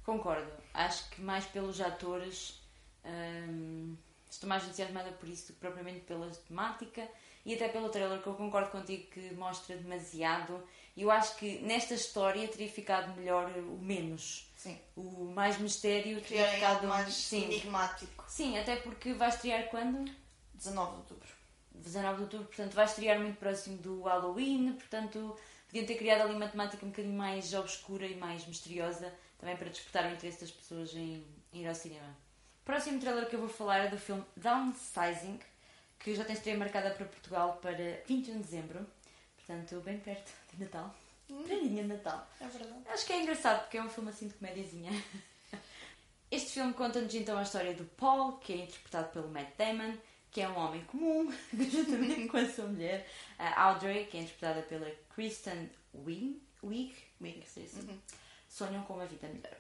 Concordo. 0.04 0.52
Acho 0.74 1.10
que 1.10 1.22
mais 1.22 1.46
pelos 1.46 1.82
atores 1.82 2.62
hum, 3.06 3.96
estou 4.30 4.48
mais 4.48 4.64
entusiasmada 4.64 5.12
por 5.12 5.28
isso 5.28 5.48
do 5.48 5.54
que 5.54 5.60
propriamente 5.60 6.02
pela 6.02 6.30
temática 6.30 7.08
e 7.46 7.54
até 7.54 7.68
pelo 7.68 7.90
trailer 7.90 8.22
que 8.22 8.28
eu 8.28 8.36
concordo 8.36 8.70
contigo 8.72 9.10
que 9.12 9.34
mostra 9.34 9.76
demasiado 9.78 10.64
eu 10.98 11.12
acho 11.12 11.36
que 11.36 11.60
nesta 11.60 11.94
história 11.94 12.48
teria 12.48 12.68
ficado 12.68 13.16
melhor 13.16 13.52
o 13.56 13.78
menos. 13.78 14.52
Sim. 14.56 14.80
O 14.96 15.26
mais 15.26 15.60
mistério 15.60 16.20
teria 16.22 16.48
ficado 16.48 16.88
mais 16.88 17.14
sim. 17.14 17.44
enigmático. 17.44 18.26
Sim, 18.28 18.58
até 18.58 18.78
porque 18.78 19.14
vai 19.14 19.30
estrear 19.30 19.70
quando? 19.70 20.12
19 20.56 20.92
de 20.92 20.98
outubro. 20.98 21.28
19 21.76 22.16
de 22.16 22.22
outubro, 22.24 22.48
portanto 22.48 22.74
vai 22.74 22.86
estrear 22.86 23.20
muito 23.20 23.38
próximo 23.38 23.78
do 23.78 24.02
Halloween, 24.02 24.74
portanto 24.74 25.38
podiam 25.78 25.86
ter 25.86 25.96
criado 25.96 26.22
ali 26.22 26.34
uma 26.34 26.48
temática 26.48 26.84
um 26.84 26.90
bocadinho 26.90 27.16
mais 27.16 27.54
obscura 27.54 28.08
e 28.08 28.16
mais 28.16 28.46
misteriosa, 28.48 29.14
também 29.38 29.56
para 29.56 29.70
despertar 29.70 30.06
o 30.06 30.14
interesse 30.14 30.42
das 30.42 30.52
pessoas 30.52 30.94
em, 30.96 31.24
em 31.54 31.62
ir 31.62 31.68
ao 31.68 31.76
cinema. 31.76 32.18
O 32.62 32.66
próximo 32.66 33.00
trailer 33.00 33.30
que 33.30 33.36
eu 33.36 33.40
vou 33.40 33.50
falar 33.50 33.80
é 33.80 33.88
do 33.88 33.98
filme 33.98 34.24
Downsizing, 34.36 35.40
que 36.00 36.16
já 36.16 36.24
tem 36.24 36.36
estreia 36.36 36.58
marcada 36.58 36.90
para 36.92 37.06
Portugal 37.06 37.60
para 37.62 38.02
21 38.08 38.38
de 38.38 38.44
dezembro. 38.44 38.88
Portanto, 39.36 39.80
bem 39.82 40.00
perto 40.00 40.32
de 40.54 40.64
Natal. 40.64 40.96
Hum. 41.30 41.44
Prendinha 41.44 41.84
de 41.84 41.90
Natal. 41.90 42.28
É 42.42 42.48
verdade. 42.48 42.82
Acho 42.88 43.06
que 43.06 43.14
é 43.14 43.22
engraçado 43.22 43.62
porque 43.62 43.78
é 43.78 43.84
um 43.84 43.90
filme 43.90 44.10
assim 44.10 44.28
de 44.28 44.34
comédiazinha. 44.34 44.92
Este 46.30 46.52
filme 46.52 46.74
conta-nos 46.74 47.14
então 47.14 47.38
a 47.38 47.44
história 47.44 47.74
do 47.74 47.86
Paul, 47.86 48.34
que 48.34 48.52
é 48.52 48.58
interpretado 48.58 49.10
pelo 49.10 49.30
Matt 49.30 49.56
Damon, 49.58 49.94
que 50.38 50.42
é 50.42 50.48
um 50.48 50.56
homem 50.56 50.84
comum, 50.84 51.34
juntamente 51.52 52.28
com 52.28 52.38
a 52.38 52.48
sua 52.48 52.68
mulher, 52.68 53.10
a 53.40 53.64
Audrey, 53.64 54.06
que 54.06 54.18
é 54.18 54.22
interpretada 54.22 54.62
pela 54.62 54.88
Kristen 55.16 55.68
Wig, 55.96 56.40
Wig. 56.62 56.94
se 57.44 57.62
diz 57.62 57.76
assim, 57.76 57.90
Uhum. 57.90 57.98
sonham 58.48 58.84
com 58.84 58.94
uma 58.94 59.08
vida 59.08 59.28
melhor. 59.28 59.58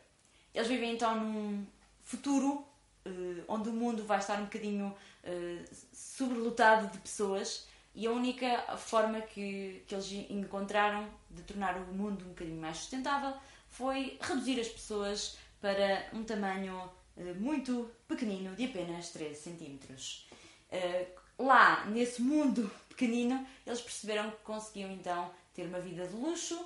Eles 0.53 0.67
vivem 0.67 0.93
então 0.93 1.19
num 1.19 1.65
futuro 2.03 2.63
eh, 3.05 3.09
onde 3.47 3.69
o 3.69 3.73
mundo 3.73 4.03
vai 4.05 4.19
estar 4.19 4.39
um 4.39 4.43
bocadinho 4.43 4.95
eh, 5.23 5.65
sobrelotado 5.91 6.89
de 6.89 6.99
pessoas 6.99 7.67
e 7.95 8.05
a 8.05 8.11
única 8.11 8.77
forma 8.77 9.19
que, 9.21 9.83
que 9.87 9.95
eles 9.95 10.11
encontraram 10.29 11.09
de 11.31 11.41
tornar 11.41 11.75
o 11.77 11.91
mundo 11.91 12.23
um 12.23 12.29
bocadinho 12.29 12.61
mais 12.61 12.77
sustentável 12.77 13.33
foi 13.67 14.19
reduzir 14.21 14.59
as 14.59 14.67
pessoas 14.67 15.39
para 15.59 16.07
um 16.13 16.23
tamanho 16.23 16.87
eh, 17.17 17.33
muito 17.33 17.89
pequenino, 18.07 18.55
de 18.55 18.65
apenas 18.65 19.09
13 19.09 19.33
centímetros. 19.41 20.27
Eh, 20.71 21.07
lá, 21.37 21.85
nesse 21.85 22.21
mundo 22.21 22.69
pequenino, 22.89 23.45
eles 23.65 23.81
perceberam 23.81 24.31
que 24.31 24.37
conseguiam 24.37 24.91
então 24.91 25.31
ter 25.53 25.63
uma 25.67 25.79
vida 25.79 26.07
de 26.07 26.15
luxo, 26.15 26.59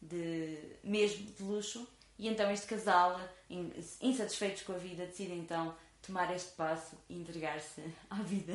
de, 0.00 0.58
mesmo 0.82 1.24
de 1.32 1.42
luxo, 1.42 1.86
e 2.18 2.28
então 2.28 2.50
este 2.50 2.66
casal, 2.66 3.20
in- 3.50 3.72
insatisfeitos 4.00 4.62
com 4.62 4.72
a 4.74 4.78
vida, 4.78 5.06
decide 5.06 5.32
então 5.32 5.74
tomar 6.02 6.34
este 6.34 6.52
passo 6.52 6.96
e 7.08 7.16
entregar-se 7.18 7.82
à 8.10 8.16
vida 8.16 8.54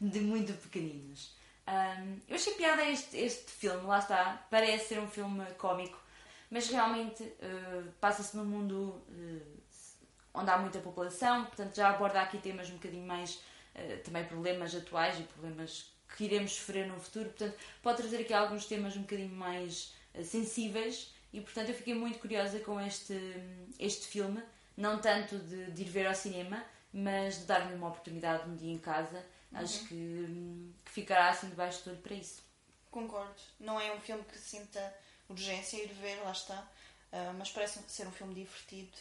de 0.00 0.20
muito 0.20 0.52
pequeninos. 0.54 1.36
Ahm, 1.66 2.20
eu 2.26 2.34
achei 2.36 2.54
piada 2.54 2.82
este, 2.84 3.16
este 3.16 3.50
filme, 3.50 3.86
lá 3.86 3.98
está, 3.98 4.46
parece 4.50 4.88
ser 4.88 5.00
um 5.00 5.08
filme 5.08 5.44
cómico, 5.58 5.98
mas 6.50 6.68
realmente 6.68 7.22
eh, 7.40 7.82
passa-se 8.00 8.34
num 8.36 8.44
mundo 8.44 9.02
eh, 9.10 9.42
onde 10.32 10.50
há 10.50 10.56
muita 10.58 10.78
população, 10.80 11.44
portanto 11.44 11.76
já 11.76 11.90
aborda 11.90 12.22
aqui 12.22 12.38
temas 12.38 12.70
um 12.70 12.74
bocadinho 12.74 13.06
mais 13.06 13.38
também 14.04 14.24
problemas 14.24 14.74
atuais 14.74 15.18
e 15.18 15.22
problemas 15.22 15.92
que 16.16 16.24
iremos 16.24 16.52
sofrer 16.52 16.86
no 16.86 16.98
futuro, 16.98 17.26
portanto 17.26 17.56
pode 17.82 17.98
trazer 17.98 18.20
aqui 18.20 18.32
alguns 18.32 18.66
temas 18.66 18.96
um 18.96 19.02
bocadinho 19.02 19.34
mais 19.34 19.94
eh, 20.14 20.24
sensíveis 20.24 21.12
e 21.32 21.40
portanto 21.40 21.68
eu 21.68 21.74
fiquei 21.74 21.94
muito 21.94 22.18
curiosa 22.18 22.58
com 22.60 22.80
este, 22.80 23.14
este 23.78 24.06
filme, 24.06 24.42
não 24.76 24.98
tanto 25.00 25.38
de, 25.38 25.70
de 25.70 25.82
ir 25.82 25.88
ver 25.88 26.06
ao 26.06 26.14
cinema, 26.14 26.64
mas 26.92 27.38
de 27.38 27.44
dar-lhe 27.44 27.74
uma 27.74 27.88
oportunidade 27.88 28.48
um 28.48 28.56
dia 28.56 28.72
em 28.72 28.78
casa, 28.78 29.24
acho 29.52 29.86
que, 29.86 29.94
hum, 29.94 30.72
que 30.84 30.90
ficará 30.90 31.28
assim 31.28 31.48
debaixo 31.50 31.84
do 31.84 31.90
olho 31.90 32.00
para 32.00 32.14
isso. 32.14 32.42
Concordo. 32.90 33.34
Não 33.60 33.78
é 33.78 33.94
um 33.94 34.00
filme 34.00 34.24
que 34.24 34.38
sinta 34.38 34.94
urgência 35.28 35.76
ir 35.82 35.92
ver, 35.92 36.16
lá 36.22 36.32
está. 36.32 36.66
Ah, 37.12 37.34
mas 37.36 37.50
parece 37.50 37.80
ser 37.88 38.06
um 38.06 38.12
filme 38.12 38.34
divertido. 38.34 38.96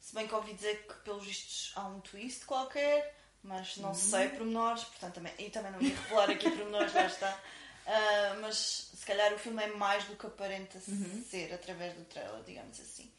Se 0.00 0.14
bem 0.14 0.26
que 0.26 0.34
ouvi 0.34 0.54
dizer 0.54 0.86
que, 0.86 0.94
pelos 1.02 1.24
vistos, 1.24 1.72
há 1.76 1.86
um 1.86 2.00
twist 2.00 2.44
qualquer, 2.44 3.16
mas 3.44 3.76
não 3.76 3.94
sei 3.94 4.28
pormenores, 4.30 4.82
portanto, 4.84 5.14
também, 5.14 5.32
e 5.38 5.50
também 5.50 5.70
não 5.70 5.80
ia 5.80 5.94
revelar 5.94 6.30
aqui 6.30 6.50
pormenores, 6.50 6.92
lá 6.94 7.06
está. 7.06 7.40
Ah, 7.86 8.38
mas 8.40 8.90
se 8.96 9.04
calhar 9.04 9.30
o 9.34 9.38
filme 9.38 9.62
é 9.62 9.66
mais 9.74 10.04
do 10.04 10.16
que 10.16 10.24
aparenta 10.26 10.80
ser 10.80 11.52
através 11.52 11.94
do 11.94 12.02
trailer, 12.06 12.42
digamos 12.42 12.80
assim. 12.80 13.12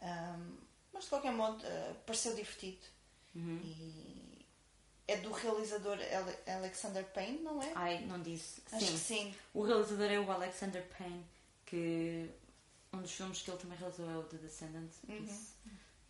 Ah, 0.00 0.36
mas 0.92 1.04
de 1.04 1.08
qualquer 1.10 1.30
modo, 1.30 1.64
ah, 1.64 1.94
pareceu 2.04 2.34
divertido. 2.34 2.80
E 3.36 4.44
é 5.06 5.16
do 5.18 5.30
realizador 5.30 5.96
Ale- 6.00 6.52
Alexander 6.56 7.04
Payne, 7.04 7.38
não 7.42 7.62
é? 7.62 7.70
Ai, 7.76 8.04
não 8.06 8.20
disse. 8.20 8.60
Acho 8.72 8.86
Sim. 8.86 8.92
que 8.92 8.98
sim. 8.98 9.34
O 9.54 9.62
realizador 9.62 10.10
é 10.10 10.18
o 10.18 10.28
Alexander 10.32 10.84
Payne, 10.98 11.24
que 11.64 12.28
um 12.92 13.00
dos 13.00 13.12
filmes 13.12 13.40
que 13.40 13.50
ele 13.52 13.58
também 13.58 13.78
realizou 13.78 14.10
é 14.10 14.16
o 14.16 14.24
The 14.24 14.36
Descendant, 14.38 14.90
Uhum. 15.08 15.46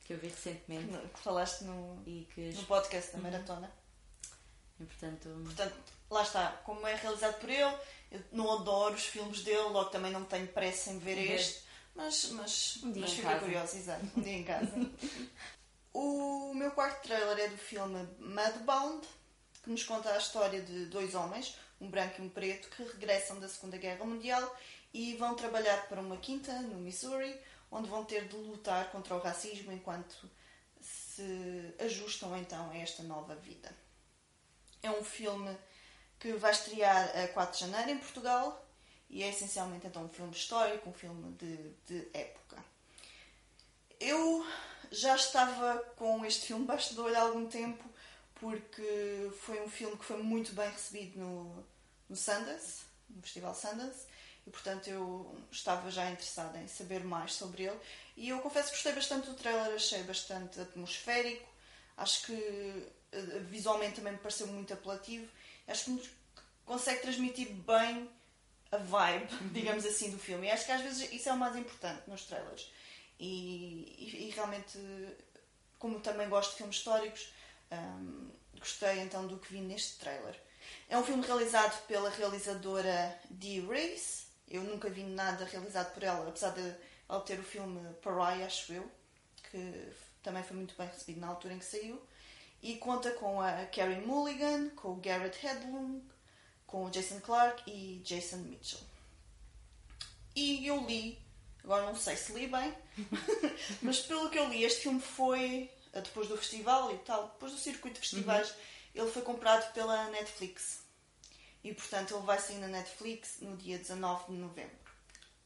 Que 0.09 0.15
eu 0.15 0.19
vi 0.19 0.29
recentemente 0.29 0.91
No- 0.91 1.07
que 1.07 1.21
falaste 1.21 1.65
no, 1.65 2.03
e 2.07 2.27
que 2.35 2.41
no 2.53 2.65
podcast 2.65 3.13
da 3.13 3.19
Maratona. 3.19 3.71
e, 4.81 4.85
portanto 4.85 5.29
Portanto, 5.45 5.75
lá 6.11 6.23
está, 6.23 6.49
como 6.65 6.87
é 6.87 6.95
realizado 6.95 7.39
por 7.39 7.51
ele, 7.51 7.77
eu 8.11 8.25
não 8.33 8.51
adoro 8.51 8.95
os 8.95 9.05
filmes 9.05 9.43
dele, 9.45 9.59
logo 9.69 9.91
também 9.91 10.11
não 10.11 10.25
tenho 10.25 10.49
pressa 10.49 10.91
em 10.91 10.99
ver 10.99 11.15
Ver. 11.17 11.35
este, 11.35 11.63
mas, 11.95 12.31
mas, 12.31 12.81
Um 12.83 12.91
dia 12.93 13.03
mas 13.03 13.13
fiquei 13.13 13.35
curiosa, 13.39 13.77
exato, 13.77 14.07
um 14.17 14.23
dia 14.23 14.33
em 14.33 14.45
casa. 14.45 14.73
o 15.93 16.55
meu 16.55 16.71
quarto 16.71 17.03
trailer 17.07 17.39
é 17.39 17.49
do 17.49 17.59
filme 17.59 18.09
Mudbound, 18.19 19.07
que 19.63 19.69
nos 19.71 19.83
conta 19.85 20.11
a 20.13 20.17
história 20.19 20.63
de 20.63 20.87
dois 20.87 21.15
homens, 21.15 21.55
um 21.81 21.91
branco 21.91 22.23
e 22.23 22.25
um 22.25 22.31
preto, 22.31 22.69
que 22.71 22.83
regressam 22.83 23.39
da 23.41 23.49
Segunda 23.49 23.77
Guerra 23.77 24.07
Mundial 24.07 24.57
e 24.95 25.15
vão 25.17 25.35
trabalhar 25.35 25.87
para 25.87 26.01
uma 26.01 26.17
quinta 26.17 26.53
no 26.63 26.79
Missouri, 26.79 27.39
onde 27.71 27.89
vão 27.89 28.05
ter 28.05 28.27
de 28.29 28.37
lutar 28.37 28.91
contra 28.91 29.15
o 29.15 29.21
racismo 29.21 29.73
enquanto 29.73 30.29
se 30.81 31.75
ajustam 31.81 32.37
então 32.37 32.71
a 32.71 32.77
esta 32.77 33.03
nova 33.03 33.35
vida. 33.35 33.75
É 34.83 34.91
um 34.91 35.03
filme 35.03 35.57
que 36.19 36.33
vai 36.35 36.53
estrear 36.53 37.17
a 37.17 37.29
4 37.29 37.55
de 37.55 37.67
janeiro 37.67 37.91
em 37.91 37.99
Portugal 37.99 38.65
e 39.11 39.23
é 39.23 39.29
essencialmente 39.29 39.87
então 39.87 40.05
um 40.05 40.09
filme 40.09 40.33
histórico, 40.33 40.89
um 40.91 40.93
filme 40.93 41.33
de, 41.33 41.57
de 41.87 42.09
época. 42.13 42.63
Eu 43.99 44.47
já 44.91 45.17
estava 45.17 45.79
com 45.97 46.25
este 46.25 46.47
filme 46.47 46.65
baixo 46.65 46.95
de 46.95 47.01
olho 47.01 47.17
há 47.17 47.23
algum 47.23 47.47
tempo 47.47 47.85
porque 48.37 49.31
foi 49.41 49.61
um 49.61 49.69
filme 49.69 49.97
que 49.97 50.05
foi 50.05 50.23
muito 50.23 50.53
bem 50.55 50.71
recebido 50.71 51.19
no, 51.19 51.65
no 52.09 52.17
Sundance, 52.17 52.83
no 53.11 53.21
Festival 53.23 53.55
Sundance, 53.55 54.07
e 54.49 54.51
portanto 54.51 54.89
eu 54.89 55.37
estava 55.53 55.91
já 55.91 56.11
interessada 56.11 56.59
em 56.59 56.67
saber 56.67 57.05
mais 57.05 57.35
sobre 57.35 57.65
ele. 57.65 57.79
E 58.17 58.31
eu 58.31 58.39
confesso 58.41 58.69
que 58.71 58.77
gostei 58.77 58.93
bastante 58.95 59.27
do 59.29 59.35
trailer, 59.35 59.75
achei 59.75 60.03
bastante 60.05 60.59
atmosférico, 60.59 61.47
acho 61.99 62.25
que 62.27 62.87
eh, 63.13 63.21
visualmente 63.51 63.97
também 63.97 64.15
me 64.15 64.19
pareceu 64.19 64.47
muito 64.47 64.73
apelativo, 64.73 65.29
acho 65.67 65.85
que 65.85 66.11
consegue 66.65 67.03
transmitir 67.03 67.51
bem 67.53 68.11
a 68.73 68.79
vibe, 68.79 69.29
digamos 69.53 69.85
assim, 69.85 70.11
do 70.11 70.19
filme. 70.19 70.47
E 70.47 70.51
acho 70.51 70.65
que 70.65 70.73
às 70.73 70.81
vezes 70.81 71.13
isso 71.13 71.29
é 71.29 71.33
o 71.33 71.37
mais 71.37 71.55
importante 71.55 72.09
nos 72.09 72.25
trailers. 72.25 72.73
E, 73.21 73.95
e- 73.99 74.29
e 74.29 74.31
realmente, 74.31 74.79
como 75.79 76.01
também 76.01 76.29
gosto 76.29 76.53
de 76.53 76.57
filmes 76.57 76.77
históricos, 76.77 77.31
hum, 77.71 78.31
gostei 78.59 79.01
então 79.01 79.27
do 79.27 79.39
que 79.39 79.53
vi 79.53 79.61
neste 79.61 79.99
trailer. 79.99 80.35
É 80.89 80.97
um 80.97 81.05
filme 81.05 81.25
realizado 81.27 81.87
pela 81.87 82.09
realizadora 82.11 83.19
Dee 83.31 83.61
Race. 83.61 84.28
Eu 84.51 84.63
nunca 84.63 84.89
vi 84.89 85.03
nada 85.03 85.45
realizado 85.45 85.93
por 85.93 86.03
ela, 86.03 86.29
apesar 86.29 86.51
de 86.51 86.75
ela 87.09 87.21
ter 87.21 87.39
o 87.39 87.43
filme 87.43 87.81
Pariah, 88.03 88.47
acho 88.47 88.73
eu, 88.73 88.91
que 89.51 89.93
também 90.23 90.43
foi 90.43 90.57
muito 90.57 90.75
bem 90.77 90.87
recebido 90.87 91.21
na 91.21 91.29
altura 91.29 91.55
em 91.55 91.59
que 91.59 91.65
saiu. 91.65 92.01
E 92.63 92.77
conta 92.77 93.11
com 93.13 93.41
a 93.41 93.67
Carey 93.67 94.01
Mulligan, 94.01 94.71
com 94.71 94.93
o 94.93 94.97
Garrett 94.97 95.47
Hedlund, 95.47 96.03
com 96.67 96.85
o 96.85 96.91
Jason 96.91 97.21
Clarke 97.21 97.71
e 97.71 98.01
Jason 98.05 98.39
Mitchell. 98.39 98.81
E 100.35 100.67
eu 100.67 100.85
li, 100.85 101.19
agora 101.63 101.87
não 101.87 101.97
sei 101.97 102.17
se 102.17 102.33
li 102.33 102.47
bem, 102.47 102.75
mas 103.83 104.01
pelo 104.01 104.29
que 104.31 104.39
eu 104.39 104.49
li, 104.49 104.65
este 104.65 104.83
filme 104.83 105.01
foi, 105.01 105.71
depois 105.93 106.29
do 106.29 106.37
festival 106.37 106.93
e 106.95 106.99
tal, 106.99 107.29
depois 107.29 107.53
do 107.53 107.59
circuito 107.59 107.95
de 107.95 108.01
festivais, 108.01 108.55
ele 108.95 109.11
foi 109.11 109.23
comprado 109.23 109.73
pela 109.73 110.11
Netflix. 110.11 110.81
E 111.65 111.75
portanto 111.75 112.15
ele 112.15 112.25
vai 112.25 112.39
sair 112.39 112.59
na 112.59 112.69
Netflix 112.69 113.41
no 113.41 113.57
dia 113.57 113.79
19 113.79 114.27
de 114.33 114.39
novembro. 114.39 114.79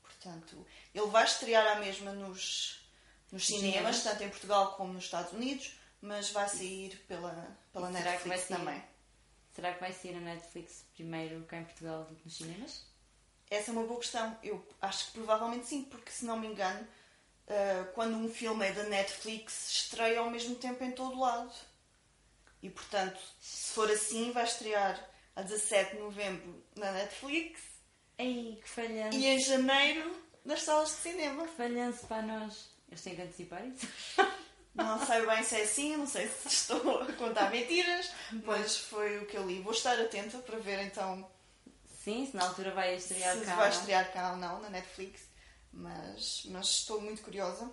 Portanto, 0.02 0.66
ele 0.94 1.06
vai 1.06 1.24
estrear 1.24 1.66
à 1.76 1.80
mesma 1.80 2.12
nos, 2.12 2.80
nos 3.32 3.44
cinemas, 3.46 3.96
Cinemas. 3.96 4.02
tanto 4.04 4.22
em 4.22 4.28
Portugal 4.30 4.74
como 4.76 4.92
nos 4.92 5.04
Estados 5.04 5.32
Unidos, 5.32 5.76
mas 6.00 6.30
vai 6.30 6.48
sair 6.48 6.96
pela, 7.08 7.56
pela 7.72 7.88
E 7.90 7.92
Netflix 7.92 8.42
sair? 8.42 8.56
também. 8.58 8.82
será 9.54 9.72
que 9.74 9.80
vai 9.80 9.92
sair 9.92 10.12
na 10.14 10.20
Netflix 10.34 10.84
primeiro 10.94 11.44
cá 11.46 11.56
em 11.58 11.64
Portugal 11.64 12.04
do 12.04 12.14
que 12.14 12.24
nos 12.24 12.36
cinemas? 12.36 12.84
Essa 13.50 13.70
é 13.70 13.72
uma 13.72 13.84
boa 13.84 13.98
questão. 14.00 14.38
Eu 14.42 14.64
acho 14.80 15.06
que 15.06 15.12
provavelmente 15.12 15.66
sim, 15.66 15.84
porque 15.84 16.10
se 16.10 16.24
não 16.24 16.38
me 16.38 16.46
engano, 16.46 16.86
eh, 17.48 17.84
quando 17.94 18.14
um 18.16 18.32
filme 18.32 18.66
é 18.66 18.72
da 18.72 18.84
Netflix, 18.84 19.70
estreia 19.70 20.20
ao 20.20 20.30
mesmo 20.30 20.54
tempo 20.54 20.82
em 20.84 20.92
todo 20.92 21.18
lado. 21.18 21.52
E 22.62 22.70
portanto, 22.70 23.18
se 23.40 23.72
for 23.74 23.90
assim, 23.90 24.30
vai 24.30 24.44
estrear 24.44 24.98
a 25.36 25.42
17 25.42 25.96
de 25.96 26.02
novembro 26.02 26.62
na 26.76 26.92
Netflix 26.92 27.60
Ei, 28.18 28.58
que 28.62 28.68
falhanço! 28.68 29.16
e 29.18 29.26
em 29.26 29.38
janeiro 29.40 30.14
nas 30.44 30.62
salas 30.62 30.90
de 30.90 30.96
cinema. 30.96 31.46
Que 31.46 31.54
falhanço 31.54 32.06
para 32.06 32.22
nós! 32.22 32.70
Eles 32.88 33.02
têm 33.02 33.16
que 33.16 33.22
antecipar 33.22 33.66
isso? 33.66 33.86
Não 34.74 35.04
sei 35.04 35.26
bem 35.26 35.42
se 35.42 35.56
é 35.56 35.62
assim, 35.64 35.96
não 35.96 36.06
sei 36.06 36.26
se 36.28 36.48
estou 36.48 37.02
a 37.02 37.12
contar 37.12 37.50
mentiras, 37.50 38.10
mas 38.44 38.76
foi 38.78 39.18
o 39.18 39.26
que 39.26 39.36
eu 39.36 39.46
li. 39.46 39.60
Vou 39.60 39.72
estar 39.72 39.98
atenta 40.00 40.38
para 40.38 40.58
ver 40.58 40.80
então 40.80 41.30
Sim, 42.02 42.26
se 42.26 42.34
na 42.36 42.44
altura 42.48 42.70
vai 42.72 42.96
estrear 42.96 43.36
se 43.38 43.44
cá. 43.44 43.54
vai 43.56 43.70
não? 43.70 43.76
estrear 43.78 44.12
cá 44.12 44.30
ou 44.32 44.36
não 44.38 44.60
na 44.60 44.70
Netflix, 44.70 45.22
mas, 45.72 46.44
mas 46.46 46.66
estou 46.68 47.00
muito 47.00 47.22
curiosa. 47.22 47.70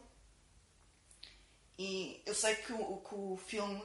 E 1.77 2.21
eu 2.25 2.35
sei 2.35 2.55
que 2.55 2.73
o, 2.73 2.97
que 2.97 3.15
o 3.15 3.37
filme 3.37 3.81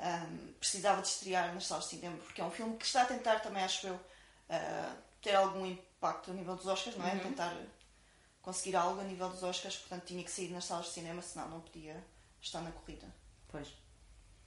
ahm, 0.00 0.52
precisava 0.58 1.02
de 1.02 1.08
estrear 1.08 1.54
nas 1.54 1.66
salas 1.66 1.84
de 1.84 1.90
cinema, 1.90 2.16
porque 2.18 2.40
é 2.40 2.44
um 2.44 2.50
filme 2.50 2.76
que 2.76 2.84
está 2.84 3.02
a 3.02 3.06
tentar 3.06 3.40
também, 3.40 3.62
acho 3.62 3.86
eu, 3.86 4.00
ah, 4.48 4.96
ter 5.22 5.34
algum 5.34 5.66
impacto 5.66 6.30
a 6.30 6.34
nível 6.34 6.56
dos 6.56 6.66
Oscars, 6.66 6.96
não 6.96 7.06
é? 7.06 7.12
Uhum. 7.12 7.20
Tentar 7.20 7.56
conseguir 8.42 8.76
algo 8.76 9.00
a 9.00 9.04
nível 9.04 9.28
dos 9.28 9.42
Oscars, 9.42 9.76
portanto 9.76 10.06
tinha 10.06 10.24
que 10.24 10.30
sair 10.30 10.50
nas 10.50 10.64
salas 10.64 10.86
de 10.86 10.92
cinema, 10.92 11.22
senão 11.22 11.48
não 11.48 11.60
podia 11.60 12.02
estar 12.40 12.60
na 12.62 12.72
corrida. 12.72 13.06
Pois. 13.48 13.68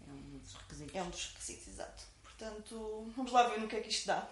É 0.07 0.11
um 0.11 0.37
dos 0.39 0.53
requisitos. 0.53 0.95
É 0.95 1.03
um 1.03 1.09
dos 1.09 1.27
requisitos, 1.27 1.67
exato. 1.67 2.03
Portanto, 2.23 3.11
vamos 3.15 3.31
lá 3.31 3.47
ver 3.47 3.59
no 3.59 3.67
que 3.67 3.75
é 3.75 3.81
que 3.81 3.89
isto 3.89 4.07
dá. 4.07 4.27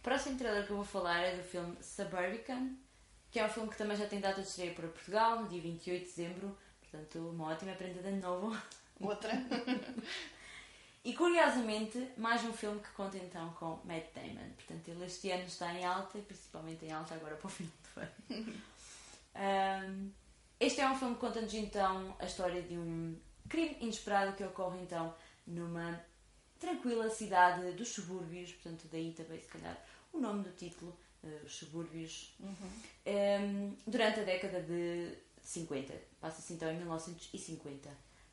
O 0.00 0.02
próximo 0.02 0.36
trailer 0.36 0.66
que 0.66 0.70
eu 0.70 0.76
vou 0.76 0.84
falar 0.84 1.20
é 1.20 1.36
do 1.36 1.42
filme 1.42 1.76
Suburbican, 1.82 2.76
que 3.30 3.38
é 3.38 3.44
um 3.44 3.48
filme 3.48 3.70
que 3.70 3.76
também 3.76 3.96
já 3.96 4.06
tem 4.06 4.20
data 4.20 4.42
de 4.42 4.48
estreia 4.48 4.74
para 4.74 4.88
Portugal, 4.88 5.42
no 5.42 5.48
dia 5.48 5.60
28 5.60 6.00
de 6.00 6.10
dezembro. 6.10 6.58
Portanto, 6.80 7.30
uma 7.30 7.52
ótima 7.52 7.72
prenda 7.72 8.02
de 8.02 8.08
ano 8.08 8.20
novo. 8.20 8.62
Outra. 9.00 9.30
e 11.08 11.14
curiosamente, 11.14 12.06
mais 12.18 12.44
um 12.44 12.52
filme 12.52 12.80
que 12.80 12.90
conta 12.90 13.16
então 13.16 13.48
com 13.54 13.80
Matt 13.82 14.12
Damon. 14.14 14.50
Portanto, 14.56 14.88
ele 14.88 15.06
este 15.06 15.30
ano 15.30 15.44
está 15.44 15.72
em 15.72 15.82
alta, 15.82 16.18
e 16.18 16.20
principalmente 16.20 16.84
em 16.84 16.92
alta 16.92 17.14
agora 17.14 17.34
para 17.34 17.46
o 17.46 17.48
final 17.48 17.72
do 17.94 18.00
ano. 18.02 18.52
um, 19.88 20.12
este 20.60 20.82
é 20.82 20.90
um 20.90 20.98
filme 20.98 21.14
que 21.14 21.20
conta-nos 21.22 21.54
então 21.54 22.14
a 22.18 22.26
história 22.26 22.60
de 22.60 22.76
um 22.76 23.18
crime 23.48 23.78
inesperado 23.80 24.36
que 24.36 24.44
ocorre 24.44 24.82
então 24.82 25.14
numa 25.46 25.98
tranquila 26.60 27.08
cidade 27.08 27.72
dos 27.72 27.88
subúrbios, 27.88 28.52
portanto, 28.52 28.86
daí 28.92 29.14
também, 29.14 29.40
se 29.40 29.48
calhar, 29.48 29.82
o 30.12 30.18
nome 30.18 30.42
do 30.42 30.50
título, 30.50 30.94
uh, 31.22 31.46
os 31.46 31.56
subúrbios, 31.56 32.36
uhum. 32.38 32.54
um, 33.06 33.76
durante 33.86 34.20
a 34.20 34.24
década 34.24 34.60
de 34.60 35.16
50. 35.40 35.90
Passa-se 36.20 36.52
então 36.52 36.70
em 36.70 36.76
1950. 36.76 37.88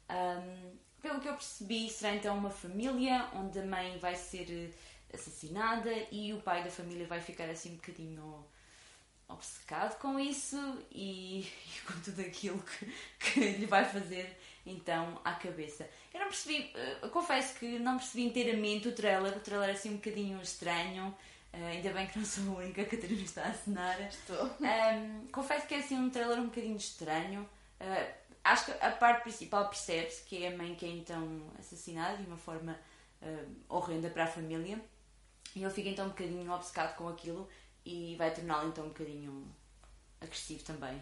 Um, 0.10 0.86
pelo 1.06 1.20
que 1.20 1.30
eu 1.30 1.34
percebi, 1.34 1.88
será 1.88 2.16
então 2.16 2.36
uma 2.36 2.50
família 2.50 3.30
onde 3.36 3.60
a 3.60 3.66
mãe 3.66 3.96
vai 4.00 4.16
ser 4.16 4.48
eh, 4.50 5.14
assassinada 5.14 5.92
e 6.12 6.34
o 6.34 6.42
pai 6.42 6.64
da 6.64 6.72
família 6.72 7.06
vai 7.06 7.22
ficar 7.22 7.48
assim 7.48 7.74
um 7.74 7.76
bocadinho 7.76 8.44
obcecado 9.30 10.00
com 10.00 10.20
isso 10.20 10.58
e, 10.92 11.42
e 11.46 11.82
com 11.86 12.00
tudo 12.00 12.22
aquilo 12.22 12.60
que, 12.60 12.94
que, 13.20 13.40
lhe 13.40 13.68
vai 13.68 13.86
fazer 13.86 14.36
então 14.66 15.22
à 15.24 15.34
cabeça. 15.34 15.88
Eu 16.12 16.22
não 16.22 16.28
percebi, 16.28 16.74
uh, 17.04 17.10
confesso 17.10 17.60
que 17.60 17.78
não 17.78 17.98
percebi 17.98 18.24
inteiramente 18.24 18.88
o 18.88 18.92
trailer, 18.92 19.38
o 19.38 19.40
trailer 19.40 19.70
é 19.70 19.74
assim 19.74 19.92
um 19.92 19.98
bocadinho 19.98 20.42
estranho. 20.42 21.16
Uh, 21.54 21.68
ainda 21.68 21.94
bem 21.94 22.08
que 22.08 22.18
não 22.18 22.26
sou 22.26 22.58
a 22.58 22.64
única 22.64 22.84
que 22.84 22.96
a 22.96 23.00
Catarina 23.00 23.22
está 23.22 23.44
a 23.44 23.50
assinar. 23.50 24.02
Estou. 24.02 24.44
Um, 24.60 25.28
confesso 25.32 25.68
que 25.68 25.76
é 25.76 25.78
assim 25.78 26.00
um 26.00 26.10
trailer 26.10 26.40
um 26.40 26.48
bocadinho 26.48 26.78
estranho. 26.78 27.48
Uh, 27.80 28.25
acho 28.46 28.66
que 28.66 28.72
a 28.72 28.92
parte 28.92 29.24
principal 29.24 29.68
percebe-se 29.68 30.24
que 30.24 30.44
é 30.44 30.54
a 30.54 30.58
mãe 30.58 30.76
que 30.76 30.86
é 30.86 30.90
então 30.90 31.42
assassinada 31.60 32.18
de 32.18 32.28
uma 32.28 32.38
forma 32.38 32.78
uh, 33.22 33.56
horrenda 33.68 34.10
para 34.10 34.26
a 34.26 34.28
família. 34.28 34.80
E 35.56 35.64
ele 35.64 35.74
fica 35.74 35.90
então 35.90 36.06
um 36.06 36.10
bocadinho 36.10 36.52
obcecado 36.52 36.96
com 36.96 37.08
aquilo 37.08 37.50
e 37.86 38.16
vai 38.18 38.34
torná-lo 38.34 38.70
então 38.70 38.86
um 38.86 38.90
bocadinho 38.90 39.52
agressivo 40.22 40.64
também. 40.64 41.02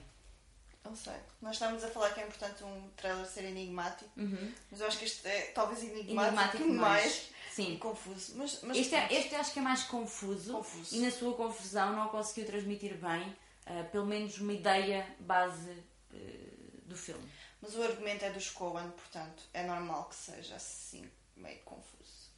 Não 0.83 0.95
sei. 0.95 1.15
Nós 1.41 1.53
estamos 1.53 1.83
a 1.83 1.87
falar 1.87 2.13
que 2.13 2.19
é 2.19 2.25
importante 2.25 2.63
um 2.63 2.89
trailer 2.95 3.25
ser 3.25 3.45
enigmático, 3.45 4.09
uhum. 4.17 4.51
mas 4.69 4.81
eu 4.81 4.87
acho 4.87 4.99
que 4.99 5.05
este 5.05 5.27
é 5.27 5.51
talvez 5.55 5.81
enigmático, 5.81 6.57
enigmático 6.57 6.67
mais, 6.73 7.29
Sim. 7.51 7.77
confuso. 7.77 8.33
Mas, 8.35 8.59
mas 8.63 8.77
este, 8.77 8.95
é, 8.95 9.13
este 9.13 9.33
acho 9.35 9.53
que 9.53 9.59
é 9.59 9.61
mais 9.61 9.83
confuso, 9.83 10.51
confuso, 10.51 10.95
e 10.95 10.99
na 10.99 11.09
sua 11.09 11.33
confusão 11.35 11.95
não 11.95 12.09
conseguiu 12.09 12.45
transmitir 12.45 12.97
bem, 12.97 13.29
uh, 13.65 13.89
pelo 13.91 14.05
menos 14.05 14.37
uma 14.39 14.51
ideia 14.51 15.07
base 15.21 15.71
uh, 15.71 16.52
do 16.85 16.95
filme. 16.95 17.29
Mas 17.61 17.75
o 17.75 17.83
argumento 17.83 18.25
é 18.25 18.31
dos 18.31 18.49
Coen, 18.49 18.89
portanto 18.91 19.43
é 19.53 19.63
normal 19.63 20.05
que 20.05 20.15
seja 20.15 20.55
assim 20.55 21.09
meio 21.35 21.59
confuso. 21.59 22.29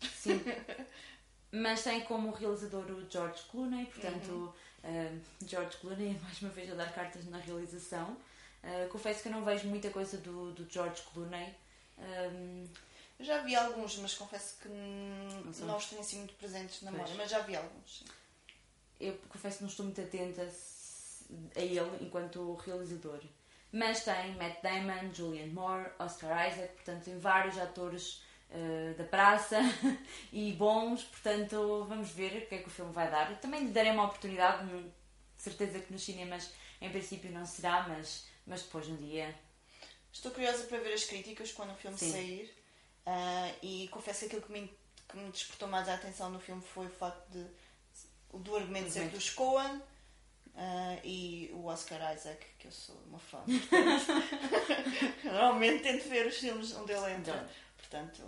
Sim. 0.00 0.40
mas 1.52 1.82
tem 1.82 2.00
como 2.02 2.30
realizador 2.32 2.84
o 2.90 3.10
George 3.10 3.42
Clooney, 3.50 3.86
portanto, 3.86 4.30
uhum. 4.30 4.48
uh, 4.84 5.46
George 5.46 5.76
Clooney, 5.78 6.18
mais 6.22 6.40
uma 6.42 6.50
vez, 6.50 6.70
a 6.70 6.74
dar 6.74 6.92
cartas 6.92 7.24
na 7.26 7.38
realização. 7.38 8.16
Uh, 8.62 8.88
confesso 8.90 9.22
que 9.22 9.28
eu 9.28 9.32
não 9.32 9.44
vejo 9.44 9.68
muita 9.68 9.90
coisa 9.90 10.16
do, 10.18 10.52
do 10.52 10.70
George 10.70 11.02
Clooney. 11.12 11.54
Um, 11.98 12.66
eu 13.18 13.24
já 13.24 13.40
vi 13.42 13.54
alguns, 13.54 13.96
mas 13.98 14.14
confesso 14.14 14.56
que 14.60 14.68
não, 14.68 15.66
não 15.66 15.76
os 15.76 15.86
tenho 15.86 16.00
assim 16.00 16.18
muito 16.18 16.34
presentes 16.34 16.82
na 16.82 16.90
memória, 16.90 17.14
mas 17.14 17.30
já 17.30 17.38
vi 17.40 17.56
alguns. 17.56 18.00
Sim. 18.00 18.04
Eu 19.00 19.16
confesso 19.28 19.58
que 19.58 19.64
não 19.64 19.70
estou 19.70 19.84
muito 19.84 20.00
atenta 20.00 20.42
a 20.42 21.60
ele 21.60 22.04
enquanto 22.04 22.54
realizador. 22.54 23.20
Mas 23.76 24.02
tem 24.04 24.34
Matt 24.36 24.62
Damon, 24.62 25.12
Julianne 25.12 25.52
Moore, 25.52 25.90
Oscar 25.98 26.48
Isaac, 26.50 26.72
portanto, 26.76 27.04
tem 27.04 27.18
vários 27.18 27.58
atores 27.58 28.22
uh, 28.50 28.94
da 28.96 29.04
praça 29.04 29.60
e 30.32 30.50
bons, 30.52 31.04
portanto, 31.04 31.84
vamos 31.86 32.08
ver 32.10 32.38
o 32.38 32.46
que 32.46 32.54
é 32.54 32.58
que 32.58 32.68
o 32.68 32.70
filme 32.70 32.90
vai 32.90 33.10
dar. 33.10 33.38
Também 33.38 33.64
lhe 33.64 33.72
darei 33.72 33.92
uma 33.92 34.04
oportunidade, 34.04 34.66
de 34.66 34.92
certeza 35.36 35.78
que 35.80 35.92
nos 35.92 36.02
cinemas 36.02 36.50
em 36.80 36.90
princípio 36.90 37.30
não 37.30 37.44
será, 37.44 37.86
mas, 37.86 38.26
mas 38.46 38.62
depois 38.62 38.88
um 38.88 38.96
dia. 38.96 39.38
Estou 40.10 40.32
curiosa 40.32 40.64
para 40.64 40.78
ver 40.78 40.94
as 40.94 41.04
críticas 41.04 41.52
quando 41.52 41.72
o 41.72 41.76
filme 41.76 41.98
Sim. 41.98 42.12
sair 42.12 42.54
uh, 43.06 43.54
e 43.62 43.88
confesso 43.88 44.20
que 44.20 44.26
aquilo 44.26 44.40
que 44.40 44.52
me, 44.52 44.74
que 45.06 45.16
me 45.18 45.30
despertou 45.30 45.68
mais 45.68 45.86
a 45.86 45.94
atenção 45.96 46.30
no 46.30 46.40
filme 46.40 46.62
foi 46.62 46.86
o 46.86 46.90
facto 46.90 47.28
de 47.28 47.46
do 48.32 48.56
argumento 48.56 48.90
ser 48.90 49.08
dos 49.08 49.30
Coen 49.30 49.80
Uh, 50.56 50.98
e 51.04 51.50
o 51.52 51.66
Oscar 51.66 52.14
Isaac, 52.14 52.46
que 52.58 52.66
eu 52.66 52.72
sou 52.72 52.96
uma 53.06 53.18
fã. 53.18 53.44
Normalmente 55.22 55.82
tento 55.84 56.08
ver 56.08 56.26
os 56.26 56.38
filmes 56.38 56.74
onde 56.74 56.92
ele 56.92 57.12
entra. 57.12 57.46
Portanto, 57.76 58.22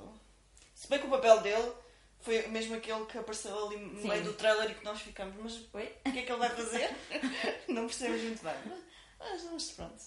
se 0.74 0.86
bem 0.88 1.00
que 1.00 1.06
o 1.06 1.10
papel 1.10 1.40
dele 1.40 1.72
foi 2.20 2.46
mesmo 2.48 2.74
aquele 2.76 3.06
que 3.06 3.16
apareceu 3.16 3.66
ali 3.66 3.78
no 3.78 4.02
Sim. 4.02 4.08
meio 4.08 4.24
do 4.24 4.34
trailer 4.34 4.70
e 4.70 4.74
que 4.74 4.84
nós 4.84 5.00
ficamos, 5.00 5.34
mas 5.42 5.54
Oi? 5.72 5.96
o 6.04 6.12
que 6.12 6.18
é 6.18 6.22
que 6.22 6.30
ele 6.30 6.38
vai 6.38 6.50
fazer? 6.50 6.90
Não 7.66 7.86
percebemos 7.86 8.22
muito 8.22 8.42
bem. 8.42 8.54
Mas, 9.18 9.44
mas 9.44 9.70
pronto. 9.70 10.02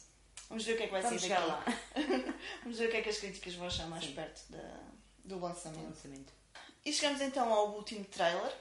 Vamos 0.47 0.63
ver 0.63 0.73
o 0.73 0.77
que 0.77 0.83
é 0.83 0.85
que 0.85 0.91
vai 0.91 1.01
Vamos 1.01 1.21
sair 1.21 1.29
daqui. 1.29 1.47
Lá. 1.47 1.65
Vamos 2.61 2.77
ver 2.77 2.87
o 2.87 2.91
que 2.91 2.97
é 2.97 3.01
que 3.01 3.09
as 3.09 3.17
críticas 3.17 3.55
vão 3.55 3.65
achar 3.65 3.87
mais 3.87 4.05
Sim. 4.05 4.13
perto 4.13 4.43
da, 4.51 4.79
do, 5.25 5.39
lançamento. 5.39 5.81
do 5.81 5.87
lançamento. 5.87 6.33
E 6.85 6.93
chegamos 6.93 7.19
então 7.19 7.51
ao 7.51 7.71
último 7.71 8.05
trailer. 8.05 8.53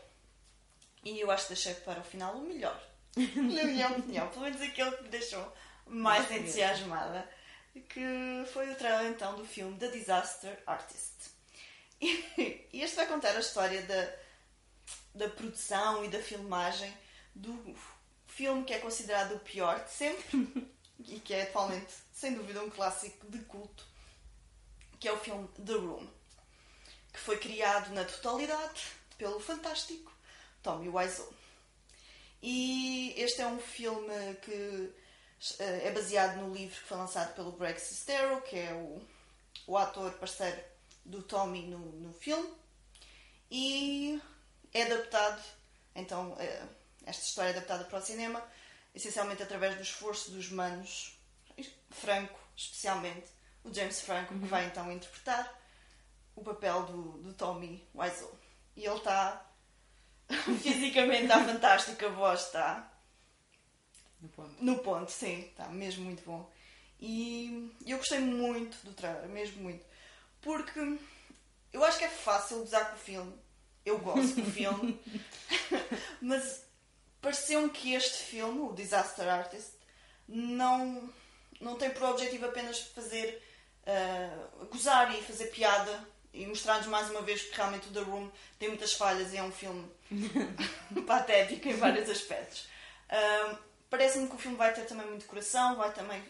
E 1.05 1.21
eu 1.21 1.31
acho 1.31 1.49
que 1.49 1.55
deixei 1.55 1.75
para 1.75 2.01
o 2.01 2.05
final 2.05 2.37
o 2.37 2.41
melhor 2.41 2.90
na 3.17 3.65
minha 3.65 3.89
opinião, 3.89 4.29
pelo 4.29 4.43
menos 4.43 4.61
aquele 4.61 4.93
que 4.93 5.03
me 5.03 5.09
deixou 5.09 5.53
mais 5.87 6.31
entusiasmada, 6.31 7.29
que 7.89 8.05
foi 8.53 8.71
o 8.71 8.75
trailer 8.77 9.11
então 9.11 9.37
do 9.37 9.45
filme 9.45 9.77
The 9.79 9.89
Disaster 9.89 10.63
Artist. 10.67 11.31
E 12.73 12.83
este 12.83 12.97
vai 12.97 13.07
contar 13.07 13.37
a 13.37 13.41
história 13.41 13.83
da, 13.83 14.13
da 15.15 15.29
produção 15.29 16.05
e 16.05 16.09
da 16.09 16.21
filmagem 16.21 16.93
do 17.35 17.77
filme 18.29 18.65
que 18.65 18.73
é 18.73 18.79
considerado 18.79 19.35
o 19.35 19.41
pior 19.41 19.85
de 19.85 19.91
sempre 19.91 20.71
e 21.07 21.19
que 21.21 21.35
é 21.35 21.43
atualmente, 21.43 21.93
sem 22.13 22.33
dúvida, 22.33 22.63
um 22.63 22.71
clássico 22.71 23.29
de 23.29 23.41
culto, 23.41 23.85
que 24.99 25.09
é 25.09 25.13
o 25.13 25.19
filme 25.19 25.49
The 25.65 25.73
Room, 25.73 26.07
que 27.13 27.19
foi 27.19 27.39
criado 27.39 27.93
na 27.93 28.05
totalidade 28.05 28.93
pelo 29.19 29.41
fantástico 29.41 30.11
Tommy 30.63 30.89
Wiseau. 30.89 31.40
E 32.43 33.15
este 33.17 33.43
é 33.43 33.47
um 33.47 33.59
filme 33.59 34.35
que 34.43 34.93
eh, 35.59 35.89
é 35.89 35.91
baseado 35.93 36.37
no 36.37 36.55
livro 36.55 36.75
que 36.75 36.87
foi 36.87 36.97
lançado 36.97 37.35
pelo 37.35 37.53
Greg 37.53 37.79
Sestero, 37.79 38.41
que 38.43 38.57
é 38.57 38.73
o, 38.73 39.01
o 39.67 39.77
ator 39.77 40.13
parceiro 40.15 40.61
do 41.05 41.23
Tommy 41.23 41.67
no, 41.67 41.79
no 41.79 42.13
filme. 42.13 42.51
E 43.51 44.21
é 44.73 44.83
adaptado, 44.83 45.43
então, 45.95 46.37
eh, 46.39 46.63
esta 47.05 47.25
história 47.25 47.51
é 47.51 47.53
adaptada 47.53 47.85
para 47.85 47.99
o 47.99 48.03
cinema, 48.03 48.43
essencialmente 48.95 49.43
através 49.43 49.77
do 49.77 49.83
esforço 49.83 50.31
dos 50.31 50.51
manos, 50.51 51.19
Franco, 51.91 52.39
especialmente, 52.57 53.27
o 53.65 53.75
James 53.75 54.01
Franco, 54.01 54.33
uhum. 54.33 54.41
que 54.41 54.47
vai 54.47 54.67
então 54.67 54.91
interpretar 54.91 55.59
o 56.37 56.43
papel 56.43 56.85
do, 56.85 57.03
do 57.19 57.35
Tommy 57.35 57.87
Wiseau. 57.95 58.39
E 58.77 58.87
ele 58.87 58.97
está 58.97 59.45
Fisicamente 60.63 61.25
está 61.25 61.45
fantástico, 61.45 62.07
a 62.07 62.09
voz 62.09 62.47
está. 62.47 62.93
No 64.21 64.29
ponto. 64.29 64.65
No 64.65 64.79
ponto, 64.79 65.11
sim, 65.11 65.41
está 65.41 65.69
mesmo 65.69 66.05
muito 66.05 66.23
bom. 66.25 66.51
E 67.01 67.73
eu 67.87 67.97
gostei 67.97 68.21
muito 68.21 68.77
do 68.85 68.93
trailer, 68.93 69.29
mesmo 69.29 69.63
muito. 69.63 69.85
Porque 70.43 70.99
eu 71.73 71.85
acho 71.85 71.99
que 71.99 72.05
é 72.05 72.09
fácil 72.09 72.63
usar 72.63 72.87
com 72.87 72.97
o 72.97 72.99
filme. 72.99 73.33
Eu 73.85 73.99
gosto 73.99 74.41
do 74.41 74.51
filme. 74.51 75.01
Mas 76.21 76.65
pareceu-me 77.21 77.71
que 77.71 77.95
este 77.95 78.25
filme, 78.25 78.61
o 78.61 78.73
Disaster 78.73 79.27
Artist, 79.27 79.73
não, 80.29 81.11
não 81.61 81.77
tem 81.77 81.91
por 81.91 82.03
objetivo 82.05 82.47
apenas 82.47 82.81
fazer 82.81 83.43
uh, 83.83 84.67
gozar 84.67 85.15
e 85.19 85.23
fazer 85.23 85.47
piada 85.47 86.07
e 86.33 86.47
mostrar-nos 86.47 86.87
mais 86.87 87.11
uma 87.11 87.23
vez 87.23 87.43
que 87.43 87.57
realmente 87.57 87.89
o 87.89 87.93
The 87.93 88.01
Room 88.01 88.31
tem 88.59 88.69
muitas 88.69 88.93
falhas 88.93 89.33
e 89.33 89.37
é 89.37 89.43
um 89.43 89.53
filme 89.53 89.91
patético 91.07 91.69
em 91.69 91.77
vários 91.77 92.09
aspectos. 92.09 92.69
Um, 93.11 93.71
Parece-me 93.91 94.29
que 94.29 94.37
o 94.37 94.39
filme 94.39 94.57
vai 94.57 94.73
ter 94.73 94.87
também 94.87 95.05
muito 95.07 95.27
coração, 95.27 95.75
vai 95.75 95.93
também 95.93 96.23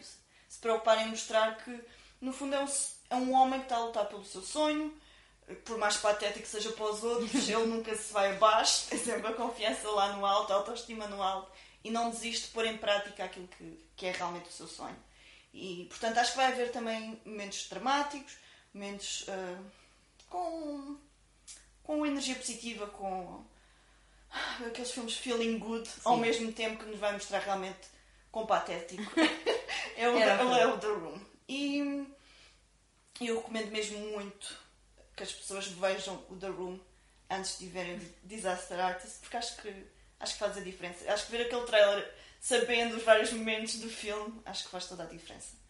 se 0.49 0.57
preocupar 0.59 0.97
em 0.97 1.09
mostrar 1.09 1.57
que, 1.63 1.79
no 2.19 2.33
fundo, 2.33 2.55
é 2.55 2.59
um, 2.59 2.67
é 3.11 3.15
um 3.15 3.33
homem 3.35 3.59
que 3.59 3.67
está 3.67 3.75
a 3.75 3.85
lutar 3.85 4.05
pelo 4.07 4.25
seu 4.25 4.41
sonho, 4.41 4.91
por 5.63 5.77
mais 5.77 5.95
patético 5.97 6.39
que 6.39 6.47
seja 6.47 6.71
para 6.71 6.85
os 6.85 7.03
outros, 7.03 7.47
ele 7.47 7.67
nunca 7.67 7.95
se 7.95 8.11
vai 8.11 8.31
abaixo, 8.31 8.87
tem 8.89 8.97
sempre 8.97 9.27
a 9.27 9.33
confiança 9.33 9.87
lá 9.91 10.13
no 10.13 10.25
alto, 10.25 10.51
a 10.51 10.55
autoestima 10.55 11.07
no 11.07 11.21
alto 11.21 11.51
e 11.83 11.91
não 11.91 12.09
desiste 12.09 12.47
de 12.47 12.53
pôr 12.53 12.65
em 12.65 12.77
prática 12.77 13.23
aquilo 13.23 13.47
que, 13.47 13.85
que 13.95 14.05
é 14.07 14.11
realmente 14.11 14.49
o 14.49 14.51
seu 14.51 14.67
sonho. 14.67 14.97
E, 15.53 15.85
portanto, 15.89 16.17
acho 16.17 16.31
que 16.31 16.37
vai 16.37 16.47
haver 16.47 16.71
também 16.71 17.19
momentos 17.25 17.67
dramáticos, 17.67 18.37
momentos 18.73 19.25
uh, 19.27 19.65
com, 20.31 20.97
com 21.83 22.05
energia 22.05 22.35
positiva, 22.35 22.87
com 22.87 23.45
aqueles 24.65 24.91
filmes 24.91 25.17
feeling 25.17 25.59
good, 25.59 25.87
ao 26.05 26.17
mesmo 26.17 26.51
tempo 26.53 26.83
que 26.83 26.89
nos 26.89 26.99
vai 26.99 27.11
mostrar 27.11 27.39
realmente 27.39 27.87
com 28.31 28.47
patético. 28.47 29.03
é, 29.97 30.09
o, 30.09 30.17
é, 30.17 30.43
o 30.43 30.55
é 30.55 30.67
o 30.67 30.77
The 30.79 30.87
Room. 30.87 31.19
E 31.47 32.07
eu 33.19 33.35
recomendo 33.35 33.69
mesmo 33.71 33.99
muito 33.99 34.57
que 35.15 35.23
as 35.23 35.33
pessoas 35.33 35.67
vejam 35.67 36.25
o 36.29 36.37
The 36.37 36.47
Room 36.47 36.79
antes 37.29 37.59
de 37.59 37.67
verem 37.67 37.99
Disaster 38.23 38.79
Artist, 38.79 39.19
porque 39.19 39.37
acho 39.37 39.61
que, 39.61 39.85
acho 40.19 40.33
que 40.33 40.39
faz 40.39 40.57
a 40.57 40.61
diferença. 40.61 41.11
Acho 41.11 41.25
que 41.25 41.31
ver 41.33 41.45
aquele 41.45 41.65
trailer 41.65 42.15
sabendo 42.39 42.95
os 42.95 43.03
vários 43.03 43.31
momentos 43.33 43.79
do 43.79 43.89
filme, 43.89 44.41
acho 44.45 44.63
que 44.63 44.69
faz 44.69 44.87
toda 44.87 45.03
a 45.03 45.07
diferença. 45.07 45.60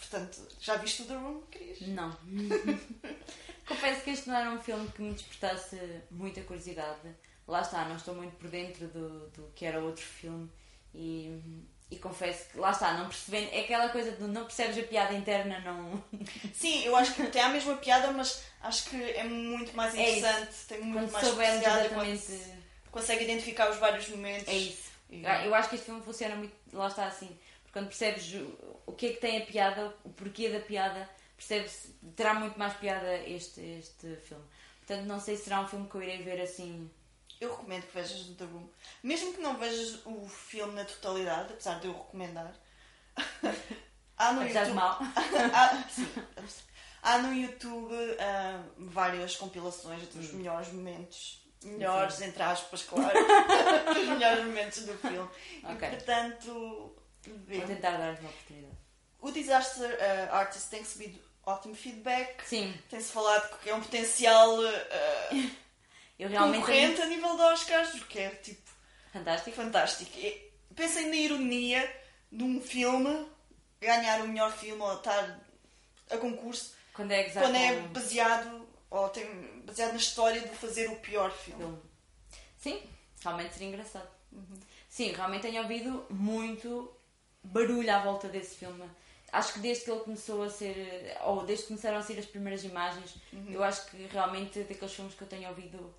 Portanto, 0.00 0.48
já 0.60 0.76
viste 0.76 1.02
o 1.02 1.04
The 1.06 1.14
Room, 1.14 1.42
Cris? 1.50 1.80
Não. 1.88 2.16
Confesso 3.66 4.02
que 4.02 4.10
este 4.10 4.28
não 4.28 4.36
era 4.36 4.50
um 4.50 4.60
filme 4.60 4.88
que 4.90 5.02
me 5.02 5.12
despertasse 5.12 5.78
muita 6.10 6.40
curiosidade. 6.42 6.98
Lá 7.46 7.60
está, 7.62 7.84
não 7.84 7.96
estou 7.96 8.14
muito 8.14 8.34
por 8.36 8.48
dentro 8.50 8.88
do, 8.88 9.28
do 9.30 9.52
que 9.54 9.64
era 9.64 9.80
outro 9.80 10.04
filme 10.04 10.50
e, 10.94 11.40
e 11.90 11.96
confesso 11.98 12.48
que, 12.50 12.58
lá 12.58 12.70
está, 12.70 12.94
não 12.94 13.06
percebendo. 13.08 13.50
É 13.52 13.60
aquela 13.60 13.88
coisa 13.90 14.12
de 14.12 14.22
não 14.24 14.44
percebes 14.44 14.78
a 14.78 14.82
piada 14.82 15.14
interna, 15.14 15.60
não. 15.60 16.02
Sim, 16.54 16.84
eu 16.84 16.96
acho 16.96 17.14
que 17.14 17.26
tem 17.28 17.42
a 17.42 17.48
mesma 17.48 17.76
piada, 17.76 18.10
mas 18.12 18.42
acho 18.62 18.90
que 18.90 18.96
é 19.02 19.24
muito 19.24 19.74
mais 19.76 19.94
É 19.94 20.18
interessante, 20.18 20.56
tem 20.68 20.80
muito 20.80 21.10
Quando 21.12 21.36
mais 21.36 21.60
piada, 21.60 21.80
exatamente. 21.86 22.24
quando 22.26 22.60
consegue 22.90 23.24
identificar 23.24 23.70
os 23.70 23.76
vários 23.78 24.08
momentos. 24.08 24.48
É 24.48 24.56
isso. 24.56 24.90
E- 25.10 25.22
Eu 25.44 25.54
acho 25.54 25.68
que 25.68 25.74
este 25.76 25.84
filme 25.86 26.02
funciona 26.02 26.34
muito, 26.36 26.54
lá 26.72 26.86
está 26.88 27.06
assim, 27.06 27.28
porque 27.62 27.72
quando 27.72 27.86
percebes 27.86 28.24
o, 28.90 28.92
que 28.92 29.06
é 29.06 29.12
que 29.12 29.20
tem 29.20 29.42
a 29.42 29.46
piada, 29.46 29.94
o 30.04 30.10
porquê 30.10 30.50
da 30.50 30.60
piada, 30.60 31.08
percebes, 31.36 31.94
terá 32.16 32.34
muito 32.34 32.58
mais 32.58 32.74
piada 32.74 33.14
este, 33.18 33.60
este 33.60 34.16
filme. 34.16 34.44
Portanto, 34.78 35.06
não 35.06 35.20
sei 35.20 35.36
se 35.36 35.44
será 35.44 35.60
um 35.60 35.68
filme 35.68 35.88
que 35.88 35.94
eu 35.94 36.02
irei 36.02 36.22
ver 36.22 36.40
assim. 36.40 36.90
Eu 37.40 37.52
recomendo 37.52 37.86
que 37.86 37.94
vejas 37.94 38.28
o 38.28 38.34
The 38.34 38.44
Room. 38.44 38.68
Mesmo 39.02 39.32
que 39.32 39.40
não 39.40 39.56
vejas 39.56 40.04
o 40.04 40.28
filme 40.28 40.74
na 40.74 40.84
totalidade, 40.84 41.52
apesar 41.52 41.78
de 41.78 41.86
eu 41.86 41.92
recomendar. 41.92 42.52
há 44.18 44.32
no 44.32 44.42
Apesar 44.42 44.64
de 44.64 44.70
YouTube. 44.70 44.74
mal. 44.74 44.98
há, 45.54 45.88
sim, 45.88 46.08
há 47.02 47.18
no 47.18 47.32
YouTube 47.32 47.94
ah, 48.18 48.62
várias 48.76 49.36
compilações 49.36 50.06
dos 50.08 50.32
melhores 50.32 50.72
momentos. 50.72 51.40
Melhores, 51.62 52.20
entre 52.22 52.42
aspas, 52.42 52.82
claro. 52.82 53.12
dos 53.94 54.08
melhores 54.08 54.44
momentos 54.44 54.84
do 54.84 54.98
filme. 54.98 55.28
Ok. 55.64 55.88
E 55.88 55.90
portanto. 55.90 56.96
Vou 57.26 57.66
tentar 57.66 57.96
dar-lhe 57.98 58.20
uma 58.20 58.30
oportunidade. 58.30 58.79
O 59.20 59.30
Disaster 59.30 59.98
ah, 60.30 60.38
Artist 60.38 60.68
tem 60.70 60.80
recebido 60.80 61.20
ótimo 61.44 61.74
feedback. 61.74 62.42
Sim, 62.46 62.74
Tem-se 62.88 63.12
falado 63.12 63.58
que 63.60 63.70
é 63.70 63.74
um 63.74 63.80
potencial 63.82 64.56
ah, 64.60 65.34
eu 66.18 66.28
realmente. 66.28 66.60
concorrente 66.60 67.02
a 67.02 67.06
nível 67.06 67.36
de 67.36 67.42
Oscars, 67.42 67.94
o 67.94 68.06
que 68.06 68.18
é 68.18 68.30
tipo 68.30 68.70
Fantástico. 69.12 69.56
fantástico. 69.56 70.10
E 70.18 70.50
Pensem 70.74 71.08
na 71.08 71.16
ironia 71.16 72.00
de 72.30 72.44
um 72.44 72.60
filme 72.60 73.26
ganhar 73.80 74.20
o 74.20 74.28
melhor 74.28 74.52
filme 74.52 74.80
ou 74.80 74.94
estar 74.94 75.40
a 76.10 76.16
concurso 76.16 76.74
Quando 76.94 77.12
é 77.12 77.24
quando 77.30 77.56
é 77.56 77.80
baseado 77.88 78.68
ou 78.88 79.08
tem 79.08 79.62
baseado 79.64 79.92
na 79.92 79.98
história 79.98 80.40
de 80.40 80.48
fazer 80.56 80.88
o 80.90 80.96
pior 80.96 81.30
filme. 81.32 81.78
Sim, 82.58 82.82
realmente 83.22 83.54
seria 83.54 83.68
engraçado. 83.68 84.08
Sim, 84.88 85.12
realmente 85.12 85.42
tenho 85.42 85.62
ouvido 85.62 86.06
muito 86.10 86.92
barulho 87.42 87.92
à 87.92 88.00
volta 88.00 88.28
desse 88.28 88.56
filme. 88.56 88.88
Acho 89.32 89.52
que 89.54 89.58
desde 89.60 89.84
que 89.84 89.90
ele 89.90 90.00
começou 90.00 90.42
a 90.42 90.50
ser, 90.50 91.16
ou 91.24 91.44
desde 91.44 91.64
que 91.64 91.68
começaram 91.68 91.98
a 91.98 92.02
sair 92.02 92.18
as 92.18 92.26
primeiras 92.26 92.64
imagens, 92.64 93.14
eu 93.48 93.62
acho 93.62 93.86
que 93.86 93.96
realmente 94.06 94.62
daqueles 94.64 94.92
filmes 94.92 95.14
que 95.14 95.22
eu 95.22 95.28
tenho 95.28 95.48
ouvido 95.48 95.94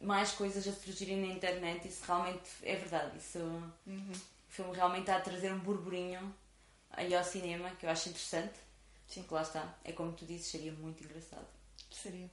mais 0.00 0.32
coisas 0.32 0.66
a 0.68 0.72
surgirem 0.72 1.16
na 1.16 1.32
internet, 1.32 1.88
isso 1.88 2.04
realmente 2.04 2.42
é 2.62 2.76
verdade. 2.76 3.16
Isso, 3.16 3.38
O 3.86 4.52
filme 4.54 4.76
realmente 4.76 5.00
está 5.00 5.16
a 5.16 5.20
trazer 5.20 5.52
um 5.52 5.58
burburinho 5.58 6.34
aí 6.90 7.14
ao 7.14 7.24
cinema, 7.24 7.70
que 7.70 7.86
eu 7.86 7.90
acho 7.90 8.10
interessante. 8.10 8.54
Sim, 9.08 9.22
que 9.22 9.34
lá 9.34 9.42
está. 9.42 9.74
É 9.84 9.92
como 9.92 10.12
tu 10.12 10.24
dizes, 10.24 10.46
seria 10.46 10.72
muito 10.72 11.02
engraçado. 11.02 11.46
Seria. 11.90 12.30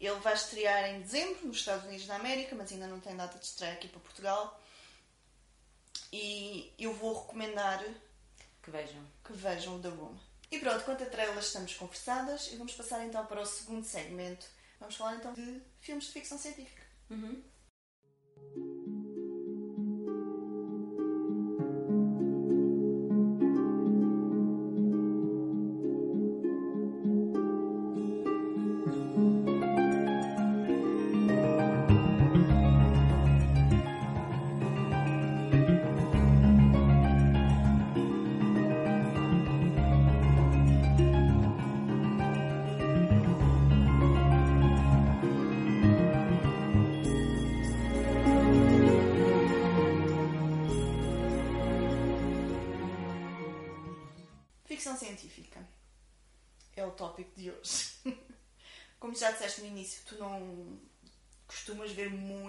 Ele 0.00 0.20
vai 0.20 0.34
estrear 0.34 0.90
em 0.90 1.00
dezembro 1.00 1.46
nos 1.46 1.58
Estados 1.58 1.84
Unidos 1.84 2.06
da 2.06 2.16
América, 2.16 2.54
mas 2.54 2.72
ainda 2.72 2.86
não 2.86 3.00
tem 3.00 3.16
data 3.16 3.38
de 3.38 3.44
estreia 3.44 3.74
aqui 3.74 3.88
para 3.88 4.00
Portugal. 4.00 4.60
E 6.12 6.72
eu 6.78 6.92
vou 6.94 7.20
recomendar 7.22 7.84
Que 8.68 8.76
vejam. 8.76 9.02
que 9.24 9.32
vejam 9.32 9.76
o 9.76 9.80
The 9.80 9.88
Room. 9.88 10.14
E 10.50 10.58
pronto, 10.58 10.84
quanto 10.84 11.02
a 11.02 11.06
trailers 11.06 11.46
estamos 11.46 11.74
conversadas 11.74 12.52
e 12.52 12.56
vamos 12.56 12.74
passar 12.74 13.04
então 13.06 13.24
para 13.24 13.40
o 13.40 13.46
segundo 13.46 13.84
segmento. 13.84 14.46
Vamos 14.78 14.96
falar 14.96 15.16
então 15.16 15.32
de 15.32 15.60
filmes 15.80 16.04
de 16.04 16.12
ficção 16.12 16.38
científica. 16.38 16.82
Uhum. 17.10 17.42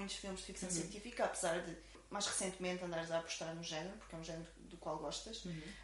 Muitos 0.10 0.15
filmes 0.17 0.39
de 0.39 0.45
ficção 0.48 0.69
científica, 0.69 1.26
apesar 1.26 1.62
de 1.62 1.78
mais 2.10 2.26
recentemente 2.26 2.84
andares 2.84 3.12
a 3.12 3.19
apostar 3.19 3.54
no 3.54 3.63
género, 3.63 3.95
porque 3.98 4.15
é 4.15 4.17
um 4.17 4.24
género 4.24 4.48
do 4.58 4.78
qual 4.78 4.98
gostas. 4.98 5.43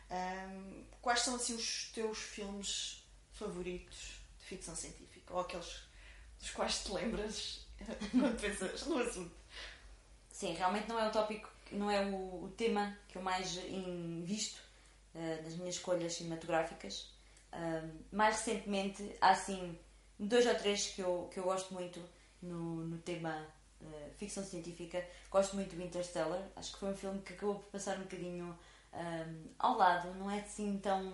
Ahm, 0.09 0.83
quais 1.01 1.19
são 1.19 1.35
assim 1.35 1.53
os 1.53 1.91
teus 1.93 2.17
filmes 2.17 3.03
favoritos 3.33 4.19
de 4.39 4.45
ficção 4.45 4.75
científica? 4.75 5.33
Ou 5.33 5.41
aqueles 5.41 5.83
dos 6.39 6.49
quais 6.51 6.83
te 6.83 6.91
lembras 6.91 7.67
quando 8.11 8.39
pensas 8.41 8.87
no 8.87 8.97
assunto? 8.97 9.35
Sim, 10.31 10.53
realmente 10.53 10.89
não 10.89 10.99
é 10.99 11.07
o 11.07 11.11
tópico, 11.11 11.49
não 11.71 11.89
é 11.89 12.03
o, 12.05 12.45
o 12.45 12.53
tema 12.57 12.97
que 13.07 13.17
eu 13.17 13.21
mais 13.21 13.55
invisto 13.57 14.59
eh, 15.13 15.41
nas 15.43 15.53
minhas 15.53 15.75
escolhas 15.75 16.13
cinematográficas. 16.13 17.13
Ahm, 17.51 17.99
mais 18.11 18.37
recentemente, 18.37 19.15
há 19.21 19.29
assim 19.29 19.77
dois 20.17 20.45
ou 20.47 20.55
três 20.55 20.87
que 20.87 21.01
eu, 21.01 21.29
que 21.31 21.39
eu 21.39 21.43
gosto 21.43 21.73
muito 21.73 22.01
no, 22.41 22.83
no 22.85 22.97
tema 22.97 23.45
eh, 23.81 24.09
ficção 24.17 24.43
científica. 24.43 25.05
Gosto 25.29 25.55
muito 25.55 25.75
do 25.75 25.81
Interstellar, 25.81 26.41
acho 26.55 26.73
que 26.73 26.79
foi 26.79 26.89
um 26.89 26.95
filme 26.95 27.21
que 27.21 27.33
acabou 27.33 27.55
por 27.55 27.69
passar 27.71 27.97
um 27.97 28.03
bocadinho 28.03 28.57
ahm, 28.93 29.45
ao 29.59 29.77
lado, 29.77 30.13
não 30.15 30.29
é 30.29 30.39
assim 30.39 30.77
tão 30.81 31.13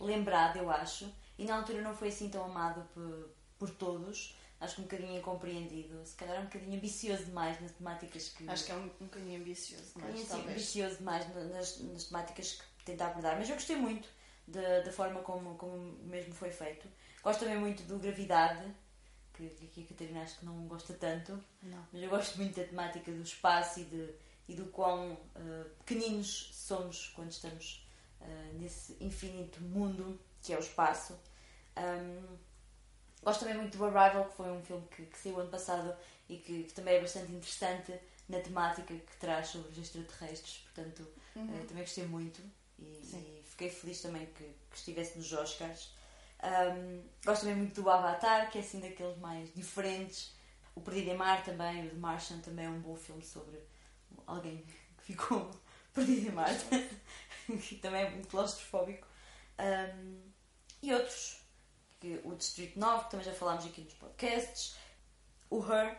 lembrado, 0.00 0.56
eu 0.58 0.70
acho, 0.70 1.12
e 1.38 1.44
na 1.44 1.56
altura 1.56 1.80
não 1.82 1.94
foi 1.94 2.08
assim 2.08 2.28
tão 2.28 2.44
amado 2.44 2.84
por, 2.92 3.30
por 3.58 3.70
todos. 3.70 4.36
Acho 4.60 4.76
que 4.76 4.80
um 4.82 4.84
bocadinho 4.84 5.18
incompreendido, 5.18 6.06
se 6.06 6.14
calhar 6.14 6.40
um 6.40 6.44
bocadinho 6.44 6.76
ambicioso 6.76 7.24
demais 7.24 7.60
nas 7.60 7.72
temáticas 7.72 8.28
que. 8.28 8.48
Acho 8.48 8.64
que 8.64 8.70
é 8.70 8.74
um, 8.76 8.84
um 9.00 9.06
bocadinho 9.06 9.40
ambicioso, 9.40 9.92
Um 9.96 10.00
mas 10.02 10.20
bocadinho, 10.20 10.50
ambicioso 10.50 10.96
demais 10.98 11.34
na- 11.34 11.44
nas, 11.44 11.80
nas 11.80 12.04
temáticas 12.04 12.52
que 12.78 12.84
tenta 12.84 13.06
abordar, 13.06 13.36
mas 13.36 13.48
eu 13.48 13.56
gostei 13.56 13.74
muito 13.74 14.08
da, 14.46 14.80
da 14.80 14.92
forma 14.92 15.20
como, 15.22 15.56
como 15.56 15.92
mesmo 16.04 16.32
foi 16.32 16.50
feito. 16.52 16.86
Gosto 17.24 17.40
também 17.40 17.58
muito 17.58 17.82
do 17.84 17.98
Gravidade, 17.98 18.64
que, 19.34 19.46
aqui 19.64 19.82
a 19.82 19.86
Catarina 19.88 20.22
acho 20.22 20.38
que 20.38 20.44
não 20.44 20.66
gosta 20.66 20.94
tanto, 20.94 21.38
Não. 21.62 21.86
mas 21.92 22.02
eu 22.02 22.10
gosto 22.10 22.36
muito 22.36 22.58
da 22.58 22.66
temática 22.66 23.10
do 23.10 23.22
espaço 23.22 23.80
e, 23.80 23.84
de, 23.84 24.14
e 24.48 24.54
do 24.54 24.66
quão 24.66 25.18
eh, 25.34 25.64
pequeninos 25.84 26.50
somos 26.52 27.08
quando 27.08 27.30
estamos 27.30 27.86
eh, 28.20 28.50
nesse 28.54 28.96
infinito 29.00 29.60
mundo 29.62 30.18
que 30.42 30.52
é 30.52 30.56
o 30.56 30.60
espaço. 30.60 31.18
Ahm, 31.76 32.36
gosto 33.22 33.40
também 33.40 33.56
muito 33.56 33.78
do 33.78 33.84
Arrival, 33.84 34.26
que 34.26 34.36
foi 34.36 34.50
um 34.50 34.62
filme 34.62 34.86
que, 34.88 35.06
que 35.06 35.18
saiu 35.18 35.40
ano 35.40 35.50
passado 35.50 35.96
e 36.28 36.36
que, 36.36 36.64
que 36.64 36.72
também 36.72 36.96
é 36.96 37.00
bastante 37.00 37.32
interessante 37.32 37.94
na 38.28 38.40
temática 38.40 38.94
que 38.94 39.16
traz 39.18 39.48
sobre 39.48 39.70
os 39.70 39.78
extraterrestres. 39.78 40.58
Portanto, 40.58 41.06
eh, 41.36 41.64
também 41.66 41.84
gostei 41.84 42.06
muito 42.06 42.42
e, 42.78 42.82
e 42.84 43.42
fiquei 43.46 43.70
feliz 43.70 44.00
também 44.00 44.26
que, 44.26 44.44
que 44.44 44.76
estivesse 44.76 45.16
nos 45.18 45.32
Oscars. 45.32 45.94
Ahm, 46.42 47.02
gosto 47.24 47.42
também 47.42 47.56
muito 47.56 47.80
do 47.80 47.88
Avatar, 47.88 48.50
que 48.50 48.58
é 48.58 48.60
assim 48.60 48.80
daqueles 48.80 49.16
mais 49.18 49.52
diferentes. 49.54 50.34
O 50.74 50.80
Perdido 50.80 51.10
em 51.10 51.16
Mar 51.16 51.44
também, 51.44 51.86
o 51.86 51.90
The 51.90 51.96
Martian 51.96 52.40
também 52.40 52.66
é 52.66 52.68
um 52.68 52.80
bom 52.80 52.96
filme 52.96 53.22
sobre 53.22 53.58
alguém 54.26 54.64
que 54.98 55.04
ficou 55.04 55.50
perdido 55.94 56.28
em 56.28 56.32
Marte, 56.32 56.64
que 57.68 57.76
também 57.76 58.02
é 58.02 58.10
muito 58.10 58.28
claustrofóbico. 58.28 59.06
Ahm, 59.58 60.20
e 60.82 60.92
outros, 60.92 61.40
que, 62.00 62.20
o 62.24 62.34
Distrito 62.34 62.78
9, 62.78 63.04
que 63.04 63.10
também 63.12 63.26
já 63.26 63.32
falámos 63.32 63.64
aqui 63.64 63.82
nos 63.82 63.94
podcasts. 63.94 64.74
O 65.48 65.60
Her, 65.60 65.96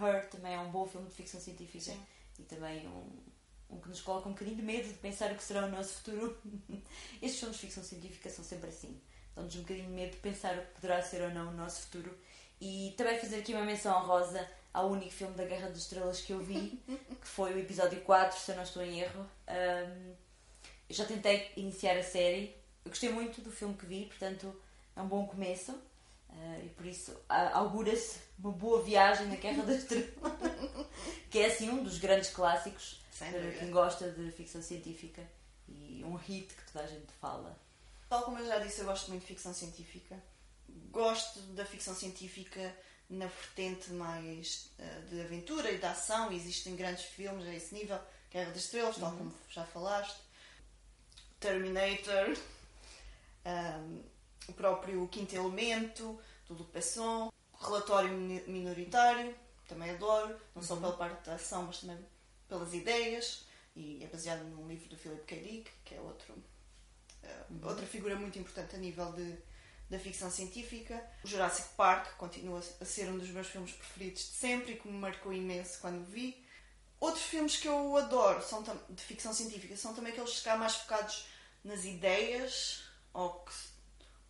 Her 0.00 0.30
também 0.30 0.54
é 0.54 0.60
um 0.60 0.70
bom 0.70 0.86
filme 0.86 1.08
de 1.08 1.14
ficção 1.14 1.40
científica 1.40 1.84
Sim. 1.84 2.06
e 2.38 2.44
também 2.44 2.88
um, 2.88 3.20
um 3.68 3.80
que 3.80 3.88
nos 3.88 4.00
coloca 4.00 4.28
um 4.28 4.32
bocadinho 4.32 4.56
de 4.56 4.62
medo 4.62 4.88
de 4.88 4.94
pensar 4.94 5.30
o 5.32 5.34
que 5.34 5.42
será 5.42 5.66
o 5.66 5.68
nosso 5.68 5.94
futuro. 5.94 6.40
Estes 7.20 7.40
filmes 7.40 7.56
de 7.58 7.66
ficção 7.66 7.84
científica 7.84 8.30
são 8.30 8.44
sempre 8.44 8.70
assim. 8.70 8.98
Dão-nos 9.34 9.56
um 9.56 9.60
bocadinho 9.60 9.86
de 9.86 9.92
medo 9.92 10.10
de 10.12 10.16
pensar 10.18 10.56
o 10.56 10.60
que 10.60 10.74
poderá 10.74 11.02
ser 11.02 11.22
ou 11.22 11.30
não 11.30 11.48
o 11.48 11.52
nosso 11.52 11.82
futuro. 11.82 12.16
E 12.60 12.94
também 12.96 13.18
fazer 13.18 13.38
aqui 13.38 13.54
uma 13.54 13.64
menção 13.64 13.96
honrosa 13.96 14.46
ao 14.72 14.90
único 14.90 15.10
filme 15.10 15.34
da 15.34 15.44
Guerra 15.44 15.68
das 15.68 15.78
Estrelas 15.78 16.20
que 16.20 16.32
eu 16.32 16.40
vi, 16.40 16.82
que 16.86 17.26
foi 17.26 17.54
o 17.54 17.58
episódio 17.58 18.00
4, 18.02 18.38
se 18.38 18.50
eu 18.50 18.56
não 18.56 18.62
estou 18.62 18.82
em 18.82 19.00
erro. 19.00 19.26
Um, 19.48 20.14
eu 20.88 20.94
já 20.94 21.04
tentei 21.04 21.50
iniciar 21.56 21.96
a 21.96 22.02
série. 22.02 22.54
Eu 22.84 22.90
gostei 22.90 23.10
muito 23.10 23.40
do 23.40 23.50
filme 23.50 23.74
que 23.74 23.86
vi, 23.86 24.06
portanto 24.06 24.54
é 24.96 25.00
um 25.00 25.08
bom 25.08 25.26
começo. 25.26 25.72
Uh, 25.72 26.64
e 26.64 26.68
por 26.68 26.86
isso 26.86 27.10
uh, 27.10 27.54
augura-se 27.54 28.20
uma 28.38 28.52
boa 28.52 28.82
viagem 28.82 29.26
na 29.26 29.34
Guerra 29.34 29.64
das 29.64 29.78
Estrelas, 29.78 30.12
que 31.28 31.40
é 31.40 31.46
assim 31.46 31.68
um 31.70 31.82
dos 31.82 31.98
grandes 31.98 32.30
clássicos 32.30 33.00
Sem 33.10 33.30
para 33.30 33.40
dúvida. 33.40 33.58
quem 33.58 33.70
gosta 33.70 34.10
de 34.10 34.30
ficção 34.30 34.62
científica 34.62 35.22
e 35.68 36.04
um 36.04 36.14
hit 36.14 36.54
que 36.54 36.72
toda 36.72 36.84
a 36.84 36.86
gente 36.86 37.12
fala. 37.20 37.58
Tal 38.10 38.24
como 38.24 38.40
eu 38.40 38.46
já 38.48 38.58
disse, 38.58 38.80
eu 38.80 38.86
gosto 38.86 39.08
muito 39.08 39.20
de 39.20 39.28
ficção 39.28 39.54
científica. 39.54 40.20
Gosto 40.90 41.38
da 41.54 41.64
ficção 41.64 41.94
científica 41.94 42.76
na 43.08 43.26
vertente 43.26 43.92
mais 43.92 44.68
eh, 44.80 45.00
de 45.08 45.20
aventura 45.20 45.70
e 45.70 45.78
de 45.78 45.86
ação. 45.86 46.32
Existem 46.32 46.74
grandes 46.74 47.04
filmes 47.04 47.46
a 47.46 47.54
esse 47.54 47.72
nível. 47.72 48.00
Guerra 48.28 48.50
das 48.50 48.64
Estrelas, 48.64 48.96
tal 48.96 49.12
como 49.12 49.32
já 49.48 49.64
falaste. 49.64 50.18
Terminator. 51.38 52.36
ahm, 53.44 54.02
o 54.50 54.52
próprio 54.54 55.06
Quinto 55.06 55.36
Elemento, 55.36 56.20
do 56.48 56.54
Luc 56.54 56.72
Besson. 56.72 57.32
Relatório 57.60 58.12
Minoritário, 58.12 59.36
também 59.68 59.90
adoro. 59.90 60.36
Não 60.52 60.64
só 60.64 60.74
pela 60.74 60.96
parte 60.96 61.26
da 61.26 61.36
ação, 61.36 61.62
mas 61.62 61.78
também 61.78 62.04
pelas 62.48 62.74
ideias. 62.74 63.46
E 63.76 64.02
é 64.02 64.08
baseado 64.08 64.42
num 64.42 64.66
livro 64.66 64.88
do 64.88 64.96
Philip 64.96 65.22
K. 65.22 65.36
Dick, 65.40 65.70
que 65.84 65.94
é 65.94 66.00
outro 66.00 66.34
Uh, 66.34 66.59
outra 67.62 67.86
figura 67.86 68.16
muito 68.16 68.38
importante 68.38 68.76
a 68.76 68.78
nível 68.78 69.12
de, 69.12 69.36
da 69.88 69.98
ficção 69.98 70.30
científica. 70.30 71.02
O 71.24 71.26
Jurassic 71.26 71.68
Park 71.76 72.16
continua 72.16 72.62
a 72.80 72.84
ser 72.84 73.08
um 73.08 73.18
dos 73.18 73.28
meus 73.30 73.48
filmes 73.48 73.72
preferidos 73.72 74.22
de 74.22 74.34
sempre 74.34 74.72
e 74.72 74.76
que 74.76 74.88
me 74.88 74.98
marcou 74.98 75.32
imenso 75.32 75.78
quando 75.80 76.04
vi. 76.04 76.44
Outros 76.98 77.24
filmes 77.24 77.56
que 77.56 77.66
eu 77.66 77.96
adoro 77.96 78.42
são 78.42 78.62
de 78.62 79.02
ficção 79.02 79.32
científica 79.32 79.76
são 79.76 79.94
também 79.94 80.12
aqueles 80.12 80.40
que 80.40 80.54
mais 80.54 80.76
focados 80.76 81.26
nas 81.64 81.84
ideias 81.84 82.82
ou, 83.12 83.30
que, 83.40 83.52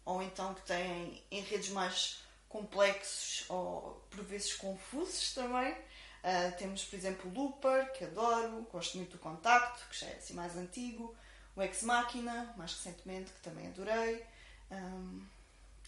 ou 0.04 0.22
então 0.22 0.54
que 0.54 0.62
têm 0.62 1.22
enredos 1.30 1.70
mais 1.70 2.22
complexos 2.48 3.44
ou 3.48 4.04
por 4.10 4.24
vezes 4.24 4.54
confusos 4.54 5.34
também. 5.34 5.72
Uh, 5.72 6.56
temos, 6.58 6.84
por 6.84 6.96
exemplo, 6.96 7.32
Looper, 7.32 7.92
que 7.92 8.04
adoro, 8.04 8.66
gosto 8.70 8.98
muito 8.98 9.12
do 9.12 9.18
Contacto, 9.18 9.88
que 9.88 9.98
já 9.98 10.06
é 10.06 10.16
assim 10.16 10.34
mais 10.34 10.56
antigo 10.56 11.16
o 11.56 11.62
Ex 11.62 11.82
Machina, 11.82 12.54
mais 12.56 12.72
recentemente, 12.74 13.32
que 13.32 13.40
também 13.40 13.66
adorei, 13.66 14.24
um, 14.70 15.26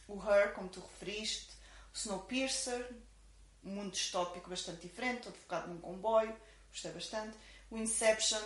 o 0.08 0.20
Her, 0.20 0.52
como 0.54 0.68
tu 0.68 0.80
referiste, 0.80 1.50
o 1.92 1.96
Snowpiercer, 1.96 2.90
um 3.64 3.70
mundo 3.70 3.92
distópico 3.92 4.50
bastante 4.50 4.82
diferente, 4.82 5.22
todo 5.22 5.34
focado 5.34 5.68
num 5.68 5.80
comboio, 5.80 6.34
gostei 6.70 6.90
bastante, 6.90 7.36
o 7.70 7.78
Inception, 7.78 8.42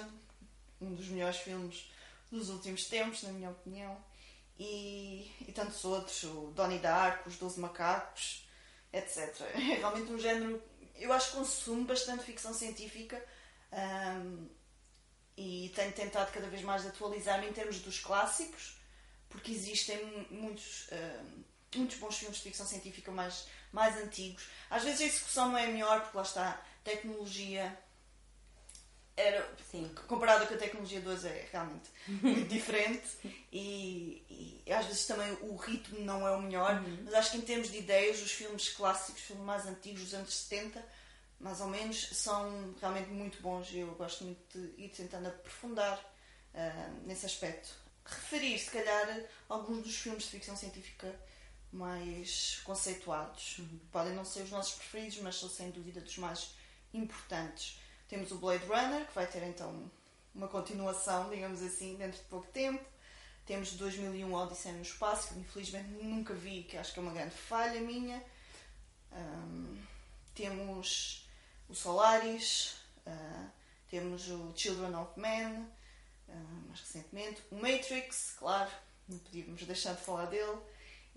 um 0.81 0.95
dos 0.95 1.09
melhores 1.09 1.39
filmes 1.39 1.91
dos 2.31 2.51
últimos 2.51 2.87
tempos, 2.87 3.23
na 3.23 3.33
minha 3.33 3.51
opinião, 3.51 3.97
e, 4.59 5.31
e 5.41 5.53
tantos 5.53 5.85
outros, 5.85 6.23
o 6.25 6.53
Donnie 6.55 6.79
Darko, 6.79 7.29
os 7.29 7.37
Doze 7.37 7.59
Macacos, 7.61 8.47
etc. 8.93 9.41
É 9.55 9.59
realmente 9.59 10.13
um 10.13 10.19
género, 10.19 10.63
eu 10.97 11.13
acho 11.13 11.31
que 11.31 11.37
consumo 11.37 11.85
bastante 11.85 12.25
ficção 12.25 12.53
científica, 12.53 13.23
um, 13.73 14.49
e 15.37 15.71
tenho 15.75 15.93
tentado 15.93 16.33
cada 16.33 16.49
vez 16.49 16.63
mais 16.63 16.87
atualizar-me 16.87 17.49
em 17.49 17.53
termos 17.53 17.79
dos 17.81 17.99
clássicos, 18.01 18.77
porque 19.29 19.53
existem 19.53 20.05
mu- 20.05 20.27
muitos, 20.31 20.89
ah, 20.93 21.23
muitos 21.75 21.99
bons 21.99 22.17
filmes 22.17 22.39
de 22.39 22.45
ficção 22.45 22.67
científica 22.67 23.11
mais, 23.11 23.47
mais 23.73 23.97
antigos. 23.99 24.45
Às 24.71 24.83
vezes 24.85 25.01
a 25.01 25.05
execução 25.05 25.49
não 25.51 25.59
é 25.59 25.67
melhor, 25.67 26.01
porque 26.03 26.17
lá 26.17 26.23
está, 26.23 26.49
a 26.51 26.59
tecnologia 26.85 27.77
era, 29.17 29.49
Sim. 29.71 29.91
comparada 30.07 30.47
com 30.47 30.55
a 30.55 30.59
tecnologia 30.59 31.01
de 31.01 31.09
hoje 31.09 31.27
é 31.27 31.49
realmente 31.51 31.89
muito 32.07 32.49
diferente 32.53 33.07
e, 33.51 34.63
e 34.67 34.73
às 34.73 34.85
vezes 34.85 35.07
também 35.07 35.33
o 35.41 35.57
ritmo 35.57 36.01
não 36.01 36.27
é 36.29 36.33
o 36.33 36.43
melhor, 36.43 36.83
mas 37.03 37.15
acho 37.15 37.31
que 37.31 37.39
em 37.39 37.43
termos 37.43 37.71
de 37.71 37.79
ideias, 37.79 38.21
os 38.21 38.31
filmes 38.33 38.69
clássicos, 38.69 39.21
os 39.23 39.27
filmes 39.27 39.45
mais 39.45 39.67
antigos 39.67 40.03
dos 40.03 40.13
anos 40.15 40.35
70, 40.35 40.85
mais 41.41 41.61
ou 41.61 41.69
menos, 41.69 42.09
são 42.13 42.75
realmente 42.81 43.11
muito 43.11 43.41
bons 43.43 43.71
e 43.71 43.79
eu 43.79 43.95
gosto 43.95 44.25
muito 44.25 44.59
de 44.59 44.83
ir 44.83 44.89
tentando 44.89 45.29
aprofundar 45.29 46.03
ah, 46.55 46.91
nesse 47.05 47.27
aspecto. 47.27 47.75
Referir, 48.05 48.59
se 48.59 48.71
calhar, 48.71 49.25
alguns 49.49 49.83
dos 49.83 49.97
filmes 49.97 50.25
de 50.25 50.31
ficção 50.31 50.57
científica 50.57 51.15
mais 51.73 52.61
conceituados. 52.65 53.61
Podem 53.93 54.15
não 54.15 54.25
ser 54.25 54.43
os 54.43 54.51
nossos 54.51 54.75
preferidos, 54.75 55.19
mas 55.19 55.37
são 55.37 55.49
sem 55.49 55.71
dúvida 55.71 56.01
dos 56.01 56.17
mais 56.19 56.55
importantes. 56.95 57.79
Temos 58.09 58.31
o 58.31 58.39
Blade 58.39 58.65
Runner, 58.67 59.07
que 59.07 59.15
vai 59.15 59.27
ter 59.27 59.43
então 59.43 59.91
uma 60.35 60.49
continuação, 60.49 61.29
digamos 61.31 61.63
assim, 61.63 61.97
dentro 61.97 62.19
de 62.19 62.25
pouco 62.25 62.47
tempo. 62.49 62.85
Temos 63.45 63.73
2001 63.73 64.33
Odisseia 64.33 64.75
no 64.75 64.83
Espaço, 64.83 65.35
que 65.35 65.41
infelizmente 65.41 65.89
nunca 65.89 66.35
vi, 66.35 66.65
que 66.65 66.77
acho 66.77 66.93
que 66.93 66.99
é 66.99 67.03
uma 67.03 67.13
grande 67.13 67.35
falha 67.35 67.81
minha. 67.81 68.23
Ahm, 69.13 69.77
temos 70.35 71.26
o 71.69 71.75
Solaris, 71.75 72.77
ah, 73.07 73.49
temos 73.91 74.29
o 74.29 74.53
Children 74.57 74.95
of 74.97 75.19
Men, 75.19 75.67
ah, 76.29 76.33
mais 76.69 76.81
recentemente. 76.81 77.43
O 77.51 77.57
Matrix, 77.57 78.35
claro, 78.39 78.71
não 79.09 79.19
podíamos 79.19 79.63
deixar 79.63 79.95
de 79.95 80.03
falar 80.03 80.27
dele. 80.27 80.59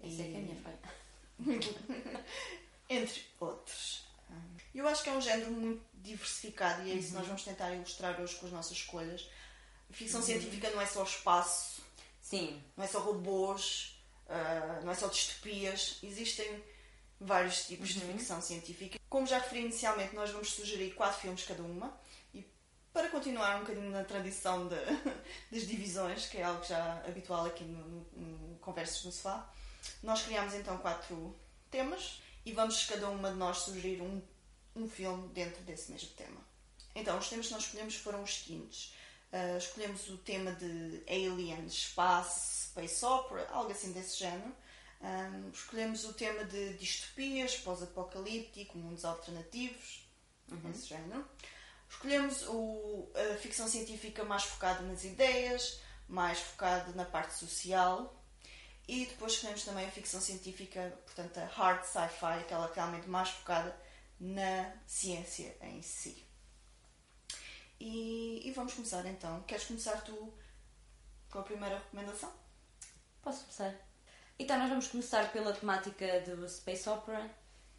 Essa 0.04 0.22
é 0.22 0.26
que 0.26 0.36
é 0.36 0.38
a 0.38 0.42
minha 0.42 0.62
falha. 0.62 0.80
Entre 2.90 3.26
outros. 3.40 4.08
Eu 4.74 4.88
acho 4.88 5.04
que 5.04 5.10
é 5.10 5.14
um 5.14 5.22
género 5.22 5.52
muito 5.52 5.84
diversificado 5.96 6.88
e 6.88 6.92
é 6.92 6.96
isso 6.96 7.10
que 7.10 7.16
nós 7.16 7.26
vamos 7.26 7.44
tentar 7.44 7.74
ilustrar 7.74 8.22
hoje 8.22 8.36
com 8.36 8.46
as 8.46 8.52
nossas 8.52 8.78
escolhas. 8.78 9.28
A 9.90 9.94
ficção 9.94 10.22
científica 10.22 10.70
não 10.70 10.80
é 10.80 10.86
só 10.86 11.04
espaço, 11.04 11.82
Sim, 12.30 12.62
não 12.78 12.86
é 12.86 12.88
só 12.88 13.00
robôs, 13.00 14.00
ah, 14.28 14.82
não 14.84 14.92
é 14.92 14.96
só 14.96 15.08
distopias. 15.08 15.98
Existem 16.04 16.64
vários 17.20 17.66
tipos 17.68 17.90
de 17.90 18.00
ficção 18.02 18.42
científica. 18.42 19.00
Como 19.10 19.26
já 19.28 19.40
referi 19.40 19.62
inicialmente, 19.62 20.16
nós 20.16 20.30
vamos 20.32 20.52
sugerir 20.52 20.94
quatro 20.94 21.20
filmes 21.22 21.44
cada 21.44 21.62
uma. 21.64 21.98
E 22.34 22.46
para 22.94 23.10
continuar 23.10 23.58
um 23.58 23.60
bocadinho 23.62 23.90
na 23.92 24.04
tradição 24.04 24.68
de- 24.68 24.76
das 25.52 25.68
divisões, 25.68 26.26
que 26.28 26.38
é 26.38 26.44
algo 26.44 26.64
já 26.66 27.04
habitual 27.08 27.46
aqui 27.46 27.64
no, 27.64 27.84
no- 27.88 28.50
no 28.50 28.56
Conversas 28.60 29.04
no 29.04 29.12
Sofá, 29.12 29.50
nós 30.04 30.22
criámos 30.22 30.54
então 30.54 30.78
quatro 30.78 31.36
temas 31.72 32.22
e 32.46 32.52
vamos 32.54 32.86
cada 32.86 33.10
uma 33.10 33.32
de 33.32 33.38
nós 33.38 33.58
sugerir 33.60 34.02
um, 34.02 34.22
um 34.76 34.88
filme 34.90 35.28
dentro 35.30 35.62
desse 35.64 35.92
mesmo 35.92 36.10
tema. 36.10 36.40
Então, 36.96 37.18
os 37.18 37.30
temas 37.30 37.48
que 37.48 37.54
nós 37.54 37.64
escolhemos 37.64 37.96
foram 37.96 38.24
os 38.24 38.34
seguintes. 38.40 38.94
Uh, 39.32 39.58
escolhemos 39.58 40.10
o 40.10 40.18
tema 40.18 40.52
de 40.54 41.04
Aliens, 41.08 41.72
Espaço, 41.74 42.68
Space 42.70 43.06
Opera, 43.06 43.48
algo 43.52 43.72
assim 43.72 43.92
desse 43.92 44.18
género. 44.18 44.52
Um, 45.02 45.50
escolhemos 45.52 46.04
o 46.04 46.14
tema 46.14 46.44
de 46.44 46.74
distopias, 46.74 47.56
pós-apocalíptico, 47.58 48.78
mundos 48.78 49.06
alternativos, 49.06 50.08
desse 50.48 50.88
género. 50.88 51.26
Escolhemos 51.90 52.44
o, 52.48 53.10
a 53.16 53.36
ficção 53.38 53.68
científica 53.68 54.24
mais 54.24 54.44
focada 54.44 54.82
nas 54.82 55.04
ideias, 55.04 55.80
mais 56.08 56.40
focada 56.40 56.92
na 56.94 57.06
parte 57.06 57.34
social. 57.34 58.16
E 58.88 59.06
depois 59.06 59.34
escolhemos 59.34 59.64
também 59.64 59.88
a 59.88 59.92
ficção 59.92 60.20
científica, 60.20 60.98
portanto, 61.06 61.38
a 61.38 61.46
hard 61.46 61.84
sci-fi, 61.84 62.40
aquela 62.42 62.72
realmente 62.74 63.08
mais 63.08 63.30
focada 63.30 63.76
na 64.20 64.74
ciência 64.86 65.56
em 65.62 65.82
si. 65.82 66.26
E, 67.80 68.42
e 68.44 68.52
vamos 68.52 68.74
começar 68.74 69.06
então. 69.06 69.42
Queres 69.44 69.66
começar 69.66 70.02
tu 70.02 70.34
com 71.30 71.40
a 71.40 71.44
primeira 71.44 71.78
recomendação? 71.78 72.34
posso 73.22 73.42
começar. 73.42 73.89
Então, 74.42 74.58
nós 74.58 74.70
vamos 74.70 74.88
começar 74.88 75.34
pela 75.34 75.52
temática 75.52 76.22
do 76.22 76.48
Space 76.48 76.88
Opera, 76.88 77.30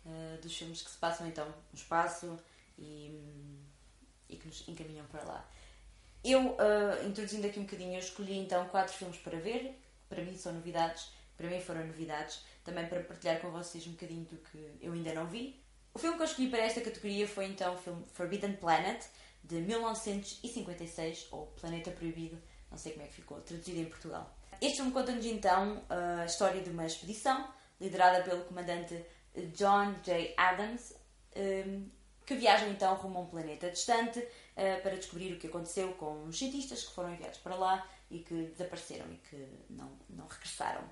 eh, 0.04 0.36
dos 0.42 0.54
filmes 0.54 0.82
que 0.82 0.90
se 0.90 0.98
passam 0.98 1.26
então 1.26 1.46
no 1.46 1.54
espaço 1.72 2.38
e, 2.78 3.18
e 4.28 4.36
que 4.36 4.46
nos 4.46 4.68
encaminham 4.68 5.06
para 5.06 5.24
lá. 5.24 5.48
Eu, 6.22 6.58
eh, 6.60 7.06
introduzindo 7.06 7.46
aqui 7.46 7.58
um 7.58 7.62
bocadinho, 7.62 7.94
eu 7.94 7.98
escolhi 7.98 8.36
então 8.36 8.68
quatro 8.68 8.92
filmes 8.92 9.16
para 9.16 9.38
ver. 9.38 9.80
Para 10.06 10.22
mim 10.22 10.36
são 10.36 10.52
novidades, 10.52 11.10
para 11.34 11.48
mim 11.48 11.62
foram 11.62 11.86
novidades. 11.86 12.44
Também 12.62 12.86
para 12.86 13.00
partilhar 13.04 13.40
com 13.40 13.50
vocês 13.50 13.86
um 13.86 13.92
bocadinho 13.92 14.26
do 14.26 14.36
que 14.36 14.78
eu 14.82 14.92
ainda 14.92 15.14
não 15.14 15.26
vi. 15.26 15.58
O 15.94 15.98
filme 15.98 16.16
que 16.18 16.22
eu 16.22 16.26
escolhi 16.26 16.50
para 16.50 16.60
esta 16.60 16.82
categoria 16.82 17.26
foi 17.26 17.46
então 17.46 17.74
o 17.74 17.78
filme 17.78 18.04
Forbidden 18.12 18.56
Planet, 18.56 19.02
de 19.42 19.62
1956, 19.62 21.28
ou 21.30 21.46
Planeta 21.46 21.90
Proibido, 21.90 22.38
não 22.70 22.76
sei 22.76 22.92
como 22.92 23.06
é 23.06 23.08
que 23.08 23.14
ficou, 23.14 23.40
traduzido 23.40 23.80
em 23.80 23.86
Portugal. 23.86 24.36
Este 24.60 24.76
filme 24.76 24.92
conta-nos 24.92 25.24
então 25.24 25.82
a 25.88 26.26
história 26.26 26.60
de 26.60 26.68
uma 26.68 26.84
expedição 26.84 27.48
liderada 27.80 28.22
pelo 28.22 28.44
comandante 28.44 29.04
John 29.54 29.94
J. 30.02 30.34
Adams, 30.36 30.94
hum, 31.34 31.88
que 32.26 32.34
viajam 32.34 32.68
então 32.70 32.94
rumo 32.94 33.18
a 33.18 33.22
um 33.22 33.26
planeta 33.26 33.70
distante 33.70 34.18
uh, 34.20 34.82
para 34.82 34.96
descobrir 34.96 35.32
o 35.32 35.38
que 35.38 35.46
aconteceu 35.46 35.92
com 35.94 36.24
os 36.24 36.38
cientistas 36.38 36.84
que 36.84 36.94
foram 36.94 37.12
enviados 37.12 37.38
para 37.38 37.56
lá 37.56 37.88
e 38.10 38.18
que 38.18 38.34
desapareceram 38.52 39.06
e 39.10 39.16
que 39.16 39.48
não, 39.70 39.90
não 40.08 40.26
regressaram. 40.26 40.82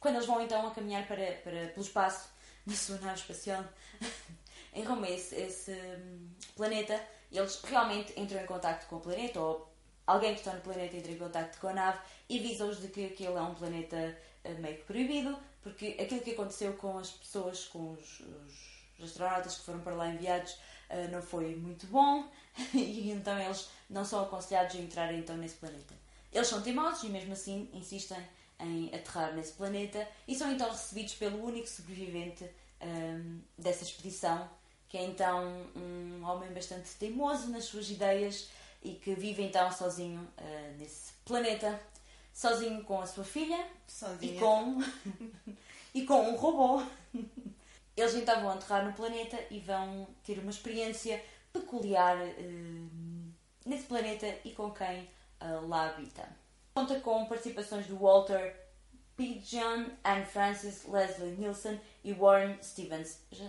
Quando 0.00 0.16
eles 0.16 0.26
vão 0.26 0.40
então 0.40 0.66
a 0.66 0.70
caminhar 0.70 1.06
para, 1.06 1.32
para, 1.44 1.68
pelo 1.68 1.84
espaço, 1.84 2.30
na 2.66 2.74
sua 2.74 2.98
nave 2.98 3.20
espacial, 3.20 3.64
em 4.72 4.82
rumo 4.82 5.04
a 5.04 5.10
esse, 5.10 5.34
esse 5.36 5.72
um, 5.72 6.30
planeta, 6.56 7.00
eles 7.30 7.60
realmente 7.62 8.18
entram 8.18 8.40
em 8.40 8.46
contato 8.46 8.88
com 8.88 8.96
o 8.96 9.00
planeta, 9.00 9.40
ou 9.40 9.69
alguém 10.10 10.34
que 10.34 10.40
está 10.40 10.52
no 10.52 10.60
planeta 10.60 10.96
entra 10.96 11.12
em 11.12 11.18
contato 11.18 11.58
com 11.58 11.68
a 11.68 11.72
nave 11.72 11.98
e 12.28 12.38
avisa-os 12.38 12.80
de 12.80 12.88
que 12.88 13.06
aquele 13.06 13.34
é 13.34 13.40
um 13.40 13.54
planeta 13.54 14.18
uh, 14.44 14.60
meio 14.60 14.76
que 14.76 14.84
proibido, 14.84 15.38
porque 15.62 15.96
aquilo 16.00 16.20
que 16.20 16.32
aconteceu 16.32 16.72
com 16.74 16.98
as 16.98 17.10
pessoas, 17.10 17.64
com 17.66 17.92
os, 17.92 18.20
os 18.98 19.04
astronautas 19.04 19.56
que 19.56 19.64
foram 19.64 19.80
para 19.80 19.94
lá 19.94 20.08
enviados, 20.08 20.52
uh, 20.90 21.10
não 21.12 21.22
foi 21.22 21.54
muito 21.54 21.86
bom, 21.86 22.28
e 22.74 23.10
então 23.10 23.38
eles 23.38 23.68
não 23.88 24.04
são 24.04 24.22
aconselhados 24.22 24.74
a 24.74 24.78
entrar 24.78 25.12
então 25.12 25.36
nesse 25.36 25.56
planeta. 25.56 25.94
Eles 26.32 26.48
são 26.48 26.60
teimosos 26.60 27.04
e 27.04 27.08
mesmo 27.08 27.32
assim 27.32 27.68
insistem 27.72 28.18
em 28.58 28.94
aterrar 28.94 29.34
nesse 29.34 29.52
planeta 29.52 30.06
e 30.28 30.34
são 30.34 30.52
então 30.52 30.68
recebidos 30.70 31.14
pelo 31.14 31.42
único 31.42 31.66
sobrevivente 31.66 32.48
um, 32.82 33.40
dessa 33.56 33.84
expedição, 33.84 34.48
que 34.88 34.98
é 34.98 35.04
então 35.04 35.66
um 35.74 36.22
homem 36.24 36.52
bastante 36.52 36.90
teimoso 36.96 37.48
nas 37.48 37.64
suas 37.64 37.90
ideias 37.90 38.48
e 38.82 38.94
que 38.94 39.14
vive 39.14 39.42
então 39.42 39.70
sozinho 39.70 40.20
uh, 40.20 40.78
nesse 40.78 41.12
planeta, 41.24 41.80
sozinho 42.32 42.82
com 42.84 43.00
a 43.00 43.06
sua 43.06 43.24
filha 43.24 43.66
Sozinha. 43.86 44.34
e 44.34 44.38
com 44.38 44.82
e 45.94 46.06
com 46.06 46.22
um 46.30 46.36
robô. 46.36 46.82
Eles 47.96 48.14
então 48.14 48.40
vão 48.40 48.52
aterrar 48.52 48.86
no 48.86 48.92
planeta 48.92 49.38
e 49.50 49.58
vão 49.60 50.06
ter 50.24 50.38
uma 50.38 50.50
experiência 50.50 51.22
peculiar 51.52 52.16
uh, 52.16 53.32
nesse 53.66 53.84
planeta 53.84 54.26
e 54.44 54.52
com 54.52 54.70
quem 54.70 55.02
uh, 55.40 55.66
lá 55.68 55.90
habita. 55.90 56.28
Conta 56.72 56.98
com 57.00 57.26
participações 57.26 57.86
do 57.86 57.98
Walter 57.98 58.56
Pidgeon, 59.16 59.90
Anne 60.02 60.24
Francis, 60.24 60.86
Leslie 60.86 61.36
Nielsen 61.36 61.78
e 62.02 62.14
Warren 62.14 62.56
Stevens. 62.62 63.18
Já, 63.30 63.44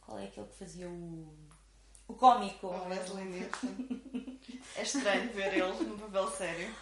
qual 0.00 0.18
é 0.20 0.24
aquele 0.26 0.46
que 0.46 0.54
fazia 0.54 0.88
o, 0.88 1.34
o 2.10 2.14
cómico? 2.14 2.66
O 2.68 2.88
Leslie 2.88 3.24
Nielsen. 3.24 4.40
é 4.76 4.82
estranho 4.82 5.32
ver 5.32 5.54
ele 5.54 5.84
num 5.84 5.98
papel 5.98 6.30
sério. 6.30 6.74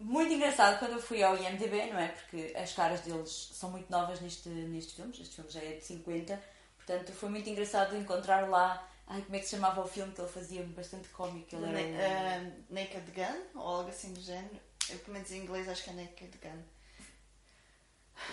Muito 0.00 0.32
engraçado 0.32 0.78
quando 0.78 0.92
eu 0.92 1.02
fui 1.02 1.22
ao 1.22 1.36
IMDB, 1.36 1.86
não 1.90 1.98
é? 1.98 2.08
Porque 2.08 2.54
as 2.56 2.72
caras 2.72 3.00
deles 3.00 3.50
são 3.52 3.70
muito 3.70 3.90
novas 3.90 4.20
neste, 4.20 4.48
nestes 4.48 4.94
filmes. 4.94 5.18
Este 5.20 5.34
filme 5.36 5.50
já 5.50 5.60
é 5.60 5.72
de 5.72 5.84
50. 5.84 6.40
Portanto, 6.76 7.12
foi 7.12 7.28
muito 7.28 7.50
engraçado 7.50 7.96
encontrar 7.96 8.48
lá 8.48 8.88
Ai, 9.10 9.22
como 9.22 9.36
é 9.36 9.38
que 9.38 9.46
se 9.46 9.52
chamava 9.52 9.80
o 9.80 9.88
filme 9.88 10.12
que 10.12 10.20
ele 10.20 10.28
fazia 10.28 10.62
bastante 10.64 11.08
cómico? 11.08 11.56
Ele 11.56 11.64
era 11.64 12.40
Na, 12.40 12.48
uh, 12.48 12.52
Naked 12.68 13.10
Gun, 13.10 13.58
ou 13.58 13.66
algo 13.66 13.88
assim 13.88 14.12
do 14.12 14.20
género. 14.20 14.60
Eu, 14.90 14.98
pelo 14.98 15.14
menos 15.14 15.32
em 15.32 15.38
inglês, 15.38 15.66
acho 15.66 15.84
que 15.84 15.90
é 15.90 15.92
Naked 15.94 16.38
Gun. 16.42 16.62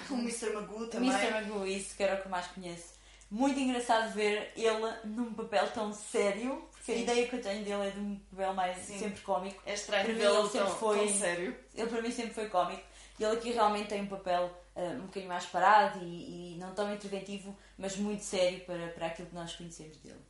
O 0.10 0.18
Mr. 0.20 0.52
Magoo 0.52 0.88
também. 0.88 1.10
Mr. 1.10 1.32
Magoo, 1.32 1.66
isso 1.66 1.96
que 1.96 2.04
era 2.04 2.16
o 2.16 2.22
que 2.22 2.28
eu 2.28 2.32
mais 2.32 2.48
conheço. 2.48 2.95
Muito 3.30 3.60
engraçado 3.60 4.14
ver 4.14 4.52
ele 4.56 4.94
num 5.04 5.34
papel 5.34 5.70
tão 5.72 5.92
sério, 5.92 6.64
porque 6.72 6.94
Sim. 6.94 7.00
a 7.00 7.02
ideia 7.02 7.28
que 7.28 7.36
eu 7.36 7.42
tenho 7.42 7.64
dele 7.64 7.88
é 7.88 7.90
de 7.90 8.00
um 8.00 8.20
papel 8.32 8.54
mais 8.54 8.78
Sim. 8.78 9.00
sempre 9.00 9.22
cómico. 9.22 9.62
É 9.66 9.74
estranho 9.74 10.16
vê-lo 10.16 10.48
tão, 10.50 10.70
foi, 10.70 11.00
tão 11.00 11.16
sério. 11.16 11.58
Ele 11.74 11.88
para 11.88 12.02
mim 12.02 12.12
sempre 12.12 12.34
foi 12.34 12.48
cómico. 12.48 12.84
E 13.20 13.24
ele 13.24 13.38
aqui 13.38 13.52
realmente 13.52 13.90
tem 13.90 14.02
um 14.02 14.08
papel 14.08 14.52
uh, 14.76 14.82
um 14.82 15.06
bocadinho 15.08 15.30
mais 15.30 15.46
parado 15.46 16.00
e, 16.04 16.54
e, 16.54 16.58
não 16.58 16.74
tão 16.74 16.94
interventivo, 16.94 17.56
mas 17.78 17.96
muito 17.98 18.24
sério 18.24 18.60
para, 18.62 18.90
para 18.90 19.08
aquilo 19.08 19.30
que 19.30 19.36
nós 19.36 19.56
conhecemos 19.56 19.98
dele. 19.98 20.22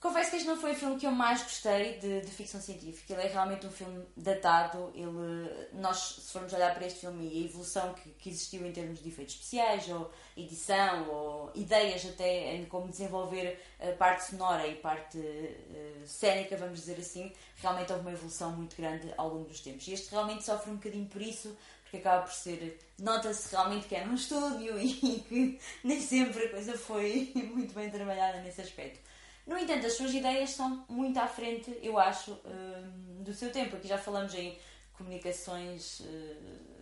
Confesso 0.00 0.30
que 0.30 0.36
este 0.36 0.48
não 0.48 0.56
foi 0.56 0.72
o 0.72 0.74
filme 0.74 0.98
que 0.98 1.06
eu 1.06 1.10
mais 1.10 1.42
gostei 1.42 1.98
de, 1.98 2.22
de, 2.22 2.30
ficção 2.30 2.58
científica. 2.58 3.12
Ele 3.12 3.22
é 3.22 3.26
realmente 3.26 3.66
um 3.66 3.70
filme 3.70 4.02
datado. 4.16 4.90
Ele, 4.94 5.68
nós, 5.74 6.22
se 6.22 6.32
formos 6.32 6.54
olhar 6.54 6.74
para 6.74 6.86
este 6.86 7.00
filme 7.00 7.28
e 7.28 7.42
a 7.42 7.44
evolução 7.44 7.92
que, 7.92 8.08
que, 8.12 8.30
existiu 8.30 8.66
em 8.66 8.72
termos 8.72 9.02
de 9.02 9.08
efeitos 9.10 9.34
especiais, 9.34 9.86
ou 9.90 10.10
edição, 10.34 11.06
ou 11.10 11.52
ideias 11.54 12.06
até 12.06 12.56
em 12.56 12.64
como 12.64 12.88
desenvolver 12.88 13.60
a 13.78 13.92
parte 13.92 14.24
sonora 14.24 14.66
e 14.66 14.76
parte 14.76 15.18
uh, 15.18 16.06
cénica, 16.06 16.56
vamos 16.56 16.80
dizer 16.80 16.98
assim, 16.98 17.30
realmente 17.56 17.92
houve 17.92 18.00
uma 18.00 18.12
evolução 18.12 18.52
muito 18.52 18.74
grande 18.76 19.12
ao 19.18 19.28
longo 19.28 19.50
dos 19.50 19.60
tempos. 19.60 19.86
E 19.86 19.92
este 19.92 20.10
realmente 20.10 20.42
sofre 20.44 20.70
um 20.70 20.76
bocadinho 20.76 21.08
por 21.08 21.20
isso, 21.20 21.54
porque 21.82 21.98
acaba 21.98 22.22
por 22.22 22.32
ser. 22.32 22.78
Nota-se 22.98 23.50
realmente 23.50 23.86
que 23.86 23.94
é 23.94 24.02
num 24.06 24.14
estúdio 24.14 24.80
e 24.80 25.20
que 25.28 25.60
nem 25.84 26.00
sempre 26.00 26.46
a 26.46 26.48
coisa 26.48 26.78
foi 26.78 27.32
muito 27.52 27.74
bem 27.74 27.90
trabalhada 27.90 28.40
nesse 28.40 28.62
aspecto. 28.62 29.09
No 29.46 29.58
entanto, 29.58 29.86
as 29.86 29.94
suas 29.94 30.14
ideias 30.14 30.50
são 30.50 30.84
muito 30.88 31.18
à 31.18 31.26
frente, 31.26 31.76
eu 31.82 31.98
acho, 31.98 32.32
hum, 32.44 33.22
do 33.22 33.34
seu 33.34 33.50
tempo. 33.50 33.76
Aqui 33.76 33.88
já 33.88 33.98
falamos 33.98 34.34
em 34.34 34.58
comunicações 34.92 36.02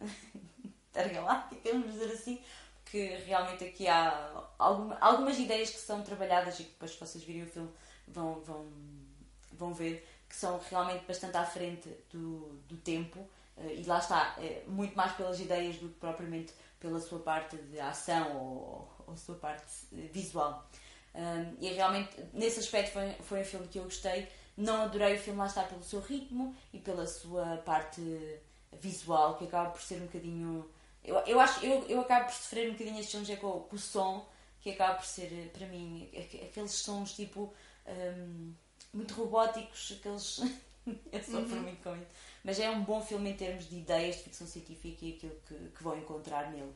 intergalácticas, 0.91 1.73
vamos 1.73 1.93
dizer 1.93 2.13
assim, 2.13 2.41
que 2.85 3.17
realmente 3.27 3.65
aqui 3.65 3.87
há 3.87 4.45
alguma, 4.59 4.99
algumas 5.01 5.39
ideias 5.39 5.71
que 5.71 5.79
são 5.79 6.03
trabalhadas 6.03 6.59
e 6.59 6.65
que 6.65 6.71
depois, 6.71 6.93
se 6.93 7.01
vocês 7.01 7.23
virem 7.25 7.45
o 7.45 7.47
filme, 7.47 7.71
vão, 8.07 8.41
vão, 8.41 8.67
vão 9.53 9.73
ver 9.73 10.07
que 10.29 10.37
são 10.37 10.61
realmente 10.71 11.05
bastante 11.07 11.37
à 11.37 11.45
frente 11.45 11.89
do, 12.11 12.61
do 12.69 12.77
tempo. 12.77 13.19
Uh, 13.57 13.71
e 13.71 13.85
lá 13.85 13.99
está, 13.99 14.37
é 14.39 14.63
muito 14.67 14.97
mais 14.97 15.13
pelas 15.13 15.41
ideias 15.41 15.77
do 15.77 15.89
que 15.89 15.99
propriamente 15.99 16.53
pela 16.79 17.01
sua 17.01 17.19
parte 17.19 17.57
de 17.57 17.81
ação 17.81 18.37
ou, 18.37 19.05
ou 19.07 19.17
sua 19.17 19.35
parte 19.37 19.67
visual. 20.13 20.69
Um, 21.19 21.57
e 21.61 21.73
realmente, 21.73 22.11
nesse 22.33 22.61
aspecto, 22.61 22.93
foi, 22.93 23.13
foi 23.25 23.41
um 23.41 23.45
filme 23.45 23.67
que 23.67 23.79
eu 23.79 23.85
gostei. 23.85 24.29
Não 24.57 24.83
adorei 24.83 25.17
o 25.17 25.19
filme, 25.19 25.39
lá 25.39 25.47
está, 25.47 25.65
pelo 25.65 25.83
seu 25.83 26.01
ritmo 26.01 26.55
e 26.73 26.79
pela 26.79 27.07
sua 27.07 27.57
parte 27.59 28.01
visual, 28.81 29.37
que 29.37 29.45
acaba 29.45 29.71
por 29.71 29.83
ser 29.83 29.97
um 29.97 30.07
bocadinho. 30.07 30.71
Eu, 31.05 31.17
eu 31.27 31.41
acho 31.41 31.65
eu, 31.65 31.85
eu 31.89 32.01
acabo 32.01 32.27
por 32.27 32.35
sofrer 32.35 32.69
um 32.69 32.73
bocadinho 32.73 33.01
estes 33.01 33.11
filmes 33.11 33.31
é 33.31 33.37
com, 33.37 33.61
com 33.61 33.75
o 33.75 33.79
som, 33.79 34.29
que 34.61 34.71
acaba 34.71 34.95
por 34.95 35.07
ser, 35.07 35.51
para 35.53 35.67
mim, 35.67 36.09
aqueles 36.15 36.73
sons 36.73 37.15
tipo. 37.15 37.53
Um, 37.87 38.53
muito 38.93 39.15
robóticos, 39.15 39.97
aqueles. 39.99 40.39
eu 41.13 41.21
sofro 41.21 41.57
uhum. 41.57 41.63
muito 41.63 41.83
com 41.83 41.97
isso. 41.97 42.11
Mas 42.45 42.61
é 42.61 42.71
um 42.71 42.83
bom 42.83 43.01
filme 43.03 43.31
em 43.31 43.37
termos 43.37 43.69
de 43.69 43.77
ideias 43.77 44.17
de 44.17 44.23
ficção 44.23 44.47
científica 44.47 45.05
e 45.05 45.15
aquilo 45.15 45.35
que, 45.47 45.55
que 45.55 45.83
vão 45.83 45.99
encontrar 45.99 46.51
nele. 46.51 46.73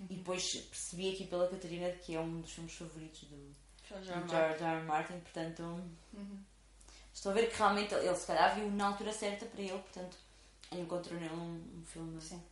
Uhum. 0.00 0.06
E 0.10 0.14
depois 0.16 0.54
percebi 0.54 1.12
aqui 1.12 1.26
pela 1.26 1.48
Catarina 1.48 1.90
que 1.90 2.14
é 2.14 2.20
um 2.20 2.40
dos 2.40 2.52
filmes 2.52 2.72
favoritos 2.74 3.24
do, 3.24 3.54
George 3.88 4.10
R. 4.10 4.64
R. 4.64 4.82
Martin, 4.84 5.18
portanto 5.20 5.62
uhum. 5.62 6.38
estou 7.12 7.32
a 7.32 7.34
ver 7.34 7.50
que 7.50 7.56
realmente 7.56 7.94
ele 7.94 8.14
se 8.14 8.26
calhar 8.26 8.54
viu 8.54 8.70
na 8.70 8.86
altura 8.86 9.12
certa 9.12 9.46
para 9.46 9.60
ele, 9.60 9.78
portanto 9.78 10.16
encontrou 10.70 11.18
nele 11.18 11.34
um, 11.34 11.80
um 11.80 11.84
filme 11.84 12.20
sim. 12.20 12.42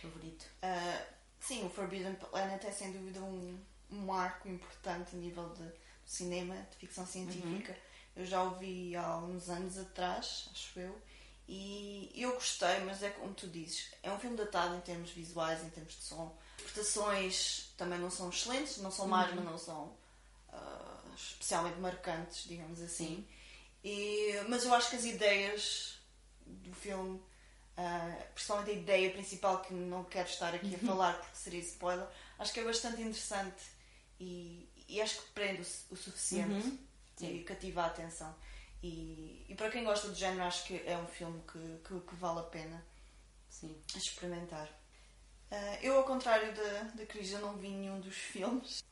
favorito. 0.00 0.46
Uh, 0.62 1.04
sim, 1.40 1.66
o 1.66 1.70
Forbidden 1.70 2.14
Planet 2.14 2.64
é 2.64 2.70
sem 2.70 2.92
dúvida 2.92 3.20
um, 3.20 3.58
um 3.90 3.98
marco 3.98 4.48
importante 4.48 5.16
a 5.16 5.18
nível 5.18 5.48
de 5.50 5.68
cinema, 6.04 6.54
de 6.70 6.76
ficção 6.76 7.06
científica. 7.06 7.72
Uhum. 7.72 8.22
Eu 8.22 8.26
já 8.26 8.42
o 8.42 8.50
vi 8.56 8.94
há 8.94 9.16
uns 9.18 9.48
anos 9.48 9.78
atrás, 9.78 10.48
acho 10.52 10.78
eu, 10.78 11.00
e 11.48 12.12
eu 12.14 12.32
gostei, 12.34 12.80
mas 12.80 13.02
é 13.02 13.10
como 13.10 13.34
tu 13.34 13.48
dizes, 13.48 13.92
é 14.02 14.12
um 14.12 14.18
filme 14.18 14.36
datado 14.36 14.76
em 14.76 14.80
termos 14.80 15.10
visuais, 15.10 15.62
em 15.62 15.70
termos 15.70 15.94
de 15.94 16.02
som. 16.02 16.36
As 16.56 16.62
interpretações 16.62 17.72
também 17.76 17.98
não 17.98 18.10
são 18.10 18.28
excelentes, 18.28 18.78
não 18.78 18.90
são 18.90 19.08
más, 19.08 19.30
uhum. 19.30 19.36
mas 19.36 19.44
não 19.44 19.58
são 19.58 19.96
uh, 20.52 21.14
especialmente 21.14 21.78
marcantes, 21.78 22.44
digamos 22.44 22.80
assim. 22.80 23.26
E, 23.84 24.34
mas 24.48 24.64
eu 24.64 24.74
acho 24.74 24.90
que 24.90 24.96
as 24.96 25.04
ideias 25.04 25.98
do 26.46 26.72
filme, 26.72 27.18
uh, 27.76 28.32
principalmente 28.34 28.70
a 28.70 28.74
ideia 28.74 29.10
principal, 29.10 29.60
que 29.62 29.74
não 29.74 30.04
quero 30.04 30.28
estar 30.28 30.54
aqui 30.54 30.74
a 30.74 30.78
uhum. 30.78 30.86
falar 30.86 31.14
porque 31.14 31.36
seria 31.36 31.60
spoiler, 31.60 32.06
acho 32.38 32.52
que 32.52 32.60
é 32.60 32.64
bastante 32.64 33.00
interessante 33.00 33.64
e, 34.20 34.68
e 34.88 35.00
acho 35.00 35.20
que 35.22 35.30
prende 35.32 35.62
o, 35.62 35.94
o 35.94 35.96
suficiente 35.96 36.66
uhum. 36.66 36.78
e 37.20 37.42
cativa 37.44 37.82
a 37.82 37.86
atenção. 37.86 38.34
E, 38.82 39.46
e, 39.48 39.54
para 39.54 39.70
quem 39.70 39.84
gosta 39.84 40.08
do 40.08 40.14
género, 40.14 40.42
acho 40.42 40.64
que 40.64 40.82
é 40.84 40.98
um 40.98 41.06
filme 41.06 41.40
que, 41.50 41.88
que, 41.88 42.00
que 42.00 42.14
vale 42.16 42.40
a 42.40 42.44
pena 42.44 42.84
Sim. 43.48 43.76
experimentar. 43.94 44.68
Uh, 45.50 45.78
eu, 45.82 45.96
ao 45.96 46.04
contrário 46.04 46.52
da, 46.54 46.82
da 46.94 47.06
Cris, 47.06 47.30
eu 47.30 47.40
não 47.40 47.56
vi 47.56 47.68
nenhum 47.68 48.00
dos 48.00 48.16
filmes 48.16 48.82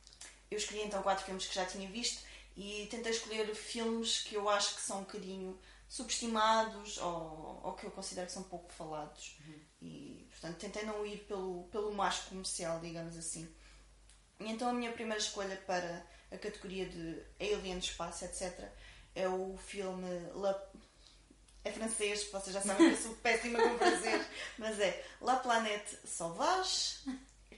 eu 0.51 0.57
escolhi 0.57 0.83
então 0.83 1.01
quatro 1.01 1.25
filmes 1.25 1.47
que 1.47 1.55
já 1.55 1.65
tinha 1.65 1.89
visto 1.89 2.21
e 2.57 2.85
tentei 2.91 3.13
escolher 3.13 3.55
filmes 3.55 4.19
que 4.19 4.35
eu 4.35 4.49
acho 4.49 4.75
que 4.75 4.81
são 4.81 4.99
um 4.99 5.03
bocadinho 5.03 5.57
subestimados 5.87 6.97
ou, 6.97 7.61
ou 7.63 7.73
que 7.73 7.85
eu 7.85 7.91
considero 7.91 8.27
que 8.27 8.33
são 8.33 8.43
pouco 8.43 8.71
falados. 8.71 9.37
Uhum. 9.39 9.59
E, 9.81 10.27
portanto, 10.29 10.57
tentei 10.57 10.83
não 10.83 11.05
ir 11.05 11.19
pelo, 11.19 11.63
pelo 11.71 11.93
mais 11.93 12.19
comercial, 12.19 12.79
digamos 12.81 13.17
assim. 13.17 13.49
E 14.39 14.51
então 14.51 14.69
a 14.69 14.73
minha 14.73 14.91
primeira 14.91 15.21
escolha 15.21 15.55
para 15.65 16.05
a 16.31 16.37
categoria 16.37 16.85
de 16.85 17.21
Alien, 17.39 17.77
Espaço, 17.77 18.25
etc. 18.25 18.69
é 19.15 19.27
o 19.27 19.57
filme 19.57 20.07
La... 20.33 20.61
É 21.63 21.71
francês, 21.71 22.29
vocês 22.31 22.53
já 22.53 22.61
sabem 22.61 22.89
que 22.89 22.95
eu 22.95 23.01
sou 23.01 23.15
péssima 23.21 23.61
com 23.61 23.77
francês, 23.77 24.25
mas 24.57 24.79
é 24.79 25.05
La 25.21 25.35
Planète 25.35 25.97
Sauvage, 26.05 26.95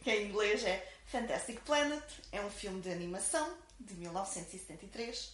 que 0.03 0.11
em 0.11 0.27
inglês 0.27 0.63
é 0.65 0.92
Fantastic 1.14 1.59
Planet 1.61 2.03
é 2.32 2.41
um 2.41 2.49
filme 2.49 2.82
de 2.82 2.91
animação 2.91 3.55
de 3.80 3.93
1973 3.93 5.32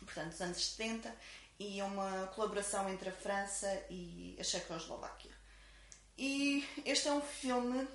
portanto, 0.00 0.30
dos 0.30 0.40
anos 0.40 0.64
70, 0.64 1.14
e 1.58 1.78
é 1.78 1.84
uma 1.84 2.26
colaboração 2.28 2.88
entre 2.88 3.10
a 3.10 3.12
França 3.12 3.68
e 3.90 4.34
a 4.40 4.42
Checoslováquia. 4.42 5.30
E 6.16 6.66
este 6.86 7.06
é 7.06 7.12
um 7.12 7.20
filme 7.20 7.86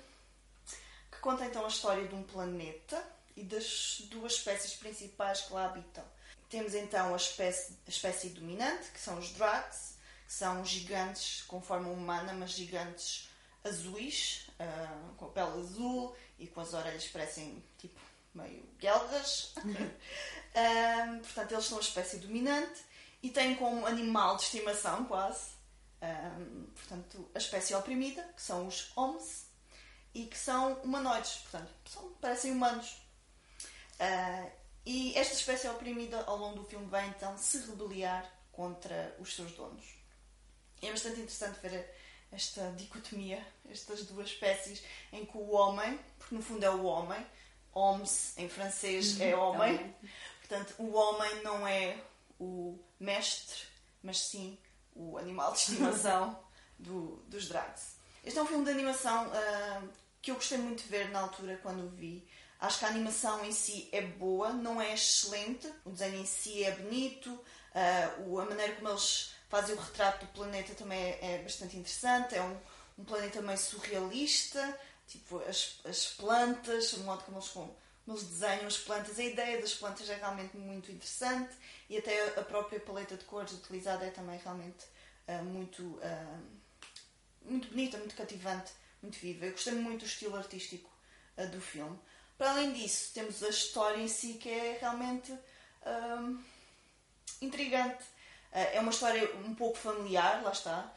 que 1.10 1.18
conta 1.20 1.46
então 1.46 1.64
a 1.64 1.68
história 1.68 2.06
de 2.06 2.14
um 2.14 2.22
planeta 2.22 3.04
e 3.36 3.42
das 3.42 4.02
duas 4.04 4.34
espécies 4.34 4.74
principais 4.74 5.40
que 5.40 5.52
lá 5.52 5.64
habitam. 5.64 6.04
Temos 6.48 6.74
então 6.74 7.12
a 7.12 7.16
espécie, 7.16 7.76
a 7.88 7.90
espécie 7.90 8.28
dominante, 8.28 8.92
que 8.92 9.00
são 9.00 9.18
os 9.18 9.30
Drags, 9.32 9.96
que 10.28 10.32
são 10.32 10.64
gigantes 10.64 11.42
com 11.42 11.60
forma 11.60 11.88
humana, 11.88 12.32
mas 12.34 12.52
gigantes 12.52 13.28
azuis, 13.64 14.48
uh, 14.60 15.14
com 15.16 15.24
a 15.26 15.28
pele 15.30 15.60
azul 15.60 16.16
e 16.38 16.46
com 16.46 16.60
as 16.60 16.72
orelhas 16.74 17.06
parecem 17.08 17.64
tipo 17.78 18.00
meio 18.34 18.62
guelgas. 18.78 19.54
um, 19.56 21.18
portanto, 21.22 21.52
eles 21.52 21.64
são 21.64 21.78
a 21.78 21.80
espécie 21.80 22.18
dominante 22.18 22.82
e 23.22 23.30
têm 23.30 23.54
como 23.56 23.86
animal 23.86 24.36
de 24.36 24.44
estimação 24.44 25.04
quase, 25.04 25.50
um, 26.02 26.66
portanto, 26.66 27.30
a 27.34 27.38
espécie 27.38 27.74
oprimida, 27.74 28.22
que 28.36 28.42
são 28.42 28.66
os 28.66 28.92
homens, 28.96 29.48
e 30.14 30.26
que 30.26 30.38
são 30.38 30.74
humanoides, 30.82 31.34
portanto, 31.42 31.70
são, 31.86 32.12
parecem 32.14 32.52
humanos. 32.52 33.00
Uh, 34.00 34.50
e 34.86 35.16
esta 35.16 35.34
espécie 35.34 35.68
oprimida, 35.68 36.22
ao 36.24 36.36
longo 36.36 36.60
do 36.60 36.64
filme, 36.64 36.86
vai 36.86 37.06
então 37.08 37.36
se 37.36 37.58
rebeliar 37.58 38.30
contra 38.52 39.14
os 39.18 39.34
seus 39.34 39.52
donos. 39.52 39.84
É 40.80 40.90
bastante 40.90 41.20
interessante 41.20 41.58
ver 41.60 41.94
esta 42.30 42.70
dicotomia, 42.72 43.44
estas 43.70 44.04
duas 44.04 44.28
espécies, 44.28 44.82
em 45.12 45.24
que 45.24 45.36
o 45.36 45.50
homem, 45.50 45.98
porque 46.18 46.34
no 46.34 46.42
fundo 46.42 46.64
é 46.64 46.70
o 46.70 46.84
homem, 46.84 47.24
homes 47.72 48.36
em 48.36 48.48
francês 48.48 49.20
é 49.20 49.34
uhum. 49.34 49.42
homem, 49.42 49.94
portanto, 50.40 50.74
o 50.78 50.94
homem 50.94 51.42
não 51.42 51.66
é 51.66 51.96
o 52.38 52.78
mestre, 52.98 53.64
mas 54.02 54.18
sim 54.18 54.58
o 54.94 55.16
animal 55.16 55.52
de 55.52 55.58
estimação 55.58 56.38
do, 56.78 57.16
dos 57.28 57.48
drags. 57.48 57.96
Este 58.24 58.38
é 58.38 58.42
um 58.42 58.46
filme 58.46 58.64
de 58.64 58.70
animação 58.70 59.28
uh, 59.28 59.88
que 60.20 60.30
eu 60.30 60.34
gostei 60.34 60.58
muito 60.58 60.82
de 60.82 60.88
ver 60.88 61.10
na 61.10 61.20
altura 61.20 61.58
quando 61.62 61.86
o 61.86 61.88
vi. 61.88 62.26
Acho 62.60 62.80
que 62.80 62.84
a 62.84 62.88
animação 62.88 63.44
em 63.44 63.52
si 63.52 63.88
é 63.92 64.02
boa, 64.02 64.52
não 64.52 64.80
é 64.80 64.92
excelente, 64.92 65.72
o 65.84 65.90
desenho 65.90 66.20
em 66.20 66.26
si 66.26 66.64
é 66.64 66.72
bonito, 66.72 67.30
uh, 67.30 68.40
a 68.40 68.44
maneira 68.44 68.74
como 68.74 68.88
eles 68.88 69.32
fazem 69.48 69.74
o 69.74 69.78
retrato 69.78 70.26
do 70.26 70.32
planeta 70.32 70.74
também 70.74 70.98
é, 70.98 71.34
é 71.34 71.42
bastante 71.42 71.76
interessante, 71.76 72.34
é 72.34 72.42
um, 72.42 72.56
um, 72.98 73.04
planeta 73.04 73.40
meio 73.40 73.58
surrealista, 73.58 74.78
tipo 75.06 75.38
as, 75.48 75.80
as 75.84 76.06
plantas, 76.06 76.92
o 76.92 77.00
modo 77.00 77.24
como 77.24 77.38
eles, 77.38 77.48
como 77.48 77.78
eles 78.06 78.22
desenham 78.24 78.66
as 78.66 78.78
plantas, 78.78 79.18
a 79.18 79.24
ideia 79.24 79.60
das 79.60 79.74
plantas 79.74 80.08
é 80.10 80.16
realmente 80.16 80.56
muito 80.56 80.92
interessante 80.92 81.54
e 81.88 81.96
até 81.96 82.38
a 82.38 82.42
própria 82.42 82.78
paleta 82.78 83.16
de 83.16 83.24
cores 83.24 83.52
utilizada 83.52 84.04
é 84.04 84.10
também 84.10 84.38
realmente 84.38 84.84
uh, 85.26 85.44
muito, 85.44 85.82
uh, 85.82 86.42
muito 87.42 87.68
bonita, 87.68 87.96
muito 87.96 88.14
cativante, 88.14 88.72
muito 89.02 89.18
viva. 89.18 89.46
Eu 89.46 89.52
gostei 89.52 89.74
muito 89.74 90.00
do 90.00 90.06
estilo 90.06 90.36
artístico 90.36 90.90
uh, 91.38 91.46
do 91.48 91.60
filme. 91.60 91.98
Para 92.36 92.52
além 92.52 92.72
disso, 92.72 93.12
temos 93.14 93.42
a 93.42 93.48
história 93.48 94.00
em 94.00 94.08
si 94.08 94.34
que 94.34 94.48
é 94.48 94.78
realmente 94.80 95.36
intrigante. 97.40 98.04
É 98.52 98.80
uma 98.80 98.90
história 98.90 99.30
um 99.44 99.54
pouco 99.54 99.76
familiar, 99.76 100.42
lá 100.42 100.52
está, 100.52 100.92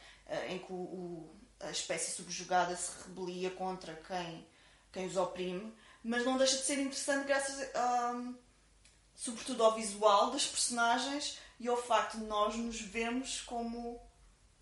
em 0.48 0.60
que 0.60 0.72
o, 0.72 0.76
o, 0.76 1.36
a 1.60 1.72
espécie 1.72 2.12
subjugada 2.12 2.76
se 2.76 2.92
rebelia 3.04 3.52
contra 3.52 3.94
quem, 4.08 4.48
quem 4.92 5.06
os 5.06 5.18
oprime, 5.18 5.74
mas 6.04 6.26
não 6.26 6.38
deixa 6.38 6.58
de 6.58 6.64
ser 6.64 6.80
interessante 6.80 7.28
graças 7.28 7.76
a 7.76 8.34
sobretudo 9.22 9.64
ao 9.64 9.76
visual 9.76 10.32
das 10.32 10.48
personagens 10.48 11.38
e 11.60 11.68
ao 11.68 11.78
facto 11.78 12.18
de 12.18 12.24
nós 12.24 12.56
nos 12.56 12.82
vermos 12.82 13.42
como 13.42 14.02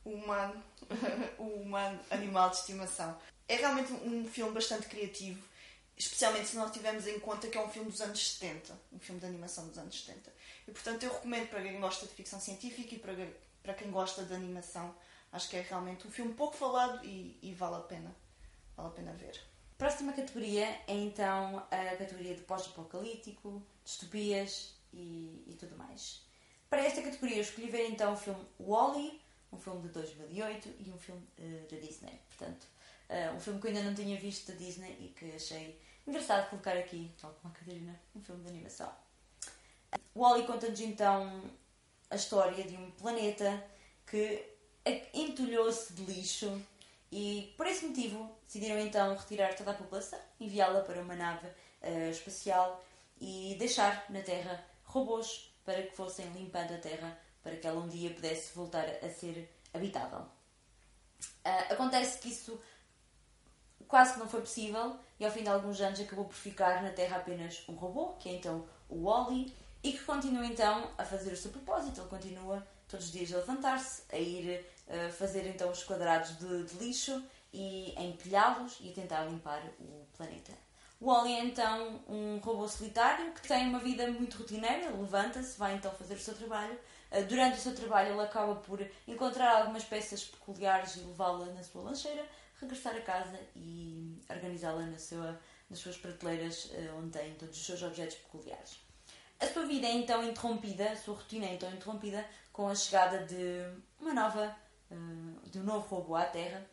humano, 0.03 0.61
o 1.39 1.43
humano 1.43 1.97
animal 2.09 2.49
de 2.49 2.57
estimação. 2.57 3.17
É 3.47 3.55
realmente 3.55 3.93
um 3.93 4.27
filme 4.27 4.51
bastante 4.51 4.87
criativo, 4.87 5.41
especialmente 5.95 6.49
se 6.49 6.57
nós 6.57 6.73
tivermos 6.73 7.07
em 7.07 7.19
conta 7.19 7.47
que 7.47 7.57
é 7.57 7.61
um 7.61 7.69
filme 7.69 7.89
dos 7.89 8.01
anos 8.01 8.33
70, 8.33 8.77
um 8.91 8.99
filme 8.99 9.21
de 9.21 9.27
animação 9.27 9.65
dos 9.65 9.77
anos 9.77 10.03
70. 10.03 10.29
E 10.70 10.72
portanto 10.72 11.01
eu 11.01 11.11
recomendo 11.11 11.49
para 11.49 11.63
quem 11.63 11.80
gosta 11.80 12.05
de 12.05 12.13
ficção 12.13 12.39
científica 12.39 12.93
e 12.93 12.99
para, 12.99 13.15
para 13.63 13.74
quem 13.74 13.89
gosta 13.89 14.24
de 14.24 14.36
animação, 14.36 14.93
acho 15.32 15.49
que 15.49 15.57
é 15.57 15.61
realmente 15.61 16.07
um 16.07 16.11
filme 16.11 16.32
pouco 16.36 16.55
falado 16.55 17.03
e, 17.03 17.39
e 17.41 17.55
vale 17.55 17.78
a 17.78 17.80
pena, 17.80 18.15
vale 18.78 18.89
a 18.89 18.91
pena 18.91 19.13
ver. 19.13 19.41
Próxima 19.80 20.13
categoria 20.13 20.67
é 20.88 20.93
então 20.93 21.65
a 21.72 21.95
categoria 21.97 22.36
de 22.36 22.41
pós-apocalíptico, 22.41 23.63
distopias 23.84 24.76
e, 24.93 25.43
e, 25.47 25.57
tudo 25.59 25.76
mais. 25.76 26.22
Para 26.70 26.86
esta 26.86 27.01
categoria 27.01 27.38
eu 27.38 27.41
escolhi 27.41 27.67
ver 27.67 27.89
então 27.89 28.13
o 28.13 28.17
filme 28.17 28.45
Wally, 28.59 29.20
um 29.51 29.57
filme 29.57 29.82
de 29.82 29.89
2008 29.89 30.70
e 30.86 30.91
um 30.91 30.99
filme 30.99 31.28
uh, 31.39 31.67
da 31.67 31.78
Disney. 31.78 32.22
Portanto, 32.28 32.67
uh, 33.09 33.36
um 33.36 33.39
filme 33.39 33.59
que 33.59 33.65
eu 33.65 33.72
ainda 33.72 33.84
não 33.86 33.95
tinha 33.95 34.20
visto 34.20 34.51
da 34.51 34.55
Disney 34.55 34.95
e 34.99 35.07
que 35.17 35.32
achei 35.32 35.82
engraçado 36.05 36.47
colocar 36.51 36.78
aqui, 36.78 37.11
tal 37.20 37.32
como 37.41 37.51
a 37.51 37.57
Catarina, 37.57 37.99
um 38.15 38.22
filme 38.22 38.43
de 38.43 38.49
animação. 38.49 39.09
Wally 40.15 40.45
conta-nos 40.45 40.79
então 40.81 41.41
a 42.09 42.15
história 42.15 42.63
de 42.63 42.75
um 42.75 42.91
planeta 42.91 43.63
que 44.05 44.45
entulhou-se 45.13 45.93
de 45.93 46.03
lixo 46.03 46.61
e 47.11 47.53
por 47.57 47.65
esse 47.65 47.85
motivo 47.85 48.29
decidiram 48.45 48.79
então 48.79 49.15
retirar 49.15 49.55
toda 49.55 49.71
a 49.71 49.75
população, 49.75 50.19
enviá-la 50.39 50.81
para 50.81 51.01
uma 51.01 51.15
nave 51.15 51.47
uh, 51.47 52.09
espacial 52.09 52.83
e 53.19 53.55
deixar 53.57 54.05
na 54.09 54.21
Terra 54.21 54.63
robôs 54.83 55.53
para 55.63 55.83
que 55.83 55.95
fossem 55.95 56.25
limpando 56.33 56.73
a 56.73 56.77
Terra 56.77 57.19
para 57.41 57.55
que 57.55 57.67
ela 57.67 57.79
um 57.79 57.87
dia 57.87 58.13
pudesse 58.13 58.53
voltar 58.55 58.85
a 59.03 59.09
ser 59.09 59.49
habitável. 59.73 60.19
Uh, 60.19 61.73
acontece 61.73 62.19
que 62.19 62.29
isso 62.29 62.59
quase 63.87 64.13
que 64.13 64.19
não 64.19 64.29
foi 64.29 64.41
possível 64.41 64.97
e 65.19 65.25
ao 65.25 65.31
fim 65.31 65.43
de 65.43 65.49
alguns 65.49 65.81
anos 65.81 65.99
acabou 65.99 66.25
por 66.25 66.35
ficar 66.35 66.83
na 66.83 66.91
Terra 66.91 67.17
apenas 67.17 67.63
um 67.67 67.73
robô, 67.73 68.13
que 68.13 68.29
é 68.29 68.33
então 68.33 68.67
o 68.87 69.05
Wally, 69.05 69.53
e 69.84 69.93
que 69.93 70.03
continua 70.03 70.45
então 70.45 70.91
a 70.97 71.05
fazer 71.05 71.32
o 71.32 71.38
seu 71.38 71.51
propósito. 71.51 72.01
Ele 72.01 72.09
continua 72.09 72.67
todos 72.88 73.05
os 73.05 73.11
dias 73.11 73.34
a 73.34 73.38
levantar-se, 73.38 74.03
a 74.11 74.17
ir 74.17 74.65
uh, 74.88 75.11
fazer 75.11 75.47
então 75.47 75.71
os 75.71 75.84
quadrados 75.84 76.38
de, 76.38 76.63
de 76.63 76.75
lixo 76.84 77.23
e 77.53 77.93
a 77.97 78.03
empilhá-los 78.03 78.77
e 78.82 78.89
a 78.89 78.93
tentar 78.93 79.25
limpar 79.25 79.63
o 79.80 80.05
planeta. 80.17 80.51
O 80.99 81.05
Wally 81.05 81.34
é 81.34 81.45
então 81.45 82.03
um 82.09 82.39
robô 82.39 82.67
solitário 82.67 83.32
que 83.32 83.47
tem 83.47 83.69
uma 83.69 83.80
vida 83.80 84.11
muito 84.11 84.38
rotineira, 84.38 84.91
levanta-se, 84.91 85.57
vai 85.57 85.75
então 85.75 85.91
fazer 85.93 86.15
o 86.15 86.19
seu 86.19 86.36
trabalho. 86.36 86.77
Uh, 87.11 87.23
durante 87.25 87.57
o 87.57 87.61
seu 87.61 87.73
trabalho 87.73 88.13
ele 88.13 88.21
acaba 88.21 88.55
por 88.55 88.86
encontrar 89.07 89.61
algumas 89.61 89.84
peças 89.84 90.25
peculiares 90.25 90.97
e 90.97 90.99
levá-la 90.99 91.45
na 91.47 91.63
sua 91.63 91.84
lancheira, 91.84 92.25
regressar 92.59 92.95
a 92.95 93.01
casa 93.01 93.39
e 93.55 94.21
organizá-la 94.30 94.86
na 94.86 94.99
sua, 94.99 95.39
nas 95.69 95.80
suas 95.80 95.97
prateleiras 95.97 96.65
uh, 96.65 96.97
onde 96.97 97.11
tem 97.11 97.34
todos 97.36 97.57
os 97.57 97.65
seus 97.65 97.82
objetos 97.82 98.17
peculiares. 98.17 98.88
A 99.39 99.47
sua 99.47 99.65
vida 99.65 99.87
é 99.87 99.93
então 99.93 100.23
interrompida, 100.23 100.91
a 100.91 100.97
sua 100.97 101.15
rotina 101.15 101.45
é 101.45 101.53
então 101.53 101.71
interrompida 101.71 102.25
com 102.51 102.67
a 102.67 102.75
chegada 102.75 103.25
de 103.25 103.63
uma 103.99 104.13
nova, 104.13 104.53
uh, 104.91 105.49
de 105.49 105.59
um 105.59 105.63
novo 105.63 105.95
robô 105.95 106.15
à 106.15 106.25
Terra, 106.25 106.65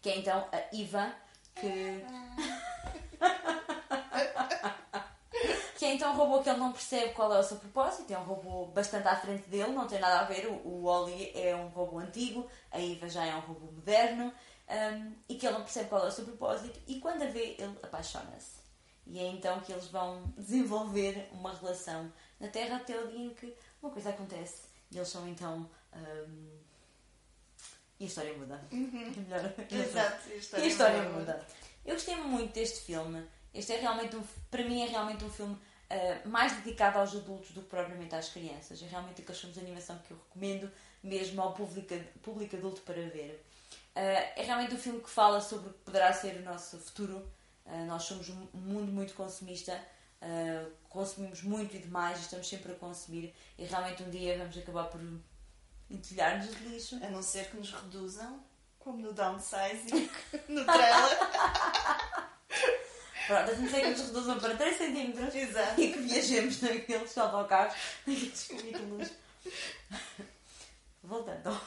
que 0.00 0.10
é 0.10 0.18
então 0.18 0.48
a 0.52 0.62
Iva, 0.72 1.12
que. 1.56 2.04
que 5.76 5.84
é 5.84 5.94
então 5.94 6.12
um 6.12 6.16
robô 6.16 6.40
que 6.40 6.48
ele 6.48 6.60
não 6.60 6.72
percebe 6.72 7.12
qual 7.14 7.34
é 7.34 7.40
o 7.40 7.42
seu 7.42 7.56
propósito, 7.56 8.12
é 8.12 8.18
um 8.18 8.24
robô 8.24 8.66
bastante 8.66 9.08
à 9.08 9.16
frente 9.16 9.48
dele, 9.48 9.72
não 9.72 9.88
tem 9.88 9.98
nada 9.98 10.20
a 10.20 10.24
ver. 10.24 10.46
O, 10.46 10.84
Oli 10.84 11.32
é 11.34 11.56
um 11.56 11.66
robô 11.66 11.98
antigo, 11.98 12.48
a 12.70 12.78
Iva 12.78 13.08
já 13.08 13.24
é 13.24 13.34
um 13.34 13.40
robô 13.40 13.72
moderno, 13.72 14.32
um, 14.68 15.16
e 15.28 15.34
que 15.34 15.46
ele 15.46 15.54
não 15.54 15.64
percebe 15.64 15.88
qual 15.88 16.04
é 16.04 16.08
o 16.08 16.12
seu 16.12 16.24
propósito, 16.24 16.78
e 16.86 17.00
quando 17.00 17.22
a 17.22 17.26
vê, 17.26 17.56
ele 17.58 17.76
apaixona-se. 17.82 18.63
E 19.06 19.18
é 19.18 19.26
então 19.28 19.60
que 19.60 19.72
eles 19.72 19.86
vão 19.88 20.22
desenvolver 20.36 21.28
uma 21.32 21.52
relação 21.52 22.10
na 22.40 22.48
Terra 22.48 22.76
até 22.76 22.98
o 22.98 23.08
dia 23.08 23.26
em 23.26 23.34
que 23.34 23.54
uma 23.82 23.90
coisa 23.90 24.10
acontece 24.10 24.74
e 24.90 24.96
eles 24.96 25.08
são 25.08 25.28
então. 25.28 25.68
Um, 25.92 26.64
e 28.00 28.04
a 28.04 28.06
história 28.06 28.36
muda. 28.36 28.60
Uhum. 28.72 29.12
Melhor. 29.16 29.54
Exato, 29.70 30.30
a 30.30 30.34
história, 30.34 30.62
e 30.62 30.66
a 30.66 30.68
história 30.68 31.02
muda. 31.02 31.18
muda. 31.18 31.46
Eu 31.84 31.94
gostei 31.94 32.16
muito 32.16 32.52
deste 32.52 32.80
filme. 32.80 33.24
Este 33.52 33.72
é 33.72 33.76
realmente 33.80 34.16
um, 34.16 34.24
para 34.50 34.64
mim 34.64 34.82
é 34.82 34.86
realmente 34.86 35.24
um 35.24 35.30
filme 35.30 35.54
uh, 35.54 36.28
mais 36.28 36.52
dedicado 36.56 36.98
aos 36.98 37.14
adultos 37.14 37.52
do 37.52 37.62
que 37.62 37.68
propriamente 37.68 38.14
às 38.14 38.28
crianças. 38.28 38.82
É 38.82 38.86
realmente 38.86 39.20
aqueles 39.20 39.40
filmes 39.40 39.58
de 39.58 39.64
animação 39.64 39.98
que 39.98 40.10
eu 40.10 40.16
recomendo 40.16 40.70
mesmo 41.02 41.40
ao 41.42 41.52
público, 41.52 41.94
público 42.22 42.56
adulto 42.56 42.80
para 42.82 43.00
ver. 43.08 43.44
Uh, 43.94 44.32
é 44.36 44.42
realmente 44.42 44.74
um 44.74 44.78
filme 44.78 45.00
que 45.00 45.10
fala 45.10 45.40
sobre 45.40 45.70
o 45.70 45.72
que 45.72 45.78
poderá 45.80 46.12
ser 46.12 46.36
o 46.36 46.42
nosso 46.42 46.78
futuro 46.78 47.24
Uh, 47.66 47.86
nós 47.86 48.02
somos 48.02 48.28
um 48.28 48.46
mundo 48.52 48.92
muito 48.92 49.14
consumista, 49.14 49.80
uh, 50.20 50.70
consumimos 50.88 51.42
muito 51.42 51.74
e 51.74 51.78
demais, 51.78 52.20
estamos 52.20 52.48
sempre 52.48 52.72
a 52.72 52.74
consumir 52.74 53.34
e 53.56 53.64
realmente 53.64 54.02
um 54.02 54.10
dia 54.10 54.36
vamos 54.36 54.56
acabar 54.56 54.84
por 54.84 55.00
entulhar-nos 55.90 56.54
de 56.54 56.64
lixo. 56.68 56.96
A 57.02 57.08
não 57.08 57.22
ser 57.22 57.50
que 57.50 57.56
nos 57.56 57.72
reduzam, 57.72 58.44
como 58.78 58.98
no 58.98 59.12
downsizing, 59.12 60.10
no 60.48 60.64
trailer. 60.66 61.18
Pronto, 63.26 63.50
a 63.50 63.54
não 63.54 63.70
ser 63.70 63.80
que 63.80 63.90
nos 63.90 64.00
reduzam 64.00 64.38
para 64.38 64.56
3 64.56 64.76
cm 64.76 65.36
Exato. 65.36 65.80
e 65.80 65.92
que 65.92 65.98
viajemos 66.00 66.60
naqueles 66.60 67.16
autocarros, 67.16 67.74
naqueles 68.06 68.48
veículos. 68.48 69.10
Voltando. 71.02 71.60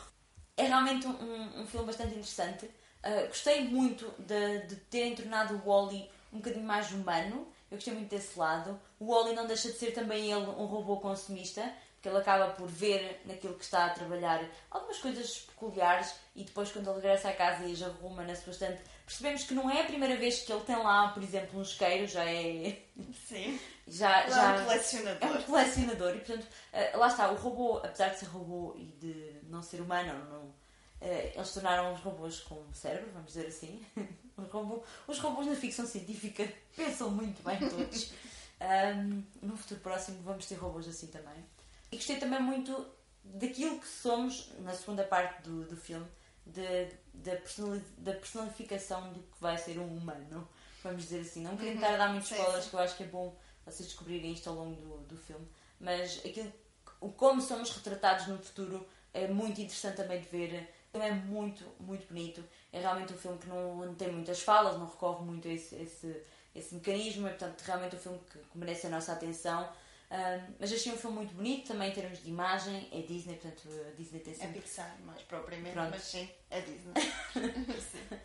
É 0.55 0.63
realmente 0.63 1.07
um, 1.07 1.61
um 1.61 1.67
filme 1.67 1.87
bastante 1.87 2.11
interessante. 2.11 2.69
Uh, 3.05 3.27
gostei 3.27 3.63
muito 3.63 4.13
de, 4.19 4.67
de 4.67 4.75
terem 4.75 5.15
tornado 5.15 5.55
o 5.55 5.69
Wally 5.69 6.09
um 6.31 6.37
bocadinho 6.37 6.65
mais 6.65 6.91
humano. 6.91 7.47
Eu 7.69 7.77
gostei 7.77 7.93
muito 7.93 8.09
desse 8.09 8.37
lado. 8.37 8.79
O 8.99 9.13
Wally 9.13 9.35
não 9.35 9.45
deixa 9.45 9.69
de 9.71 9.77
ser 9.77 9.91
também 9.91 10.31
ele 10.31 10.45
um 10.45 10.65
robô 10.65 10.97
consumista, 10.97 11.61
porque 11.95 12.09
ele 12.09 12.17
acaba 12.17 12.53
por 12.53 12.67
ver 12.67 13.21
naquilo 13.25 13.55
que 13.55 13.63
está 13.63 13.85
a 13.85 13.89
trabalhar 13.89 14.43
algumas 14.69 14.97
coisas 14.99 15.39
peculiares 15.39 16.13
e 16.35 16.43
depois 16.43 16.71
quando 16.71 16.87
ele 16.89 16.97
regressa 16.97 17.29
à 17.29 17.33
casa 17.33 17.65
e 17.65 17.73
as 17.73 17.81
arruma 17.81 18.23
na 18.23 18.35
sua 18.35 18.51
estante, 18.51 18.81
percebemos 19.05 19.43
que 19.43 19.53
não 19.53 19.69
é 19.69 19.81
a 19.81 19.85
primeira 19.85 20.15
vez 20.15 20.41
que 20.41 20.51
ele 20.51 20.61
tem 20.61 20.77
lá, 20.77 21.09
por 21.09 21.23
exemplo, 21.23 21.59
um 21.59 21.61
isqueiro, 21.61 22.07
já 22.07 22.23
é... 22.23 22.81
Sim. 23.27 23.59
Já, 23.87 24.29
já... 24.29 24.55
é 24.55 24.59
um 24.59 24.65
colecionador. 24.65 25.29
É 25.29 25.31
um 25.31 25.41
colecionador 25.43 26.15
e, 26.15 26.19
portanto, 26.19 26.43
uh, 26.45 26.97
lá 26.97 27.07
está, 27.07 27.31
o 27.31 27.35
robô, 27.35 27.77
apesar 27.77 28.09
de 28.09 28.19
ser 28.19 28.25
robô 28.25 28.75
e 28.77 28.85
de 28.85 29.41
não 29.43 29.61
ser 29.61 29.81
humano, 29.81 30.13
não, 30.29 30.53
eles 31.01 31.53
tornaram 31.53 31.93
os 31.93 31.99
robôs 32.01 32.39
com 32.39 32.63
cérebro, 32.73 33.11
vamos 33.13 33.33
dizer 33.33 33.47
assim. 33.47 33.85
os, 34.37 34.49
robô, 34.49 34.83
os 35.07 35.19
robôs 35.19 35.47
na 35.47 35.55
ficção 35.55 35.85
científica 35.85 36.47
pensam 36.75 37.11
muito 37.11 37.43
bem 37.43 37.59
todos. 37.69 38.13
Um, 38.59 39.23
no 39.41 39.55
futuro 39.55 39.79
próximo 39.81 40.21
vamos 40.23 40.47
ter 40.47 40.55
robôs 40.55 40.87
assim 40.87 41.07
também. 41.07 41.45
E 41.91 41.97
gostei 41.97 42.17
também 42.17 42.41
muito 42.41 42.85
daquilo 43.23 43.79
que 43.79 43.87
somos 43.87 44.51
na 44.59 44.73
segunda 44.73 45.03
parte 45.03 45.43
do, 45.43 45.65
do 45.65 45.77
filme, 45.77 46.07
de, 46.45 46.89
da, 47.13 47.35
personali 47.35 47.83
da 47.97 48.13
personificação 48.13 49.13
do 49.13 49.19
que 49.19 49.39
vai 49.39 49.57
ser 49.57 49.77
um 49.79 49.97
humano, 49.97 50.47
vamos 50.83 51.03
dizer 51.03 51.21
assim. 51.21 51.43
Não 51.43 51.55
queria 51.55 51.75
estar 51.75 51.93
a 51.93 51.97
dar 51.97 52.09
muitas 52.09 52.31
escolas, 52.31 52.65
que 52.65 52.73
eu 52.73 52.79
acho 52.79 52.97
que 52.97 53.03
é 53.03 53.07
bom 53.07 53.35
vocês 53.65 53.87
descobrirem 53.89 54.31
isto 54.31 54.49
ao 54.49 54.55
longo 54.55 54.75
do, 54.81 54.97
do 55.05 55.17
filme, 55.17 55.45
mas 55.79 56.21
aquilo, 56.25 56.51
como 57.15 57.41
somos 57.41 57.69
retratados 57.69 58.27
no 58.27 58.37
futuro 58.39 58.87
é 59.13 59.27
muito 59.27 59.59
interessante 59.59 59.97
também 59.97 60.21
de 60.21 60.29
ver. 60.29 60.73
É 61.01 61.11
muito, 61.11 61.63
muito 61.79 62.07
bonito. 62.07 62.43
É 62.71 62.79
realmente 62.79 63.13
um 63.13 63.17
filme 63.17 63.37
que 63.37 63.47
não, 63.47 63.85
não 63.85 63.95
tem 63.95 64.11
muitas 64.11 64.41
falas, 64.41 64.77
não 64.77 64.85
recorre 64.87 65.23
muito 65.23 65.47
a 65.47 65.51
esse, 65.51 65.75
esse, 65.75 66.23
esse 66.55 66.75
mecanismo, 66.75 67.27
é 67.27 67.31
portanto 67.31 67.61
realmente 67.61 67.95
um 67.95 67.99
filme 67.99 68.19
que, 68.31 68.39
que 68.39 68.57
merece 68.57 68.87
a 68.87 68.89
nossa 68.89 69.13
atenção. 69.13 69.69
Um, 70.09 70.53
mas 70.59 70.71
achei 70.71 70.91
um 70.93 70.97
filme 70.97 71.17
muito 71.17 71.33
bonito 71.33 71.67
também 71.67 71.89
em 71.89 71.93
termos 71.93 72.23
de 72.23 72.29
imagem. 72.29 72.87
É 72.91 73.01
Disney, 73.01 73.35
portanto 73.35 73.67
a 73.87 73.95
Disney 73.95 74.19
tem 74.19 74.33
É 74.33 74.35
sempre 74.35 74.61
Pixar, 74.61 74.95
mais 75.05 75.21
propriamente, 75.23 75.73
Pronto. 75.73 75.91
mas 75.91 76.03
sim, 76.03 76.29
é 76.49 76.61
Disney. 76.61 76.93
sim. 77.81 78.17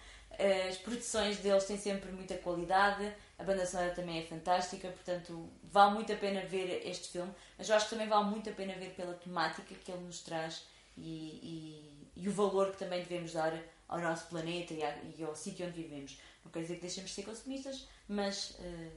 As 0.69 0.77
produções 0.79 1.39
deles 1.39 1.65
têm 1.65 1.77
sempre 1.77 2.11
muita 2.11 2.37
qualidade, 2.39 3.13
a 3.39 3.45
banda 3.45 3.67
sonora 3.67 3.91
também 3.91 4.19
é 4.19 4.23
fantástica, 4.23 4.89
portanto 4.89 5.49
vale 5.65 5.95
muito 5.95 6.13
a 6.13 6.17
pena 6.17 6.41
ver 6.47 6.87
este 6.89 7.09
filme, 7.09 7.33
mas 7.59 7.69
eu 7.69 7.77
acho 7.77 7.87
que 7.87 7.91
também 7.91 8.09
vale 8.09 8.31
muito 8.31 8.49
a 8.49 8.53
pena 8.53 8.73
ver 8.75 8.95
pela 8.95 9.13
temática 9.15 9.75
que 9.75 9.93
ele 9.93 10.01
nos 10.03 10.21
traz 10.21 10.65
e, 10.97 11.03
e, 11.03 11.92
e 12.17 12.29
o 12.29 12.33
valor 12.33 12.73
que 12.73 12.79
também 12.79 13.01
devemos 13.01 13.33
dar 13.33 13.53
ao 13.89 14.01
nosso 14.01 14.27
planeta 14.27 14.73
e, 14.73 14.81
e 15.19 15.25
ao 15.25 15.35
sítio 15.37 15.67
onde 15.67 15.83
vivemos. 15.83 16.19
Não 16.45 16.51
quer 16.51 16.61
dizer 16.61 16.77
que 16.77 16.83
deixemos 16.83 17.11
de 17.11 17.17
ser 17.17 17.23
consumistas, 17.23 17.87
mas 18.09 18.57
eh, 18.59 18.91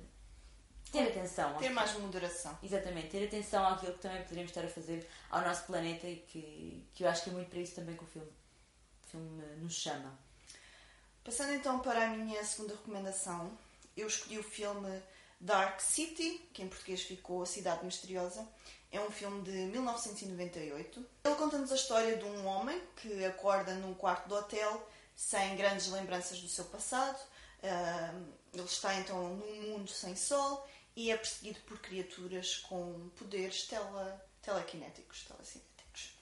ter 0.91 1.09
atenção. 1.09 1.53
Ter 1.57 1.69
mais 1.69 1.93
moderação. 1.93 2.57
Exatamente, 2.63 3.09
ter 3.09 3.25
atenção 3.25 3.65
àquilo 3.67 3.93
que 3.93 3.99
também 3.99 4.21
poderíamos 4.23 4.51
estar 4.51 4.65
a 4.65 4.69
fazer 4.69 5.07
ao 5.29 5.41
nosso 5.41 5.65
planeta 5.65 6.07
e 6.07 6.17
que, 6.27 6.87
que 6.93 7.03
eu 7.03 7.09
acho 7.09 7.23
que 7.23 7.29
é 7.29 7.33
muito 7.33 7.49
para 7.49 7.59
isso 7.59 7.75
também 7.75 7.95
que 7.95 8.03
o 8.03 8.07
filme, 8.07 8.27
o 8.27 9.07
filme 9.07 9.45
nos 9.57 9.73
chama. 9.73 10.17
Passando 11.23 11.53
então 11.53 11.79
para 11.79 12.05
a 12.05 12.09
minha 12.09 12.43
segunda 12.43 12.73
recomendação, 12.73 13.51
eu 13.97 14.07
escolhi 14.07 14.37
o 14.39 14.43
filme 14.43 15.01
Dark 15.39 15.79
City, 15.81 16.41
que 16.53 16.61
em 16.61 16.67
português 16.67 17.01
ficou 17.01 17.43
A 17.43 17.45
Cidade 17.45 17.83
Misteriosa. 17.83 18.47
É 18.95 19.01
um 19.01 19.11
filme 19.11 19.41
de 19.41 19.51
1998. 19.51 21.05
Ele 21.25 21.35
conta-nos 21.35 21.69
a 21.69 21.75
história 21.75 22.15
de 22.15 22.23
um 22.23 22.45
homem 22.45 22.81
que 22.95 23.25
acorda 23.25 23.73
num 23.73 23.93
quarto 23.93 24.29
de 24.29 24.33
hotel 24.33 24.89
sem 25.13 25.57
grandes 25.57 25.87
lembranças 25.87 26.39
do 26.39 26.47
seu 26.47 26.63
passado. 26.63 27.19
Ele 28.53 28.63
está 28.63 28.95
então 28.95 29.35
num 29.35 29.61
mundo 29.63 29.91
sem 29.91 30.15
sol 30.15 30.65
e 30.95 31.11
é 31.11 31.17
perseguido 31.17 31.59
por 31.67 31.77
criaturas 31.79 32.59
com 32.59 33.09
poderes 33.17 33.67
tele, 33.67 33.83
telequinéticos, 34.41 35.25
telecinéticos. 35.25 36.17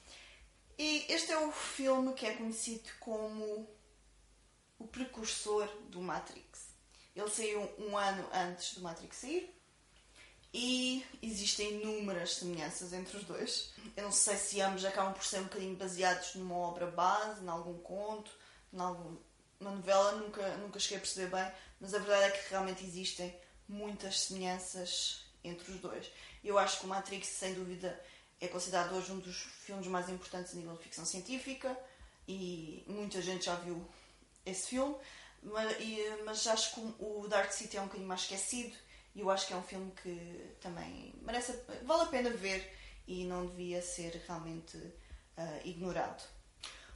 E 0.75 1.05
este 1.09 1.31
é 1.31 1.37
o 1.37 1.51
filme 1.51 2.13
que 2.13 2.25
é 2.25 2.33
conhecido 2.33 2.89
como 2.99 3.69
o 4.79 4.87
precursor 4.87 5.67
do 5.89 6.01
Matrix. 6.01 6.69
Ele 7.15 7.29
saiu 7.29 7.71
um 7.77 7.95
ano 7.95 8.27
antes 8.33 8.73
do 8.73 8.81
Matrix 8.81 9.17
sair 9.17 9.55
e 10.53 11.03
existem 11.21 11.81
inúmeras 11.81 12.35
semelhanças 12.35 12.93
entre 12.93 13.17
os 13.17 13.23
dois. 13.23 13.73
Eu 13.97 14.03
não 14.03 14.11
sei 14.11 14.37
se 14.37 14.61
ambos 14.61 14.85
acabam 14.85 15.13
por 15.13 15.25
ser 15.25 15.39
um 15.39 15.43
bocadinho 15.45 15.75
baseados 15.75 16.35
numa 16.35 16.55
obra 16.55 16.85
base, 16.85 17.43
em 17.43 17.47
algum 17.47 17.77
conto, 17.79 18.31
em 18.71 18.79
alguma 18.79 19.17
novela, 19.59 20.11
nunca, 20.13 20.47
nunca 20.57 20.79
cheguei 20.79 20.97
a 20.97 21.01
perceber 21.01 21.35
bem, 21.35 21.51
mas 21.79 21.93
a 21.93 21.99
verdade 21.99 22.25
é 22.25 22.31
que 22.31 22.49
realmente 22.51 22.85
existem 22.85 23.35
muitas 23.67 24.19
semelhanças 24.21 25.25
entre 25.43 25.71
os 25.71 25.79
dois. 25.79 26.11
Eu 26.43 26.59
acho 26.59 26.79
que 26.79 26.85
o 26.85 26.89
Matrix, 26.89 27.27
sem 27.27 27.55
dúvida, 27.55 27.99
é 28.39 28.47
considerado 28.47 28.93
hoje 28.95 29.11
um 29.11 29.19
dos 29.19 29.37
filmes 29.37 29.87
mais 29.87 30.07
importantes 30.09 30.53
a 30.53 30.57
nível 30.57 30.75
de 30.75 30.83
ficção 30.83 31.05
científica 31.05 31.75
e 32.27 32.83
muita 32.87 33.21
gente 33.21 33.45
já 33.45 33.55
viu 33.55 33.83
esse 34.45 34.67
filme, 34.67 34.95
mas, 35.41 35.75
mas 36.25 36.45
acho 36.47 36.75
que 36.75 36.81
o 36.99 37.25
Dark 37.27 37.51
City 37.51 37.77
é 37.77 37.81
um 37.81 37.85
bocadinho 37.85 38.07
mais 38.07 38.21
esquecido 38.21 38.75
e 39.15 39.19
eu 39.21 39.29
acho 39.29 39.47
que 39.47 39.53
é 39.53 39.55
um 39.57 39.63
filme 39.63 39.91
que 40.01 40.55
também 40.61 41.13
merece, 41.21 41.57
vale 41.83 42.03
a 42.03 42.07
pena 42.07 42.29
ver 42.31 42.71
e 43.07 43.25
não 43.25 43.45
devia 43.45 43.81
ser 43.81 44.23
realmente 44.27 44.77
ah, 45.37 45.59
ignorado. 45.63 46.23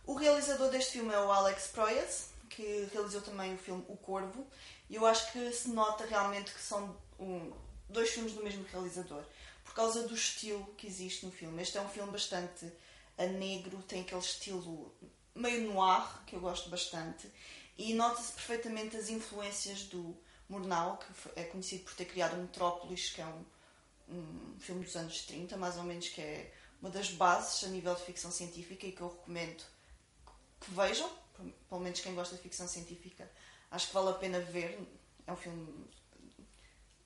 O 0.06 0.14
realizador 0.14 0.70
deste 0.70 0.94
filme 0.94 1.14
é 1.14 1.20
o 1.20 1.32
Alex 1.32 1.68
Proyas, 1.68 2.30
que 2.50 2.88
realizou 2.94 3.22
também 3.22 3.54
o 3.54 3.58
filme 3.58 3.84
O 3.90 3.98
Corvo, 3.98 4.48
e 4.90 4.96
eu 4.96 5.06
acho 5.06 5.32
que 5.34 5.52
se 5.52 5.70
nota 5.70 6.06
realmente 6.06 6.54
que 6.54 6.62
são 6.62 6.96
um- 7.20 7.52
dois 7.90 8.10
filmes 8.12 8.34
do 8.34 8.44
mesmo 8.44 8.66
realizador, 8.72 9.24
por 9.66 9.74
causa 9.74 10.08
do 10.08 10.16
estilo 10.16 10.66
que 10.78 10.88
existe 10.88 11.26
no 11.26 11.32
filme. 11.32 11.62
Este 11.62 11.78
é 11.78 11.82
um 11.82 11.90
filme 11.90 12.12
bastante 12.12 12.72
a 13.18 13.26
negro, 13.26 13.78
tem 13.84 14.02
aquele 14.02 14.22
estilo 14.22 14.94
meio 15.36 15.72
noir, 15.72 16.08
que 16.26 16.36
eu 16.36 16.40
gosto 16.40 16.70
bastante, 16.70 17.30
e 17.78 17.94
nota-se 17.94 18.32
perfeitamente 18.32 18.96
as 18.96 19.10
influências 19.10 19.84
do 19.84 20.16
Murnau, 20.50 20.98
que 20.98 21.40
é 21.40 21.44
conhecido 21.44 21.84
por 21.84 21.94
ter 21.94 22.06
criado 22.06 22.36
Metrópolis, 22.38 23.10
que 23.10 23.22
é 23.22 23.26
um, 23.26 23.46
um 24.10 24.60
filme 24.60 24.84
dos 24.84 24.96
anos 24.96 25.22
30, 25.26 25.58
mais 25.58 25.78
ou 25.78 25.84
menos, 25.84 26.08
que 26.10 26.22
é 26.22 26.54
uma 26.82 26.90
das 26.90 27.10
bases 27.12 27.64
a 27.64 27.68
nível 27.68 27.94
de 27.96 28.04
ficção 28.04 28.32
científica 28.32 28.86
e 28.86 28.92
que 28.92 29.02
eu 29.02 29.10
recomendo 29.10 29.64
que 30.62 30.72
vejam, 30.72 31.10
pelo 31.70 31.82
menos 31.82 32.00
quem 32.00 32.16
gosta 32.16 32.36
de 32.36 32.42
ficção 32.42 32.68
científica, 32.68 33.30
acho 33.72 33.88
que 33.88 33.94
vale 33.94 34.10
a 34.10 34.14
pena 34.14 34.40
ver. 34.40 34.80
É 35.26 35.32
um 35.32 35.36
filme 35.36 35.86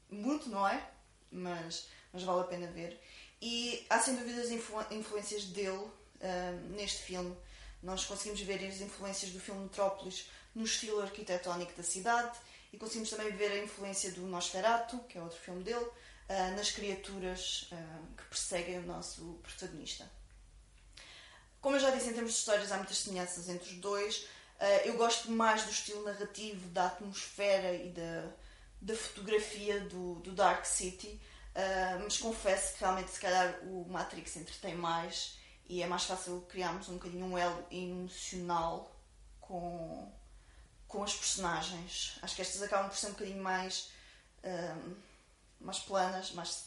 muito, 0.10 0.50
não 0.50 0.68
é? 0.68 0.90
Mas, 1.32 1.88
mas 2.14 2.24
vale 2.24 2.42
a 2.42 2.46
pena 2.46 2.68
ver. 2.68 3.02
E 3.42 3.86
há 3.90 4.00
sem 4.00 4.16
dúvida 4.16 4.42
as 4.42 4.50
influ- 4.52 4.86
influências 4.92 5.46
dele 5.46 5.90
ah, 6.22 6.52
neste 6.70 7.00
filme. 7.02 7.36
Nós 7.82 8.06
conseguimos 8.06 8.42
ver 8.42 8.64
as 8.68 8.80
influências 8.82 9.32
do 9.32 9.40
filme 9.40 9.64
Metrópolis 9.64 10.30
no 10.54 10.64
estilo 10.66 11.02
arquitetónico 11.02 11.74
da 11.76 11.82
cidade 11.84 12.38
e 12.72 12.78
conseguimos 12.78 13.10
também 13.10 13.32
ver 13.32 13.52
a 13.52 13.64
influência 13.64 14.12
do 14.12 14.22
Nosferatu, 14.22 15.00
que 15.10 15.18
é 15.18 15.22
outro 15.22 15.40
filme 15.40 15.64
dele, 15.64 15.86
ah, 16.30 16.52
nas 16.52 16.72
criaturas 16.72 17.68
ah, 17.72 18.00
que 18.18 18.24
perseguem 18.26 18.80
o 18.80 18.84
nosso 18.84 19.40
protagonista. 19.44 20.10
Como 21.60 21.76
eu 21.76 21.80
já 21.80 21.92
disse, 21.92 22.10
em 22.10 22.14
termos 22.14 22.32
de 22.32 22.40
histórias 22.40 22.72
há 22.72 22.78
muitas 22.78 22.98
semelhanças 22.98 23.50
entre 23.50 23.70
os 23.70 23.78
dois. 23.78 24.24
Uh, 24.60 24.86
eu 24.86 24.96
gosto 24.96 25.30
mais 25.32 25.64
do 25.64 25.72
estilo 25.72 26.04
narrativo, 26.04 26.70
da 26.70 26.88
atmosfera 26.88 27.74
e 27.76 27.90
da, 27.90 28.32
da 28.82 28.96
fotografia 28.96 29.80
do, 29.82 30.16
do 30.16 30.32
Dark 30.32 30.66
City, 30.66 31.20
mas 32.04 32.18
confesso 32.18 32.74
que 32.74 32.80
realmente 32.80 33.12
se 33.12 33.20
calhar 33.20 33.60
o 33.64 33.86
Matrix 33.90 34.38
entretém 34.38 34.76
mais 34.76 35.40
e 35.68 35.82
é 35.82 35.88
mais 35.88 36.04
fácil 36.04 36.42
criarmos 36.50 36.90
um 36.90 36.94
bocadinho 36.94 37.26
um 37.26 37.38
elo 37.38 37.66
emocional 37.72 38.96
com, 39.40 40.12
com 40.92 41.04
as 41.04 41.14
personagens. 41.16 42.20
Acho 42.22 42.36
que 42.36 42.42
estas 42.42 42.62
acabam 42.62 42.90
por 42.90 42.98
ser 42.98 43.08
um 43.08 43.12
bocadinho 43.12 43.42
mais, 43.42 43.90
um, 44.44 44.96
mais 45.62 45.80
planas, 45.80 46.32
mais, 46.34 46.66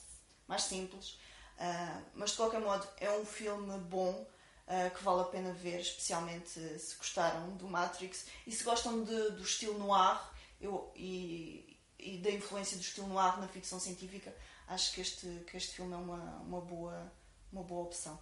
mais 0.49 0.62
simples. 0.62 1.18
Uh, 1.59 2.03
mas 2.14 2.31
de 2.31 2.37
qualquer 2.37 2.61
modo 2.61 2.89
é 2.97 3.11
um 3.11 3.25
filme 3.27 3.79
bom 3.81 4.12
uh, 4.12 4.97
que 4.97 5.05
vale 5.05 5.20
a 5.20 5.25
pena 5.25 5.53
ver, 5.53 5.79
especialmente 5.81 6.59
se 6.79 6.97
gostaram 6.97 7.55
do 7.57 7.68
Matrix 7.68 8.25
e 8.47 8.51
se 8.51 8.64
gostam 8.64 9.05
de- 9.05 9.31
do 9.33 9.43
estilo 9.43 9.79
noir 9.79 10.18
eu, 10.59 10.91
e, 10.97 11.79
e 11.99 12.16
da 12.18 12.31
influência 12.31 12.79
do 12.79 12.83
estilo 12.83 13.07
noir 13.07 13.39
na 13.39 13.47
ficção 13.47 13.79
científica. 13.79 14.35
Acho 14.66 14.93
que 14.95 15.03
este, 15.03 15.27
que 15.47 15.57
este 15.59 15.75
filme 15.75 15.93
é 15.93 15.99
uma, 15.99 16.16
uma, 16.41 16.61
boa, 16.62 17.12
uma 17.53 17.62
boa 17.62 17.83
opção. 17.83 18.18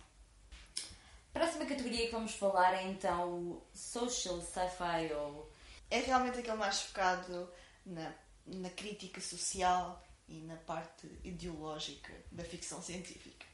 Próxima 1.33 1.65
categoria 1.65 2.07
que 2.07 2.13
vamos 2.13 2.35
falar 2.35 2.75
é 2.75 2.83
então 2.83 3.31
o 3.31 3.67
social 3.73 4.41
sci-fi 4.43 5.13
ou 5.15 5.52
É 5.93 6.01
realmente 6.01 6.39
aquele 6.39 6.57
mais 6.57 6.81
focado 6.81 7.49
na 7.85 8.13
na 8.47 8.71
crítica 8.71 9.21
social 9.21 10.03
e 10.29 10.41
na 10.41 10.57
parte 10.57 11.07
ideológica 11.25 12.13
da 12.31 12.45
ficção 12.45 12.83
científica. 12.83 13.47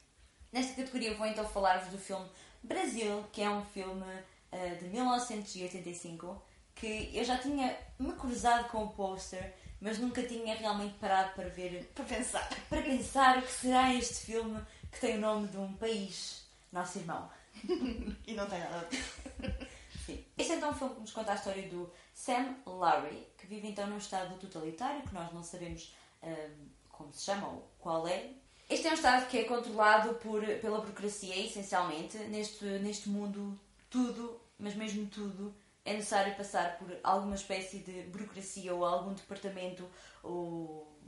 Nesta 0.53 0.75
categoria 0.75 1.17
vou 1.17 1.27
então 1.27 1.47
falar-vos 1.49 1.91
do 1.91 1.99
filme 1.99 2.29
Brasil, 2.63 3.25
que 3.33 3.43
é 3.43 3.51
um 3.51 3.65
filme 3.67 4.05
uh, 4.05 4.77
de 4.79 4.87
1985 4.87 6.43
que 6.75 7.11
eu 7.13 7.25
já 7.25 7.37
tinha 7.37 7.77
me 7.99 8.13
cruzado 8.13 8.69
com 8.69 8.85
o 8.85 8.91
póster, 8.91 9.53
mas 9.81 9.99
nunca 9.99 10.23
tinha 10.23 10.55
realmente 10.55 10.95
parado 10.95 11.35
para 11.35 11.49
ver. 11.49 11.91
Para 11.93 12.05
pensar. 12.05 12.49
Para 12.69 12.83
pensar 12.83 13.39
o 13.39 13.43
que 13.43 13.53
será 13.53 13.93
este 13.95 14.15
filme 14.15 14.61
que 14.93 15.01
tem 15.01 15.17
o 15.17 15.21
nome 15.21 15.49
de 15.49 15.57
um 15.57 15.73
país, 15.75 16.47
nosso 16.73 16.99
irmão. 16.99 17.29
e 18.27 18.33
não 18.35 18.47
tem 18.47 18.61
nada 18.61 18.77
a 18.77 18.85
ver. 18.85 19.69
Sim. 20.07 20.25
Este 20.39 20.53
é 20.53 20.57
então 20.57 20.71
um 20.71 20.75
filme 20.75 20.95
que 20.95 21.01
nos 21.01 21.13
conta 21.13 21.33
a 21.33 21.35
história 21.35 21.69
do 21.69 21.93
Sam 22.19 22.57
Larry, 22.67 23.29
que 23.39 23.47
vive 23.47 23.69
então 23.69 23.87
num 23.87 23.97
estado 23.97 24.37
totalitário, 24.41 25.03
que 25.03 25.15
nós 25.15 25.33
não 25.33 25.45
sabemos 25.45 25.95
um, 26.21 26.69
como 26.91 27.13
se 27.13 27.25
chama 27.25 27.47
ou 27.47 27.71
qual 27.79 28.09
é. 28.09 28.33
Este 28.69 28.89
é 28.89 28.91
um 28.91 28.95
estado 28.95 29.29
que 29.29 29.39
é 29.39 29.45
controlado 29.45 30.17
por, 30.17 30.45
pela 30.45 30.81
burocracia, 30.81 31.39
essencialmente. 31.39 32.19
Neste, 32.19 32.65
neste 32.81 33.09
mundo, 33.09 33.59
tudo, 33.89 34.41
mas 34.59 34.75
mesmo 34.75 35.07
tudo, 35.07 35.55
é 35.85 35.93
necessário 35.93 36.35
passar 36.35 36.77
por 36.77 36.99
alguma 37.05 37.37
espécie 37.37 37.79
de 37.79 38.03
burocracia 38.09 38.75
ou 38.75 38.85
algum 38.85 39.15
departamento 39.15 39.89
ou 40.21 40.99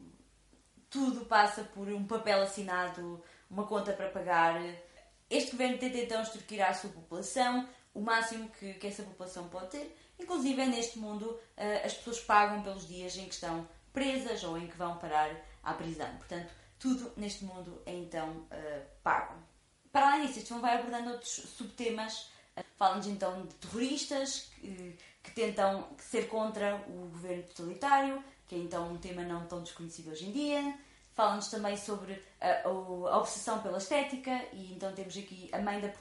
tudo 0.88 1.26
passa 1.26 1.64
por 1.64 1.88
um 1.88 2.06
papel 2.06 2.40
assinado, 2.40 3.20
uma 3.50 3.66
conta 3.66 3.92
para 3.92 4.11
pagar. 4.11 4.62
Este 5.28 5.50
governo 5.50 5.76
tenta 5.76 5.98
então 5.98 6.22
estruturar 6.22 6.70
a 6.70 6.74
sua 6.74 6.90
população, 6.90 7.68
o 7.92 8.00
máximo 8.00 8.48
que, 8.50 8.74
que 8.74 8.86
essa 8.86 9.02
população 9.02 9.48
pode 9.48 9.70
ter. 9.70 9.96
Inclusive, 10.20 10.66
neste 10.66 10.98
mundo, 10.98 11.26
uh, 11.26 11.86
as 11.86 11.94
pessoas 11.94 12.20
pagam 12.20 12.62
pelos 12.62 12.86
dias 12.86 13.16
em 13.16 13.26
que 13.26 13.34
estão 13.34 13.66
presas 13.92 14.44
ou 14.44 14.56
em 14.58 14.66
que 14.66 14.76
vão 14.76 14.96
parar 14.98 15.34
à 15.62 15.74
prisão. 15.74 16.08
Portanto, 16.16 16.52
tudo 16.78 17.12
neste 17.16 17.44
mundo 17.44 17.82
é 17.86 17.94
então 17.94 18.28
uh, 18.28 18.86
pago. 19.02 19.34
Para 19.90 20.12
além 20.12 20.26
disso, 20.26 20.38
este 20.38 20.48
filme 20.48 20.62
vai 20.62 20.76
abordando 20.76 21.10
outros 21.10 21.30
subtemas 21.30 22.30
Falam-nos 22.76 23.06
então 23.06 23.46
de 23.46 23.54
terroristas 23.54 24.50
que, 24.60 25.30
tentam 25.34 25.88
ser 25.98 26.28
contra 26.28 26.76
o 26.88 27.08
governo 27.10 27.42
totalitário, 27.44 28.24
que 28.48 28.54
é 28.54 28.58
então 28.58 28.90
um 28.90 28.98
tema 28.98 29.22
não 29.22 29.46
tão 29.46 29.62
desconhecido 29.62 30.10
hoje 30.10 30.26
em 30.26 30.32
dia. 30.32 30.78
Falam-nos 31.14 31.48
também 31.48 31.76
sobre 31.76 32.20
a, 32.40 32.68
a, 32.68 33.18
obsessão 33.18 33.62
pela 33.62 33.78
estética, 33.78 34.30
e 34.52 34.72
então 34.72 34.92
temos 34.92 35.16
aqui 35.16 35.48
a 35.52 35.58
mãe, 35.60 35.80
da, 35.80 35.92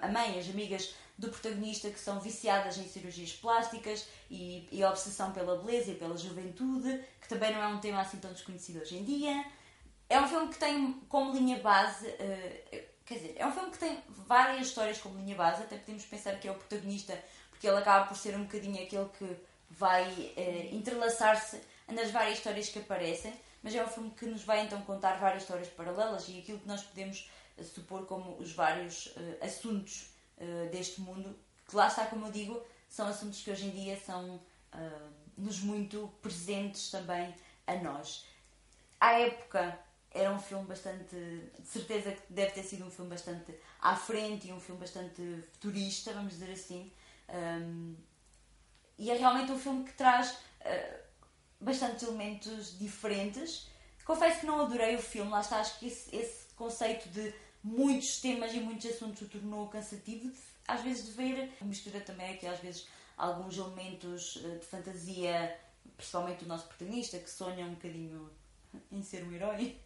a 0.00 0.08
mãe, 0.08 0.38
as 0.38 0.48
amigas 0.48 0.94
do 1.18 1.28
protagonista 1.28 1.90
que 1.90 1.98
são 1.98 2.20
viciadas 2.20 2.78
em 2.78 2.88
cirurgias 2.88 3.32
plásticas 3.32 4.06
e, 4.30 4.68
e 4.70 4.84
obsessão 4.84 5.32
pela 5.32 5.56
beleza 5.56 5.90
e 5.90 5.94
pela 5.96 6.16
juventude, 6.16 7.04
que 7.20 7.28
também 7.28 7.52
não 7.52 7.60
é 7.60 7.66
um 7.66 7.80
tema 7.80 8.00
assim 8.00 8.18
tão 8.18 8.32
desconhecido 8.32 8.80
hoje 8.80 8.96
em 8.96 9.04
dia. 9.04 9.44
É 10.08 10.20
um 10.20 10.28
filme 10.28 10.48
que 10.48 10.58
tem 10.58 10.92
como 11.08 11.34
linha 11.34 11.58
base. 11.58 12.06
Uh, 12.06 12.98
Quer 13.08 13.14
dizer, 13.14 13.36
é 13.38 13.46
um 13.46 13.52
filme 13.52 13.70
que 13.70 13.78
tem 13.78 13.98
várias 14.06 14.66
histórias 14.66 14.98
como 14.98 15.18
linha 15.18 15.34
base, 15.34 15.62
até 15.62 15.78
podemos 15.78 16.04
pensar 16.04 16.38
que 16.38 16.46
é 16.46 16.50
o 16.50 16.54
protagonista, 16.54 17.18
porque 17.48 17.66
ele 17.66 17.78
acaba 17.78 18.06
por 18.06 18.14
ser 18.14 18.36
um 18.36 18.42
bocadinho 18.42 18.82
aquele 18.82 19.08
que 19.18 19.34
vai 19.70 20.34
eh, 20.36 20.68
entrelaçar-se 20.72 21.58
nas 21.90 22.10
várias 22.10 22.36
histórias 22.36 22.68
que 22.68 22.78
aparecem, 22.78 23.32
mas 23.62 23.74
é 23.74 23.82
um 23.82 23.88
filme 23.88 24.10
que 24.10 24.26
nos 24.26 24.44
vai 24.44 24.60
então 24.60 24.82
contar 24.82 25.14
várias 25.18 25.44
histórias 25.44 25.68
paralelas 25.68 26.28
e 26.28 26.38
aquilo 26.38 26.58
que 26.58 26.68
nós 26.68 26.82
podemos 26.82 27.30
eh, 27.56 27.62
supor 27.62 28.04
como 28.04 28.36
os 28.36 28.52
vários 28.52 29.10
eh, 29.16 29.46
assuntos 29.46 30.10
eh, 30.38 30.68
deste 30.70 31.00
mundo, 31.00 31.36
que 31.68 31.76
lá 31.76 31.88
está, 31.88 32.06
como 32.06 32.26
eu 32.26 32.32
digo, 32.32 32.62
são 32.88 33.06
assuntos 33.08 33.42
que 33.42 33.50
hoje 33.50 33.66
em 33.66 33.70
dia 33.70 33.98
são 33.98 34.40
eh, 34.72 35.08
nos 35.36 35.60
muito 35.60 36.08
presentes 36.22 36.90
também 36.90 37.34
a 37.66 37.74
nós. 37.76 38.24
À 39.00 39.18
época 39.18 39.78
era 40.10 40.32
um 40.32 40.38
filme 40.38 40.64
bastante. 40.66 41.14
de 41.14 41.66
certeza 41.66 42.12
que 42.12 42.32
deve 42.32 42.52
ter 42.52 42.62
sido 42.62 42.84
um 42.84 42.90
filme 42.90 43.10
bastante 43.10 43.54
à 43.80 43.94
frente 43.94 44.48
e 44.48 44.52
um 44.52 44.60
filme 44.60 44.80
bastante 44.80 45.22
futurista, 45.52 46.12
vamos 46.12 46.32
dizer 46.32 46.50
assim. 46.52 46.92
Um, 47.28 47.94
e 48.98 49.10
é 49.10 49.14
realmente 49.14 49.52
um 49.52 49.58
filme 49.58 49.84
que 49.84 49.92
traz 49.92 50.32
uh, 50.32 50.98
bastantes 51.60 52.02
elementos 52.02 52.78
diferentes. 52.78 53.68
Confesso 54.04 54.40
que 54.40 54.46
não 54.46 54.60
adorei 54.60 54.96
o 54.96 55.02
filme, 55.02 55.30
lá 55.30 55.40
está, 55.40 55.60
acho 55.60 55.78
que 55.78 55.86
esse, 55.86 56.14
esse 56.16 56.46
conceito 56.54 57.08
de 57.10 57.32
muitos 57.62 58.20
temas 58.20 58.52
e 58.54 58.60
muitos 58.60 58.86
assuntos 58.86 59.22
o 59.22 59.28
tornou 59.28 59.68
cansativo, 59.68 60.32
às 60.66 60.82
vezes, 60.82 61.06
de 61.06 61.12
ver. 61.12 61.52
Mistura 61.62 62.00
também 62.00 62.34
aqui, 62.34 62.46
às 62.46 62.60
vezes, 62.60 62.86
alguns 63.16 63.56
elementos 63.56 64.40
eh, 64.44 64.58
de 64.58 64.66
fantasia, 64.66 65.58
principalmente 65.96 66.44
do 66.44 66.48
nosso 66.48 66.66
protagonista, 66.66 67.18
que 67.18 67.30
sonha 67.30 67.66
um 67.66 67.74
bocadinho 67.74 68.30
em 68.92 69.02
ser 69.02 69.24
um 69.24 69.32
herói 69.32 69.78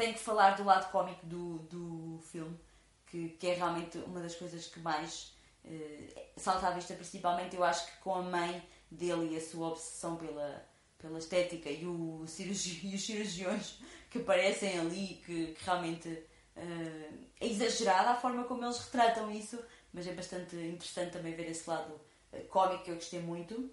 tenho 0.00 0.14
que 0.14 0.20
falar 0.20 0.56
do 0.56 0.64
lado 0.64 0.90
cómico 0.90 1.24
do, 1.26 1.58
do 1.58 2.18
filme, 2.30 2.58
que, 3.06 3.28
que 3.30 3.48
é 3.48 3.54
realmente 3.54 3.98
uma 3.98 4.20
das 4.20 4.34
coisas 4.34 4.66
que 4.66 4.80
mais 4.80 5.34
uh, 5.64 6.20
salta 6.38 6.68
à 6.68 6.70
vista, 6.70 6.94
principalmente 6.94 7.54
eu 7.54 7.62
acho 7.62 7.86
que 7.86 7.98
com 7.98 8.14
a 8.14 8.22
mãe 8.22 8.62
dele 8.90 9.34
e 9.34 9.36
a 9.36 9.40
sua 9.40 9.68
obsessão 9.68 10.16
pela, 10.16 10.66
pela 10.98 11.18
estética 11.18 11.68
e, 11.68 11.84
o 11.84 12.24
cirurgi, 12.26 12.80
e 12.88 12.94
os 12.94 13.04
cirurgiões 13.04 13.78
que 14.08 14.18
aparecem 14.18 14.78
ali, 14.78 15.20
que, 15.24 15.48
que 15.48 15.64
realmente 15.64 16.24
uh, 16.56 17.26
é 17.40 17.46
exagerada 17.46 18.10
a 18.10 18.16
forma 18.16 18.44
como 18.44 18.64
eles 18.64 18.78
retratam 18.78 19.30
isso, 19.30 19.62
mas 19.92 20.06
é 20.06 20.12
bastante 20.12 20.56
interessante 20.56 21.12
também 21.12 21.34
ver 21.34 21.50
esse 21.50 21.68
lado 21.68 22.00
uh, 22.32 22.44
cómico 22.48 22.84
que 22.84 22.90
eu 22.90 22.96
gostei 22.96 23.20
muito. 23.20 23.70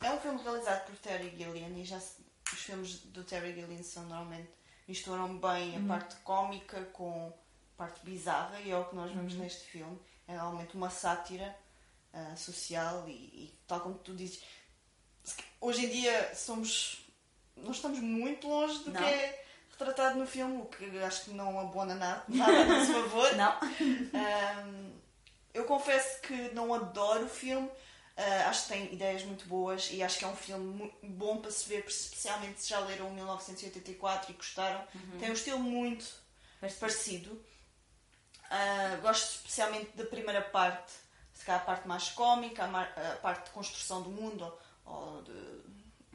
É 0.00 0.10
um 0.10 0.20
filme 0.20 0.42
realizado 0.42 0.86
por 0.86 0.96
Terry 0.96 1.34
Gilliam 1.36 1.78
e 1.78 1.84
já 1.84 1.96
os 1.98 2.58
filmes 2.58 2.98
do 3.04 3.22
Terry 3.22 3.54
Gilliam 3.54 3.82
são 3.82 4.02
normalmente 4.04 4.50
misturam 4.86 5.38
bem 5.38 5.76
a 5.76 5.78
uhum. 5.78 5.88
parte 5.88 6.16
cómica 6.16 6.84
com 6.92 7.32
a 7.74 7.78
parte 7.78 8.04
bizarra 8.04 8.60
e 8.60 8.70
é 8.70 8.76
o 8.76 8.84
que 8.84 8.94
nós 8.94 9.10
vemos 9.12 9.34
uhum. 9.34 9.40
neste 9.40 9.64
filme. 9.64 9.98
É 10.26 10.32
realmente 10.32 10.74
uma 10.74 10.90
sátira 10.90 11.56
uh, 12.12 12.36
social 12.36 13.08
e, 13.08 13.12
e, 13.12 13.58
tal 13.66 13.80
como 13.80 13.94
tu 13.96 14.14
dizes, 14.14 14.42
hoje 15.60 15.86
em 15.86 15.88
dia 15.88 16.34
somos. 16.34 17.06
Nós 17.56 17.76
estamos 17.76 18.00
muito 18.00 18.48
longe 18.48 18.78
do 18.84 18.90
não. 18.90 19.00
que 19.00 19.06
é 19.06 19.41
retratado 19.84 20.18
no 20.18 20.26
filme, 20.26 20.62
o 20.62 20.66
que 20.66 20.98
acho 21.02 21.24
que 21.24 21.30
não 21.30 21.58
abona 21.58 21.94
nada, 21.94 22.24
nada 22.28 22.76
a 22.76 22.84
seu 22.84 23.02
favor. 23.02 23.34
não. 23.36 23.58
Um, 23.80 24.92
eu 25.52 25.64
confesso 25.64 26.20
que 26.22 26.34
não 26.54 26.72
adoro 26.72 27.24
o 27.24 27.28
filme, 27.28 27.70
Uh, 28.14 28.48
acho 28.48 28.64
que 28.64 28.68
tem 28.68 28.92
ideias 28.92 29.24
muito 29.24 29.46
boas 29.48 29.88
e 29.90 30.02
acho 30.02 30.18
que 30.18 30.24
é 30.24 30.28
um 30.28 30.36
filme 30.36 30.92
bom 31.02 31.38
para 31.38 31.50
se 31.50 31.66
ver, 31.66 31.82
especialmente 31.86 32.60
se 32.60 32.68
já 32.68 32.78
leram 32.80 33.10
1984 33.10 34.30
e 34.30 34.34
gostaram. 34.34 34.86
Uhum. 34.94 35.18
Tem 35.18 35.30
um 35.30 35.32
estilo 35.32 35.58
muito 35.58 36.04
parecido. 36.78 37.32
Uh, 37.32 39.00
gosto 39.00 39.36
especialmente 39.36 39.96
da 39.96 40.04
primeira 40.04 40.42
parte, 40.42 40.92
se 41.32 41.42
calhar 41.42 41.62
a 41.62 41.64
parte 41.64 41.88
mais 41.88 42.10
cómica, 42.10 42.64
a, 42.64 43.12
a 43.12 43.16
parte 43.16 43.46
de 43.46 43.50
construção 43.52 44.02
do 44.02 44.10
mundo, 44.10 44.52
ou 44.84 45.22
de, 45.22 45.32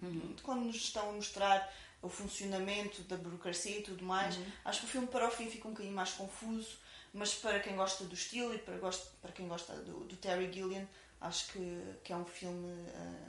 uhum. 0.06 0.34
de, 0.36 0.42
quando 0.44 0.66
nos 0.66 0.76
estão 0.76 1.10
a 1.10 1.14
mostrar 1.14 1.74
o 2.02 2.10
funcionamento 2.10 3.02
da 3.04 3.18
burocracia 3.18 3.80
e 3.80 3.84
tudo 3.84 4.04
mais. 4.04 4.38
Uhum. 4.38 4.46
Acho 4.66 4.82
que 4.82 4.86
o 4.86 4.90
filme 4.90 5.08
para 5.08 5.28
o 5.28 5.32
fim 5.32 5.50
fica 5.50 5.68
um 5.68 5.72
bocadinho 5.72 5.96
mais 5.96 6.12
confuso, 6.12 6.78
mas 7.14 7.34
para 7.34 7.60
quem 7.60 7.76
gosta 7.76 8.04
do 8.04 8.14
estilo 8.14 8.54
e 8.54 8.60
para, 8.60 8.78
para 9.22 9.32
quem 9.32 9.48
gosta 9.48 9.74
do, 9.74 10.06
do 10.06 10.16
Terry 10.18 10.52
Gilliam 10.52 10.88
acho 11.22 11.52
que, 11.52 11.96
que 12.04 12.14
é 12.14 12.16
um 12.16 12.26
filme 12.26 12.70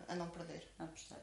a, 0.08 0.12
a 0.12 0.16
não 0.16 0.28
perder. 0.28 0.66
A 0.78 0.84
apostar. 0.84 1.18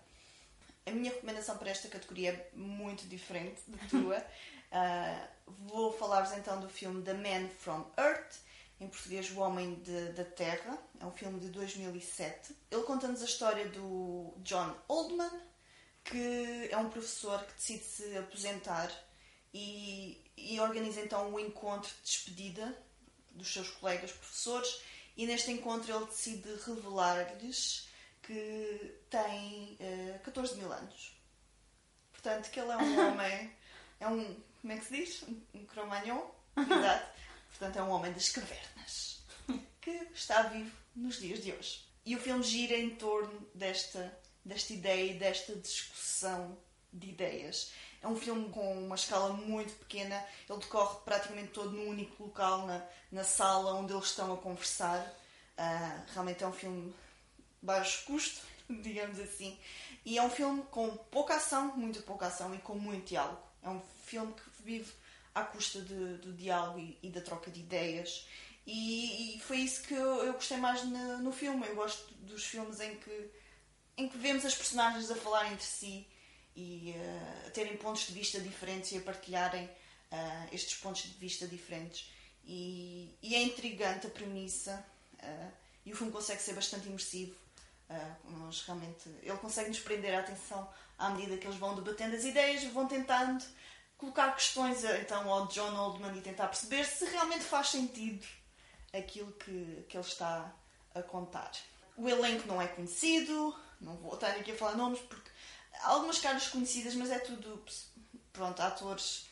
A 0.85 0.91
minha 0.91 1.11
recomendação 1.11 1.57
para 1.57 1.69
esta 1.69 1.87
categoria 1.87 2.31
é 2.31 2.57
muito 2.57 3.07
diferente 3.07 3.61
da 3.67 3.87
tua. 3.87 4.17
uh, 4.17 5.27
vou 5.67 5.91
falar-vos 5.93 6.37
então 6.37 6.59
do 6.59 6.69
filme 6.69 7.01
The 7.01 7.13
Man 7.13 7.49
from 7.49 7.85
Earth, 7.97 8.35
em 8.79 8.87
português 8.87 9.31
O 9.31 9.39
Homem 9.39 9.75
de, 9.75 10.11
da 10.13 10.23
Terra. 10.23 10.77
É 10.99 11.05
um 11.05 11.11
filme 11.11 11.39
de 11.39 11.49
2007. 11.49 12.55
Ele 12.69 12.83
conta-nos 12.83 13.21
a 13.21 13.25
história 13.25 13.67
do 13.69 14.33
John 14.39 14.75
Oldman, 14.87 15.31
que 16.05 16.69
é 16.71 16.77
um 16.77 16.89
professor 16.89 17.43
que 17.45 17.53
decide 17.55 17.83
se 17.83 18.17
aposentar 18.17 18.89
e, 19.53 20.21
e 20.37 20.59
organiza 20.59 21.01
então 21.01 21.33
um 21.33 21.39
encontro 21.39 21.89
de 21.89 22.01
despedida 22.03 22.77
dos 23.31 23.51
seus 23.51 23.69
colegas 23.71 24.11
professores 24.11 24.81
e 25.17 25.25
neste 25.25 25.51
encontro 25.51 25.93
ele 25.93 26.05
decide 26.05 26.47
revelar-lhes 26.65 27.87
que 28.21 28.95
tem 29.09 29.77
uh, 29.79 30.15
eh, 30.15 30.19
14 30.23 30.55
mil 30.55 30.71
anos. 30.71 31.15
Portanto, 32.11 32.49
que 32.49 32.59
ele 32.59 32.71
é 32.71 32.77
um 32.77 32.99
homem. 33.07 33.51
É 33.99 34.07
um. 34.07 34.35
Como 34.61 34.73
é 34.73 34.77
que 34.77 34.85
se 34.85 34.95
diz? 34.95 35.23
Um 35.53 35.65
cromagnon? 35.65 36.31
Exato. 36.57 37.11
Portanto, 37.49 37.79
é 37.79 37.83
um 37.83 37.89
homem 37.89 38.11
das 38.13 38.29
cavernas. 38.29 39.15
Que 39.79 40.07
está 40.15 40.41
vivo 40.41 40.75
nos 40.95 41.19
dias 41.19 41.43
de 41.43 41.51
hoje. 41.51 41.85
E 42.03 42.15
o 42.15 42.19
filme 42.19 42.43
gira 42.43 42.75
em 42.75 42.95
torno 42.95 43.47
desta, 43.53 44.17
desta 44.45 44.71
ideia 44.71 45.11
e 45.11 45.19
desta 45.19 45.55
discussão 45.55 46.57
de 46.93 47.09
ideias. 47.09 47.73
É 48.01 48.07
um 48.07 48.15
filme 48.15 48.49
com 48.49 48.85
uma 48.85 48.95
escala 48.95 49.33
muito 49.33 49.73
pequena, 49.79 50.23
ele 50.47 50.59
decorre 50.59 50.99
praticamente 51.03 51.49
todo 51.49 51.71
num 51.71 51.89
único 51.89 52.23
local, 52.23 52.67
na, 52.67 52.85
na 53.11 53.23
sala 53.23 53.73
onde 53.73 53.91
eles 53.91 54.05
estão 54.05 54.31
a 54.33 54.37
conversar. 54.37 55.01
Uh, 55.57 56.11
realmente 56.13 56.43
é 56.43 56.47
um 56.47 56.53
filme 56.53 56.93
baixo 57.61 58.05
custo. 58.05 58.41
digamos 58.69 59.19
assim. 59.19 59.57
E 60.05 60.17
é 60.17 60.23
um 60.23 60.29
filme 60.29 60.63
com 60.71 60.95
pouca 60.97 61.35
ação, 61.35 61.75
muito 61.75 62.01
pouca 62.03 62.27
ação 62.27 62.53
e 62.53 62.57
com 62.59 62.75
muito 62.75 63.09
diálogo. 63.09 63.41
É 63.63 63.69
um 63.69 63.81
filme 64.05 64.33
que 64.33 64.63
vive 64.63 64.91
à 65.33 65.43
custa 65.43 65.81
de, 65.81 66.17
do 66.17 66.33
diálogo 66.33 66.79
e, 66.79 66.97
e, 67.01 67.09
da 67.09 67.21
troca 67.21 67.49
de 67.49 67.59
ideias. 67.59 68.27
E, 68.65 69.35
e 69.35 69.39
foi 69.39 69.57
isso 69.57 69.83
que 69.83 69.93
eu, 69.93 70.23
eu 70.23 70.33
gostei 70.33 70.57
mais 70.57 70.83
no, 70.83 71.19
no, 71.19 71.31
filme. 71.31 71.67
Eu 71.67 71.75
gosto 71.75 72.13
dos 72.15 72.45
filmes 72.45 72.79
em 72.79 72.95
que, 72.97 73.29
em 73.97 74.07
que 74.09 74.17
vemos 74.17 74.45
as 74.45 74.55
personagens 74.55 75.09
a 75.09 75.15
falar 75.15 75.51
entre 75.51 75.65
si 75.65 76.07
e 76.55 76.93
uh, 76.95 77.47
a 77.47 77.51
terem 77.51 77.77
pontos 77.77 78.07
de 78.07 78.13
vista 78.13 78.39
diferentes 78.39 78.91
e 78.91 78.97
a 78.97 79.01
partilharem 79.01 79.65
uh, 79.65 80.47
estes 80.51 80.75
pontos 80.75 81.03
de 81.03 81.13
vista 81.13 81.47
diferentes. 81.47 82.11
E, 82.45 83.17
e 83.21 83.35
é 83.35 83.41
intrigante 83.41 84.07
a 84.07 84.09
premissa. 84.09 84.85
Uh, 85.21 85.51
e 85.85 85.93
o 85.93 85.95
filme 85.95 86.11
consegue 86.11 86.41
ser 86.41 86.53
bastante 86.53 86.87
imersivo. 86.87 87.35
mas 88.23 88.61
realmente 88.61 89.07
ele 89.21 89.37
consegue 89.37 89.69
nos 89.69 89.79
prender 89.79 90.15
a 90.15 90.19
atenção 90.19 90.67
à 90.97 91.11
medida 91.11 91.37
que 91.37 91.45
eles 91.45 91.57
vão 91.57 91.75
debatendo 91.75 92.15
as 92.15 92.23
ideias, 92.23 92.63
vão 92.71 92.87
tentando 92.87 93.45
colocar 93.97 94.31
questões 94.33 94.83
então 94.83 95.31
ao 95.31 95.47
John 95.47 95.75
Oldman 95.75 96.17
e 96.17 96.21
tentar 96.21 96.47
perceber 96.47 96.83
se 96.85 97.05
realmente 97.05 97.43
faz 97.43 97.69
sentido 97.69 98.25
aquilo 98.91 99.31
que, 99.33 99.85
que 99.87 99.97
ele 99.97 100.05
está 100.05 100.51
a 100.95 101.03
contar. 101.03 101.51
O 101.95 102.09
elenco 102.09 102.47
não 102.47 102.61
é 102.61 102.67
conhecido, 102.67 103.55
não 103.81 103.97
vou 103.97 104.15
estar 104.15 104.31
aqui 104.31 104.51
a 104.51 104.55
falar 104.55 104.75
nomes 104.75 104.99
porque 105.01 105.29
há 105.81 105.89
algumas 105.89 106.19
caras 106.19 106.47
conhecidas, 106.47 106.95
mas 106.95 107.11
é 107.11 107.19
tudo 107.19 107.63
pronto, 108.31 108.61
atores 108.61 109.27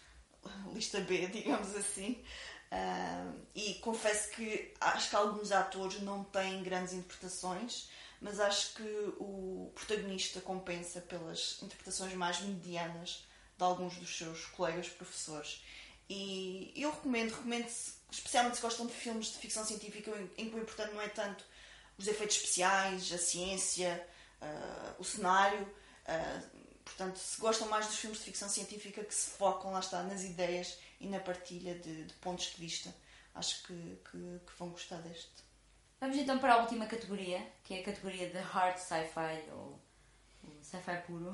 lista 0.74 1.00
B, 1.02 1.28
digamos 1.34 1.76
assim. 1.76 2.24
Uh, 2.72 3.40
e 3.54 3.76
confesso 3.76 4.32
que 4.32 4.74
acho 4.82 5.10
que 5.10 5.16
alguns 5.16 5.52
atores 5.52 6.02
não 6.02 6.24
têm 6.24 6.64
grandes 6.64 6.94
interpretações, 6.94 7.90
mas 8.20 8.40
acho 8.40 8.74
que 8.74 9.14
o 9.20 9.72
protagonista 9.76 10.42
compensa 10.42 11.02
pelas 11.02 11.62
interpretações 11.62 12.14
mais 12.14 12.42
medianas 12.42 13.26
de 13.58 13.64
alguns 13.64 13.96
dos 13.98 14.18
seus 14.18 14.46
colegas 14.46 14.90
professores. 14.90 15.64
E 16.10 16.74
eu 16.76 16.90
recomendo, 16.92 17.32
recomendo 17.32 17.68
especialmente 18.12 18.56
se 18.56 18.62
gostam 18.62 18.88
de 18.88 18.94
filmes 18.94 19.28
de 19.28 19.38
ficção 19.38 19.66
científica 19.66 20.12
em 20.38 20.50
que 20.50 20.56
o 20.56 20.60
importante 20.60 20.94
não 20.94 21.02
é 21.02 21.10
tanto 21.10 21.46
os 21.98 22.08
efeitos 22.08 22.38
especiais, 22.38 23.12
a 23.14 23.18
ciência, 23.18 24.08
uh, 24.44 24.96
o 25.00 25.04
cenário. 25.04 25.62
Uh, 25.62 26.64
portanto, 26.84 27.18
se 27.18 27.40
gostam 27.40 27.68
mais 27.70 27.88
dos 27.88 27.96
filmes 27.96 28.20
de 28.20 28.26
ficção 28.26 28.50
científica 28.50 29.04
que 29.04 29.14
se 29.14 29.32
focam, 29.32 29.72
lá 29.72 29.80
está, 29.80 30.04
nas 30.04 30.24
ideias 30.24 30.78
e 31.00 31.08
na 31.08 31.20
partilha 31.20 31.76
de, 31.76 32.06
de 32.06 32.14
pontos 32.16 32.46
de 32.46 32.58
vista, 32.58 32.94
acho 33.36 33.64
que, 33.64 33.74
que, 34.12 34.18
que, 34.46 34.60
vão 34.60 34.70
gostar 34.70 34.98
deste. 34.98 35.44
Vamos 36.00 36.18
então 36.18 36.38
para 36.40 36.56
a 36.56 36.58
última 36.58 36.86
categoria, 36.86 37.46
que 37.64 37.74
é 37.74 37.80
a 37.80 37.84
categoria 37.84 38.30
de 38.30 38.38
hard 38.38 38.78
sci-fi 38.78 39.50
ou, 39.52 39.80
sci-fi 40.62 40.98
puro. 41.08 41.34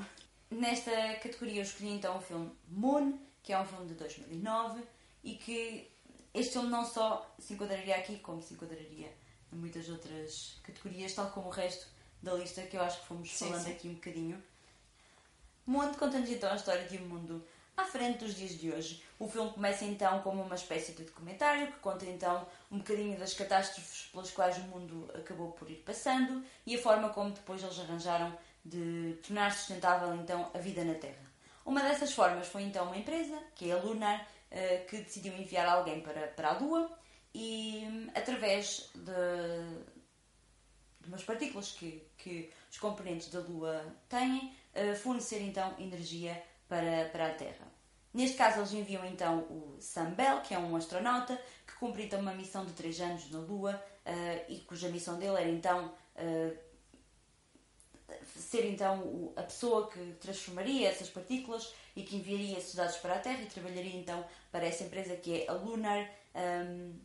Nesta 0.51 0.91
categoria 1.15 1.57
eu 1.57 1.63
escolhi 1.63 1.91
então 1.91 2.17
o 2.17 2.21
filme 2.21 2.51
Moon, 2.67 3.19
que 3.43 3.53
é 3.53 3.59
um 3.59 3.65
filme 3.65 3.87
de 3.87 3.95
2009 3.95 4.83
e 5.23 5.35
que 5.35 5.89
este 6.33 6.53
filme 6.53 6.69
não 6.69 6.85
só 6.85 7.35
se 7.39 7.53
enquadraria 7.53 7.95
aqui, 7.95 8.19
como 8.19 8.41
se 8.41 8.53
enquadraria 8.53 9.11
em 9.51 9.55
muitas 9.55 9.89
outras 9.89 10.59
categorias, 10.63 11.13
tal 11.13 11.31
como 11.31 11.47
o 11.47 11.51
resto 11.51 11.87
da 12.21 12.33
lista 12.33 12.61
que 12.63 12.77
eu 12.77 12.81
acho 12.81 12.99
que 13.01 13.07
fomos 13.07 13.29
sim, 13.29 13.47
falando 13.47 13.63
sim. 13.63 13.71
aqui 13.71 13.87
um 13.87 13.93
bocadinho. 13.93 14.43
Moon 15.65 15.93
conta-nos 15.93 16.29
então 16.29 16.51
a 16.51 16.55
história 16.55 16.83
de 16.85 16.97
um 16.97 17.07
mundo 17.07 17.45
à 17.77 17.85
frente 17.85 18.19
dos 18.19 18.35
dias 18.35 18.51
de 18.51 18.71
hoje. 18.71 19.03
O 19.17 19.27
filme 19.27 19.51
começa 19.51 19.85
então 19.85 20.19
como 20.21 20.41
uma 20.41 20.55
espécie 20.55 20.91
de 20.93 21.03
documentário 21.03 21.67
que 21.67 21.79
conta 21.79 22.05
então 22.05 22.47
um 22.71 22.79
bocadinho 22.79 23.17
das 23.17 23.33
catástrofes 23.33 24.09
pelas 24.11 24.31
quais 24.31 24.57
o 24.57 24.61
mundo 24.61 25.09
acabou 25.13 25.51
por 25.51 25.69
ir 25.69 25.77
passando 25.77 26.43
e 26.65 26.75
a 26.75 26.81
forma 26.81 27.09
como 27.09 27.31
depois 27.31 27.63
eles 27.63 27.79
arranjaram 27.79 28.37
de 28.65 29.17
tornar 29.25 29.51
sustentável 29.51 30.13
então 30.15 30.49
a 30.53 30.57
vida 30.57 30.83
na 30.83 30.95
Terra. 30.95 31.29
Uma 31.65 31.81
dessas 31.81 32.11
formas 32.13 32.47
foi 32.47 32.63
então 32.63 32.85
uma 32.85 32.97
empresa, 32.97 33.37
que 33.55 33.69
é 33.69 33.73
a 33.73 33.77
Lunar, 33.77 34.27
eh, 34.49 34.85
que 34.89 34.97
decidiu 34.97 35.33
enviar 35.33 35.67
alguém 35.67 36.01
para, 36.01 36.27
para 36.27 36.49
a 36.49 36.57
Lua 36.57 36.89
e 37.33 38.09
através 38.15 38.89
de, 38.95 39.03
de 39.03 39.98
umas 41.09 41.23
partículas 41.23 41.71
que, 41.71 42.03
que 42.17 42.49
os 42.71 42.77
componentes 42.77 43.29
da 43.29 43.39
Lua 43.39 43.83
têm, 44.07 44.53
eh, 44.73 44.93
fornecer 44.95 45.41
então 45.41 45.75
energia 45.79 46.41
para, 46.67 47.09
para 47.11 47.27
a 47.27 47.33
Terra. 47.33 47.67
Neste 48.13 48.37
caso, 48.37 48.59
eles 48.59 48.73
enviam 48.73 49.05
então 49.05 49.39
o 49.41 49.77
Sam 49.79 50.11
Bell, 50.11 50.41
que 50.41 50.53
é 50.53 50.59
um 50.59 50.75
astronauta 50.75 51.39
que 51.67 51.73
cumpre 51.73 52.05
então 52.05 52.19
uma 52.19 52.33
missão 52.33 52.65
de 52.65 52.73
3 52.73 53.01
anos 53.01 53.31
na 53.31 53.39
Lua 53.39 53.75
uh, 54.05 54.51
e 54.51 54.59
cuja 54.61 54.89
missão 54.89 55.17
dele 55.19 55.37
era 55.37 55.49
então 55.49 55.93
uh, 56.15 56.57
ser 58.35 58.65
então 58.65 59.31
a 59.35 59.43
pessoa 59.43 59.89
que 59.89 60.13
transformaria 60.19 60.89
essas 60.89 61.09
partículas 61.09 61.73
e 61.95 62.03
que 62.03 62.15
enviaria 62.15 62.57
esses 62.57 62.73
dados 62.73 62.97
para 62.97 63.15
a 63.15 63.19
Terra 63.19 63.41
e 63.41 63.45
trabalharia 63.45 63.95
então 63.95 64.25
para 64.51 64.65
essa 64.65 64.83
empresa 64.83 65.15
que 65.15 65.41
é 65.41 65.49
a 65.49 65.53
Lunar. 65.53 66.09
Um, 66.35 66.99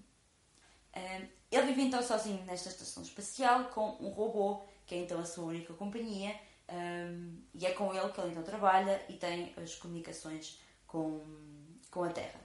um, 0.97 1.29
ele 1.55 1.69
vive 1.69 1.83
então 1.83 2.03
sozinho 2.03 2.43
nesta 2.45 2.69
estação 2.69 3.03
espacial 3.03 3.65
com 3.67 3.97
um 4.01 4.09
robô, 4.09 4.63
que 4.87 4.95
é 4.95 4.99
então 4.99 5.21
a 5.21 5.25
sua 5.25 5.45
única 5.45 5.73
companhia, 5.75 6.35
um, 6.69 7.43
e 7.55 7.67
é 7.67 7.73
com 7.73 7.95
ele 7.95 8.09
que 8.11 8.21
ele 8.21 8.31
então 8.31 8.43
trabalha 8.43 9.03
e 9.09 9.15
tem 9.15 9.53
as 9.57 9.75
comunicações 9.75 10.59
com, 10.87 11.23
com 11.91 12.05
a 12.05 12.09
Terra. 12.09 12.41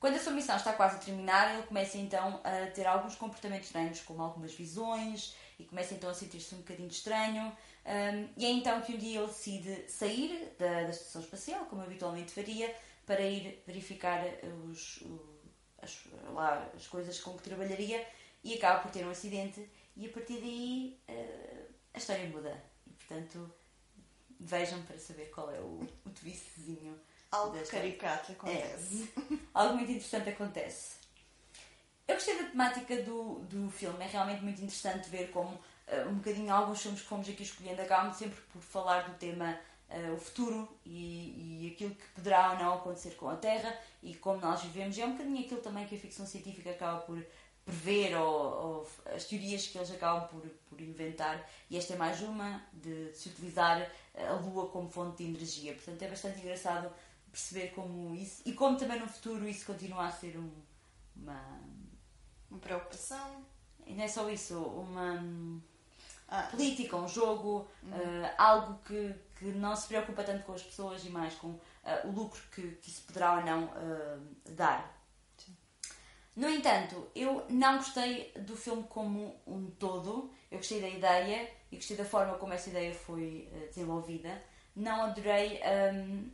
Quando 0.00 0.14
a 0.14 0.20
sua 0.20 0.32
missão 0.32 0.56
está 0.56 0.72
quase 0.72 0.96
a 0.96 0.98
terminar, 1.00 1.54
ele 1.54 1.66
começa 1.66 1.98
então 1.98 2.40
a 2.44 2.70
ter 2.70 2.86
alguns 2.86 3.16
comportamentos 3.16 3.66
estranhos, 3.66 4.00
como 4.00 4.22
algumas 4.22 4.54
visões, 4.54 5.34
e 5.58 5.64
começa 5.64 5.94
então 5.94 6.08
a 6.08 6.14
sentir-se 6.14 6.54
um 6.54 6.58
bocadinho 6.58 6.88
estranho. 6.88 7.52
Um, 7.84 8.28
e 8.36 8.46
é 8.46 8.50
então 8.50 8.80
que 8.80 8.94
um 8.94 8.96
dia 8.96 9.18
ele 9.18 9.26
decide 9.26 9.90
sair 9.90 10.54
da, 10.56 10.82
da 10.84 10.90
estação 10.90 11.20
espacial, 11.20 11.64
como 11.66 11.82
habitualmente 11.82 12.30
faria, 12.30 12.72
para 13.04 13.22
ir 13.22 13.60
verificar 13.66 14.22
os, 14.68 15.02
as, 15.82 15.98
lá, 16.32 16.70
as 16.76 16.86
coisas 16.86 17.18
com 17.20 17.36
que 17.36 17.42
trabalharia 17.42 18.06
e 18.42 18.54
acaba 18.54 18.80
por 18.80 18.90
ter 18.90 19.04
um 19.04 19.10
acidente. 19.10 19.68
E 19.96 20.06
a 20.06 20.12
partir 20.12 20.40
daí 20.40 21.00
uh, 21.08 21.74
a 21.94 21.98
história 21.98 22.28
muda. 22.28 22.62
E 22.86 22.90
portanto, 22.90 23.52
vejam 24.40 24.82
para 24.82 24.98
saber 24.98 25.26
qual 25.30 25.50
é 25.50 25.60
o, 25.60 25.86
o 26.04 26.10
twistzinho 26.10 26.98
Algo 27.30 27.58
caricato 27.66 28.32
acontece. 28.32 29.12
É. 29.16 29.36
Algo 29.52 29.74
muito 29.74 29.90
interessante 29.90 30.30
acontece. 30.30 30.96
Eu 32.06 32.14
gostei 32.14 32.42
da 32.42 32.48
temática 32.48 33.02
do, 33.02 33.40
do 33.40 33.70
filme, 33.70 34.02
é 34.02 34.06
realmente 34.06 34.42
muito 34.42 34.62
interessante 34.62 35.10
ver 35.10 35.30
como 35.30 35.50
uh, 35.54 36.08
um 36.08 36.14
bocadinho 36.14 36.52
alguns 36.54 36.80
filmes 36.80 37.02
que 37.02 37.06
fomos 37.06 37.28
aqui 37.28 37.42
escolhendo 37.42 37.82
acabam 37.82 38.14
sempre 38.14 38.40
por 38.50 38.62
falar 38.62 39.10
do 39.10 39.18
tema 39.18 39.60
uh, 39.90 40.14
o 40.14 40.18
futuro 40.18 40.66
e, 40.86 41.66
e 41.66 41.72
aquilo 41.74 41.94
que 41.94 42.06
poderá 42.14 42.52
ou 42.52 42.58
não 42.58 42.74
acontecer 42.76 43.10
com 43.10 43.28
a 43.28 43.36
Terra 43.36 43.78
e 44.02 44.14
como 44.14 44.40
nós 44.40 44.62
vivemos. 44.62 44.96
E 44.96 45.02
é 45.02 45.04
um 45.04 45.12
bocadinho 45.12 45.44
aquilo 45.44 45.60
também 45.60 45.86
que 45.86 45.96
a 45.96 45.98
ficção 45.98 46.24
científica 46.24 46.70
acaba 46.70 47.00
por 47.00 47.22
prever 47.68 48.16
ou, 48.16 48.26
ou 48.26 48.90
as 49.14 49.24
teorias 49.24 49.66
que 49.66 49.76
eles 49.76 49.90
acabam 49.90 50.26
por, 50.28 50.40
por 50.68 50.80
inventar. 50.80 51.46
E 51.68 51.76
esta 51.76 51.92
é 51.92 51.96
mais 51.96 52.22
uma 52.22 52.62
de, 52.72 53.10
de 53.10 53.18
se 53.18 53.28
utilizar 53.28 53.86
a 54.16 54.32
Lua 54.32 54.68
como 54.68 54.88
fonte 54.88 55.22
de 55.22 55.30
energia. 55.30 55.74
Portanto, 55.74 56.02
é 56.02 56.08
bastante 56.08 56.40
engraçado 56.40 56.90
perceber 57.30 57.68
como 57.68 58.14
isso 58.14 58.42
e 58.46 58.52
como 58.54 58.78
também 58.78 58.98
no 58.98 59.06
futuro 59.06 59.46
isso 59.46 59.66
continua 59.66 60.06
a 60.06 60.10
ser 60.10 60.38
um, 60.38 60.50
uma, 61.14 61.60
uma 62.50 62.58
preocupação. 62.58 63.44
E 63.86 63.94
não 63.94 64.04
é 64.04 64.08
só 64.08 64.28
isso, 64.30 64.58
uma 64.58 65.22
ah, 66.28 66.42
política, 66.50 66.96
um 66.96 67.08
jogo, 67.08 67.66
uhum. 67.82 67.90
uh, 67.90 68.30
algo 68.36 68.78
que, 68.84 69.14
que 69.38 69.46
não 69.46 69.74
se 69.74 69.88
preocupa 69.88 70.22
tanto 70.22 70.44
com 70.44 70.52
as 70.52 70.62
pessoas 70.62 71.02
e 71.04 71.08
mais 71.08 71.34
com 71.34 71.48
uh, 71.48 71.60
o 72.04 72.10
lucro 72.10 72.42
que, 72.52 72.62
que 72.82 72.90
isso 72.90 73.02
poderá 73.02 73.36
ou 73.36 73.44
não 73.44 73.64
uh, 73.64 74.20
dar. 74.50 74.97
No 76.38 76.48
entanto, 76.48 77.08
eu 77.16 77.44
não 77.48 77.78
gostei 77.78 78.32
do 78.46 78.56
filme 78.56 78.84
como 78.88 79.34
um 79.44 79.68
todo. 79.72 80.30
Eu 80.48 80.58
gostei 80.58 80.80
da 80.80 80.88
ideia 80.88 81.50
e 81.68 81.74
gostei 81.74 81.96
da 81.96 82.04
forma 82.04 82.38
como 82.38 82.52
essa 82.52 82.70
ideia 82.70 82.94
foi 82.94 83.50
desenvolvida. 83.66 84.40
Não 84.76 85.02
adorei 85.02 85.60
um, 85.92 86.30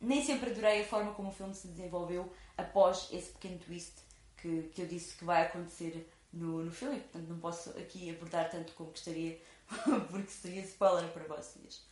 nem 0.00 0.24
sempre 0.24 0.50
adorei 0.50 0.80
a 0.80 0.84
forma 0.84 1.14
como 1.14 1.28
o 1.28 1.32
filme 1.32 1.54
se 1.54 1.68
desenvolveu 1.68 2.28
após 2.58 3.08
esse 3.12 3.30
pequeno 3.34 3.56
twist 3.60 3.92
que, 4.36 4.64
que 4.74 4.82
eu 4.82 4.86
disse 4.88 5.14
que 5.14 5.24
vai 5.24 5.42
acontecer 5.42 6.10
no, 6.32 6.64
no 6.64 6.72
filme, 6.72 6.98
portanto 6.98 7.28
não 7.28 7.38
posso 7.38 7.70
aqui 7.78 8.10
abordar 8.10 8.50
tanto 8.50 8.72
como 8.72 8.90
gostaria, 8.90 9.40
porque 10.10 10.28
seria 10.28 10.62
spoiler 10.62 11.08
para 11.12 11.22
vocês. 11.22 11.86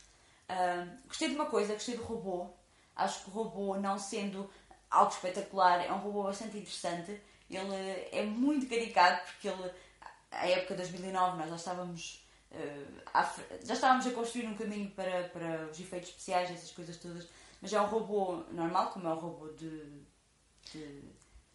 Uh, 0.51 1.07
gostei 1.07 1.29
de 1.29 1.37
uma 1.37 1.47
coisa, 1.47 1.75
gostei 1.75 1.97
do 1.97 2.03
robô. 2.03 2.49
Acho 2.97 3.23
que 3.23 3.31
o 3.31 3.33
robô, 3.33 3.77
não 3.77 3.97
sendo 3.97 4.51
algo 4.91 5.13
espetacular, 5.13 5.87
é 5.87 5.93
um 5.93 5.99
robô 5.99 6.25
bastante 6.25 6.57
interessante. 6.59 7.23
Ele 7.49 8.09
é 8.13 8.25
muito 8.25 8.67
caricato 8.67 9.27
porque 9.33 9.49
ele, 9.49 9.71
a 10.31 10.49
época 10.49 10.75
de 10.75 10.83
2009, 10.83 11.39
nós 11.39 11.49
já 11.51 11.57
estávamos, 11.57 12.27
uh, 12.51 13.67
já 13.67 13.75
estávamos 13.75 14.07
a 14.07 14.11
construir 14.11 14.47
um 14.47 14.57
caminho 14.57 14.91
para, 14.91 15.29
para 15.29 15.69
os 15.71 15.79
efeitos 15.79 16.09
especiais, 16.11 16.51
essas 16.51 16.71
coisas 16.71 16.97
todas 16.97 17.29
mas 17.65 17.73
é 17.73 17.81
um 17.81 17.87
robô 17.87 18.45
normal, 18.53 18.91
como 18.91 19.09
é 19.09 19.11
um 19.15 19.19
robô 19.19 19.49
de, 19.55 20.03
de, 20.71 21.03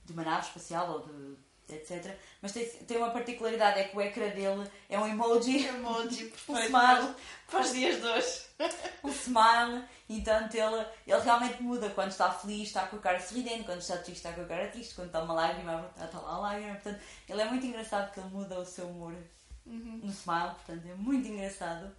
de 0.04 0.12
uma 0.12 0.24
nave 0.24 0.48
espacial 0.48 0.92
ou 0.92 1.06
de, 1.06 1.38
etc. 1.72 2.16
Mas 2.42 2.52
tem, 2.52 2.66
tem 2.66 2.98
uma 2.98 3.12
particularidade, 3.12 3.80
é 3.80 3.84
que 3.86 3.98
o 3.98 4.02
ecrã 4.02 4.28
dele 4.30 4.70
é 4.90 5.00
um 5.00 5.08
emoji. 5.08 5.66
Emoji, 5.68 6.34
um 6.48 6.60
smile. 6.60 7.16
Para 7.50 7.62
os 7.62 7.72
dias 7.72 8.00
de 8.00 8.08
hoje. 8.08 8.50
Um 9.04 9.10
smile. 9.10 9.86
Então 10.10 10.50
ele, 10.52 10.86
ele 11.08 11.22
realmente 11.22 11.64
muda 11.64 11.90
quando 11.92 12.12
está 12.12 12.30
feliz, 12.32 12.68
está 12.68 12.86
com 12.88 12.98
a 12.98 13.00
cara 13.00 13.20
sorridente, 13.20 13.64
quando 13.64 13.80
está 13.80 13.96
triste, 13.98 14.18
está 14.18 14.34
com 14.34 14.42
a 14.42 14.46
cara 14.46 14.68
triste, 14.68 14.94
quando 14.96 15.08
está 15.08 15.24
uma 15.24 15.34
lágrima, 15.34 15.90
está, 15.96 16.20
lá 16.20 16.34
a 16.34 16.40
lágrima. 16.40 16.74
Portanto, 16.74 17.00
ele 17.28 17.42
é 17.42 17.46
muito 17.46 17.66
engraçado 17.66 18.12
que 18.12 18.20
ele 18.20 18.30
muda 18.30 18.60
o 18.60 18.66
seu 18.66 18.88
humor 18.88 19.14
no 19.66 20.12
smile, 20.12 20.56
portanto, 20.56 20.88
é 20.88 20.96
muito 20.96 21.28
engraçado. 21.28 21.96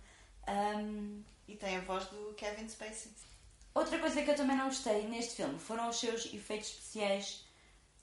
Ahm, 0.46 1.22
E 1.48 1.56
tem 1.56 1.76
a 1.76 1.80
voz 1.80 2.04
do 2.06 2.34
Kevin 2.34 2.68
Spacey. 2.68 3.12
Outra 3.74 3.98
coisa 3.98 4.22
que 4.22 4.30
eu 4.30 4.36
também 4.36 4.56
não 4.56 4.66
gostei 4.66 5.06
neste 5.06 5.36
filme 5.36 5.58
foram 5.58 5.88
os 5.88 5.98
seus 5.98 6.26
efeitos 6.34 6.70
especiais, 6.70 7.44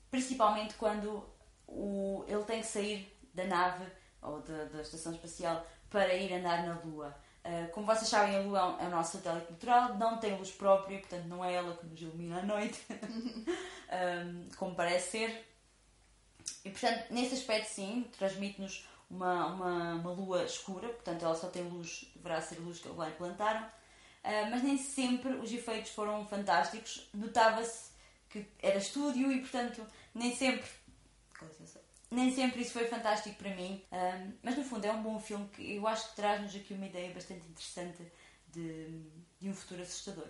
principalmente 0.10 0.74
quando 0.76 1.24
o, 1.68 2.24
ele 2.28 2.44
tem 2.44 2.62
que 2.62 2.68
sair 2.68 3.18
da 3.34 3.46
nave 3.46 3.86
ou 4.22 4.42
da, 4.42 4.82
estação 4.82 5.14
espacial 5.14 5.66
para 5.90 6.14
ir 6.14 6.34
andar 6.34 6.66
na 6.66 6.80
Lua. 6.84 7.16
Ah, 7.44 7.68
como 7.72 7.86
vocês 7.86 8.10
sabem, 8.10 8.36
a 8.36 8.42
Lua 8.42 8.60
é 8.60 8.64
um- 8.64 8.80
é 8.82 8.88
o 8.88 8.90
nosso 8.90 9.18
satélite 9.18 9.52
natural, 9.52 9.96
não 9.98 10.18
tem 10.18 10.36
luz 10.38 10.52
própria, 10.52 11.00
portanto 11.00 11.26
não 11.26 11.44
é 11.46 11.54
ela 11.54 11.76
que 11.78 11.86
nos 11.86 12.02
ilumina 12.02 12.40
à 12.40 12.44
noite, 12.44 12.80
Ahm, 13.90 14.50
como 14.58 14.76
parece 14.76 15.12
ser. 15.12 15.48
E 16.66 16.70
portanto, 16.70 17.06
nesse 17.12 17.36
aspecto, 17.36 17.70
sim, 17.70 18.06
transmite-nos 18.18 18.88
uma, 19.10 19.48
uma, 19.48 19.94
uma 19.96 20.12
lua 20.12 20.44
escura, 20.44 20.90
portanto 20.90 21.24
ela 21.24 21.36
só 21.36 21.48
tem 21.48 21.64
luz, 21.64 22.06
deverá 22.16 22.42
ser 22.42 22.60
luz 22.60 22.80
que 22.80 22.90
lá 22.90 23.10
implantaram. 23.10 23.66
Ah, 24.24 24.48
mas 24.52 24.62
nem 24.64 24.78
sempre 24.78 25.34
os 25.36 25.52
efeitos 25.52 25.92
foram 25.92 26.26
fantásticos. 26.28 27.10
Notava-se 27.14 27.92
que 28.30 28.46
era 28.62 28.78
estúdio 28.78 29.32
e, 29.32 29.40
portanto, 29.40 29.86
nem 30.14 30.36
sempre. 30.36 30.70
Nem 32.10 32.34
sempre 32.34 32.62
isso 32.62 32.72
foi 32.72 32.88
fantástico 32.88 33.36
para 33.36 33.54
mim. 33.56 33.84
Ah, 33.92 34.28
mas 34.42 34.58
no 34.58 34.64
fundo 34.64 34.86
é 34.86 34.92
um 34.92 35.04
bom 35.04 35.20
filme 35.20 35.48
que 35.50 35.76
eu 35.76 35.88
acho 35.88 36.10
que 36.10 36.16
traz-nos 36.16 36.56
aqui 36.56 36.74
uma 36.74 36.86
ideia 36.86 37.14
bastante 37.14 37.46
interessante 37.48 38.12
de, 38.48 39.02
de 39.40 39.50
um 39.50 39.54
futuro 39.54 39.82
assustador. 39.82 40.30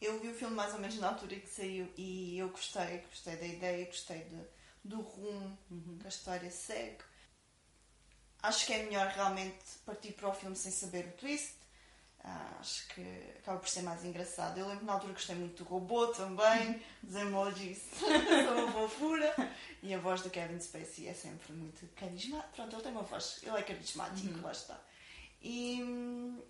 Eu 0.00 0.20
vi 0.20 0.28
o 0.28 0.34
filme 0.34 0.54
mais 0.54 0.74
ou 0.74 0.80
menos 0.80 0.98
na 0.98 1.08
altura 1.08 1.36
que 1.36 1.48
saiu 1.48 1.88
e 1.96 2.38
eu 2.38 2.48
gostei, 2.50 2.98
gostei 2.98 3.36
da 3.36 3.46
ideia, 3.46 3.86
gostei 3.86 4.24
de, 4.24 4.42
do 4.84 5.00
rumo 5.00 5.56
que 5.68 6.06
a 6.06 6.08
história 6.08 6.50
segue. 6.50 6.98
Acho 8.42 8.66
que 8.66 8.74
é 8.74 8.82
melhor 8.82 9.06
realmente 9.08 9.64
partir 9.84 10.12
para 10.12 10.28
o 10.28 10.34
filme 10.34 10.54
sem 10.54 10.70
saber 10.70 11.06
o 11.06 11.12
twist. 11.12 11.54
Ah, 12.28 12.56
acho 12.58 12.88
que 12.88 13.00
acaba 13.38 13.60
por 13.60 13.68
ser 13.68 13.82
mais 13.82 14.04
engraçado. 14.04 14.58
Eu 14.58 14.66
lembro 14.66 14.80
que 14.80 14.86
na 14.86 14.94
altura 14.94 15.12
gostei 15.12 15.36
muito 15.36 15.62
do 15.62 15.70
robô 15.70 16.08
também, 16.08 16.82
dos 17.00 17.14
emojis 17.14 17.80
são 17.94 18.64
uma 18.64 18.72
fofura. 18.72 19.32
E 19.80 19.94
a 19.94 19.98
voz 19.98 20.22
do 20.22 20.30
Kevin 20.30 20.58
Spacey 20.58 21.06
é 21.06 21.14
sempre 21.14 21.52
muito 21.52 21.86
carismática. 21.94 22.48
Pronto, 22.56 22.74
ele 22.74 22.82
tem 22.82 22.90
uma 22.90 23.02
voz, 23.02 23.38
ele 23.44 23.56
é 23.56 23.62
carismático, 23.62 24.40
lá 24.42 24.50
está. 24.50 24.80
E 25.40 25.80
hum, 25.84 26.42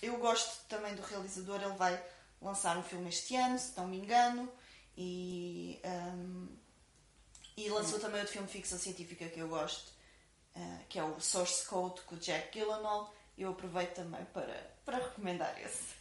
eu 0.00 0.16
gosto 0.18 0.68
também 0.68 0.94
do 0.94 1.02
realizador, 1.02 1.60
ele 1.60 1.74
vai 1.74 2.00
lançar 2.40 2.76
um 2.78 2.82
filme 2.84 3.08
este 3.08 3.34
ano, 3.34 3.58
se 3.58 3.76
não 3.76 3.88
me 3.88 3.96
engano, 3.96 4.48
e, 4.96 5.80
hum, 5.84 6.48
e 7.56 7.68
lançou 7.70 7.98
também 7.98 8.20
outro 8.20 8.32
filme 8.32 8.46
de 8.46 8.52
ficção 8.52 8.78
científica 8.78 9.28
que 9.28 9.40
eu 9.40 9.48
gosto, 9.48 9.90
ah, 10.54 10.78
que 10.88 10.96
é 10.96 11.02
o 11.02 11.18
Source 11.20 11.66
Code 11.66 12.02
com 12.02 12.14
o 12.14 12.18
Jack 12.18 12.56
Gyllenhaal. 12.56 13.12
Eu 13.36 13.50
aproveito 13.50 13.94
também 13.94 14.24
para, 14.26 14.73
para 14.84 14.98
recomendar 14.98 15.60
esse. 15.60 15.94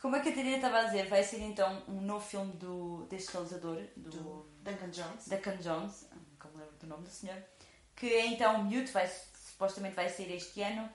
Como 0.00 0.16
a 0.16 0.20
Catarina 0.20 0.56
estava 0.56 0.78
a 0.78 0.84
dizer, 0.84 1.08
vai 1.08 1.22
ser 1.22 1.40
então 1.40 1.82
um 1.86 2.00
novo 2.00 2.24
filme 2.24 2.52
do, 2.54 3.04
deste 3.10 3.32
realizador, 3.32 3.82
do, 3.96 4.10
Do 4.10 4.50
Duncan 4.62 4.88
Jones. 4.88 5.28
Duncan 5.28 5.56
Jones, 5.56 6.06
como 6.38 6.56
lembro 6.56 6.74
do 6.76 6.86
nome 6.86 7.02
do 7.04 7.10
senhor, 7.10 7.36
que 7.94 8.06
é 8.06 8.26
então 8.26 8.64
Mute, 8.64 8.90
vai, 8.92 9.06
supostamente 9.34 9.94
vai 9.94 10.08
sair 10.08 10.32
este 10.32 10.62
ano, 10.62 10.88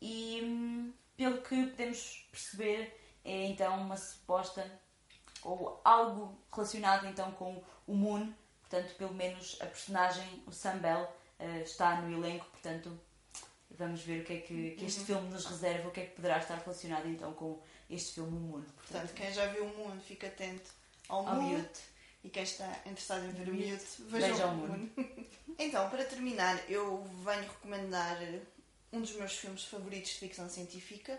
e 0.00 0.40
hum, 0.44 0.92
pelo 1.16 1.42
que 1.42 1.66
podemos 1.66 2.28
perceber, 2.30 2.96
é 3.24 3.46
então 3.46 3.80
uma 3.80 3.96
suposta, 3.96 4.70
ou 5.42 5.80
algo 5.84 6.38
relacionado 6.52 7.06
então 7.08 7.32
com 7.32 7.60
o 7.84 7.94
Moon, 7.94 8.32
portanto, 8.60 8.94
pelo 8.94 9.12
menos 9.12 9.58
a 9.60 9.66
personagem, 9.66 10.42
o 10.46 10.52
Sam 10.52 10.78
Bell, 10.78 11.12
eh, 11.40 11.62
está 11.62 12.00
no 12.00 12.16
elenco, 12.16 12.46
portanto, 12.46 12.96
vamos 13.82 14.00
ver 14.02 14.22
o 14.22 14.24
que 14.24 14.32
é 14.32 14.38
que, 14.40 14.70
que 14.72 14.84
este 14.84 15.00
filme 15.04 15.28
nos 15.30 15.44
reserva, 15.46 15.88
o 15.88 15.90
que 15.90 16.00
é 16.00 16.06
que 16.06 16.14
poderá 16.16 16.38
estar 16.38 16.56
relacionado 16.58 17.08
então 17.08 17.32
com 17.34 17.60
este 17.90 18.14
filme, 18.14 18.36
o 18.36 18.40
Moon. 18.40 18.62
Portanto, 18.76 19.12
quem 19.14 19.32
já 19.32 19.46
viu 19.46 19.64
o 19.64 19.76
Moon, 19.76 20.00
fica 20.00 20.26
atento 20.26 20.70
ao, 21.08 21.26
ao. 21.26 21.40
Mute. 21.40 21.80
E 22.24 22.30
quem 22.30 22.42
está 22.44 22.66
interessado 22.86 23.24
em 23.26 23.30
ver 23.30 23.48
o 23.48 23.54
Mute, 23.54 23.84
veja 24.08 24.46
o 24.46 24.50
o 24.50 24.54
Moon. 24.56 24.68
Moon. 24.68 24.90
então, 25.58 25.90
para 25.90 26.04
terminar, 26.04 26.58
eu 26.70 27.02
venho 27.24 27.42
recomendar 27.42 28.18
um 28.92 29.00
dos 29.00 29.12
meus 29.12 29.32
filmes 29.36 29.64
favoritos 29.64 30.10
de 30.12 30.18
ficção 30.18 30.48
científica 30.48 31.18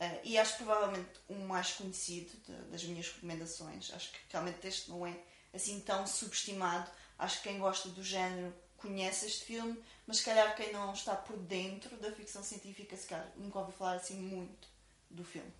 eh, 0.00 0.20
e 0.24 0.38
acho 0.38 0.56
provavelmente 0.56 1.10
o 1.28 1.34
mais 1.34 1.72
conhecido 1.72 2.30
de- 2.46 2.70
das 2.70 2.82
minhas 2.84 3.08
recomendações. 3.12 3.92
Acho 3.92 4.10
que 4.12 4.18
realmente 4.30 4.66
este 4.66 4.88
não 4.90 5.06
é 5.06 5.14
assim 5.52 5.80
tão 5.80 6.06
subestimado. 6.06 6.90
Acho 7.18 7.42
que 7.42 7.48
quem 7.50 7.58
gosta 7.58 7.88
do 7.90 8.02
género 8.02 8.54
conhece 8.78 9.26
este 9.26 9.44
filme, 9.44 9.76
mas 10.06 10.18
se 10.18 10.24
calhar 10.24 10.54
quem 10.56 10.72
não 10.72 10.92
está 10.92 11.14
por 11.14 11.36
dentro 11.36 11.96
da 11.96 12.10
ficção 12.12 12.42
científica, 12.42 12.96
se 12.96 13.06
calhar 13.06 13.30
nunca 13.36 13.58
ouviu 13.60 13.74
falar 13.74 13.94
assim 13.94 14.20
muito 14.20 14.68
do 15.10 15.24
filme. 15.24 15.52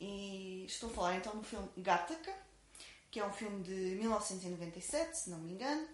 E 0.00 0.64
estou 0.66 0.90
a 0.90 0.92
falar 0.92 1.16
então 1.16 1.36
do 1.36 1.42
filme 1.42 1.68
Gattaca, 1.76 2.34
que 3.10 3.20
é 3.20 3.26
um 3.26 3.32
filme 3.32 3.62
de 3.62 3.96
1997, 3.96 5.18
se 5.18 5.30
não 5.30 5.38
me 5.38 5.52
engano, 5.52 5.86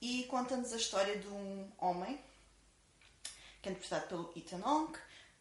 e 0.00 0.24
conta-nos 0.24 0.72
a 0.72 0.76
história 0.76 1.18
de 1.18 1.28
um 1.28 1.70
homem, 1.78 2.18
que 3.62 3.68
é 3.68 3.72
interpretado 3.72 4.08
pelo 4.08 4.32
Ethan 4.36 4.60
Hawke, 4.62 4.98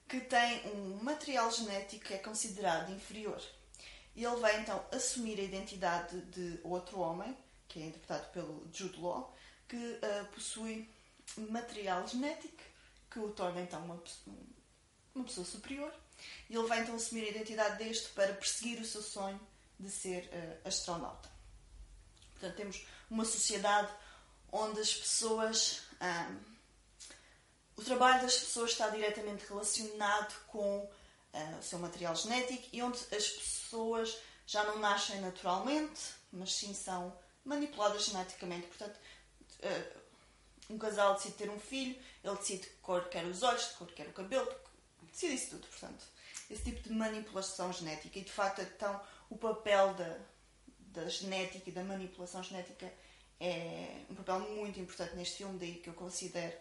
que 0.07 0.21
tem 0.21 0.61
um 0.73 1.03
material 1.03 1.51
genético 1.51 2.05
que 2.05 2.13
é 2.13 2.17
considerado 2.19 2.91
inferior. 2.91 3.41
E 4.15 4.23
ele 4.23 4.35
vai 4.35 4.61
então 4.61 4.85
assumir 4.91 5.39
a 5.39 5.43
identidade 5.43 6.21
de 6.21 6.59
outro 6.63 6.99
homem, 6.99 7.35
que 7.67 7.81
é 7.81 7.87
interpretado 7.87 8.31
pelo 8.31 8.67
Jude 8.71 8.99
Law, 8.99 9.35
que 9.67 9.99
ah, 10.03 10.25
possui 10.33 10.87
material 11.49 12.07
genético 12.07 12.63
que 13.09 13.19
o 13.19 13.29
torna 13.31 13.61
então 13.61 13.83
uma, 13.83 14.01
uma 15.13 15.25
pessoa 15.25 15.45
superior. 15.45 15.93
E 16.49 16.55
ele 16.55 16.67
vai 16.67 16.81
então 16.81 16.95
assumir 16.95 17.25
a 17.25 17.29
identidade 17.29 17.83
deste 17.83 18.09
para 18.09 18.33
perseguir 18.33 18.79
o 18.81 18.85
seu 18.85 19.01
sonho 19.01 19.39
de 19.79 19.89
ser 19.89 20.29
eh, 20.31 20.59
astronauta. 20.63 21.29
Portanto, 22.31 22.55
temos 22.55 22.85
uma 23.09 23.25
sociedade 23.25 23.91
onde 24.51 24.79
as 24.79 24.93
pessoas. 24.93 25.81
ahm, 25.99 26.53
o 27.75 27.81
trabalho 27.81 28.21
das 28.21 28.37
pessoas 28.37 28.71
está 28.71 28.89
diretamente 28.89 29.45
relacionado 29.47 30.33
com 30.47 30.89
ah, 31.33 31.57
o 31.59 31.63
seu 31.63 31.79
material 31.79 32.15
genético 32.15 32.69
e 32.71 32.83
onde 32.83 32.99
as 33.15 33.27
pessoas 33.27 34.15
já 34.45 34.63
não 34.63 34.77
nascem 34.77 35.19
naturalmente, 35.21 36.01
mas 36.31 36.53
sim 36.53 36.73
são 36.73 37.17
manipuladas 37.43 38.05
geneticamente. 38.05 38.67
Portanto, 38.67 38.99
ah, 39.63 40.02
um 40.69 40.77
casal 40.77 41.15
decide 41.15 41.35
ter 41.35 41.49
um 41.49 41.59
filho, 41.59 41.95
ele 42.23 42.37
decide 42.37 42.67
que 42.67 42.75
cor 42.81 43.09
quer 43.09 43.25
os 43.25 43.43
olhos, 43.43 43.69
de 43.69 43.73
cor 43.75 43.87
quer 43.87 44.07
o 44.07 44.13
cabelo, 44.13 44.49
decide 45.11 45.35
isso 45.35 45.51
tudo. 45.51 45.67
Portanto, 45.67 46.05
esse 46.49 46.63
tipo 46.63 46.81
de 46.81 46.91
manipulação 46.91 47.71
genética 47.71 48.19
e 48.19 48.23
de 48.23 48.31
facto 48.31 48.61
então 48.61 49.01
o 49.29 49.37
papel 49.37 49.93
da, 49.93 50.17
da 50.77 51.09
genética 51.09 51.69
e 51.69 51.73
da 51.73 51.83
manipulação 51.83 52.43
genética 52.43 52.91
é 53.39 54.05
um 54.09 54.15
papel 54.15 54.39
muito 54.39 54.79
importante 54.79 55.15
neste 55.15 55.37
filme, 55.37 55.59
daí 55.59 55.75
que 55.75 55.89
eu 55.89 55.93
considero 55.93 56.55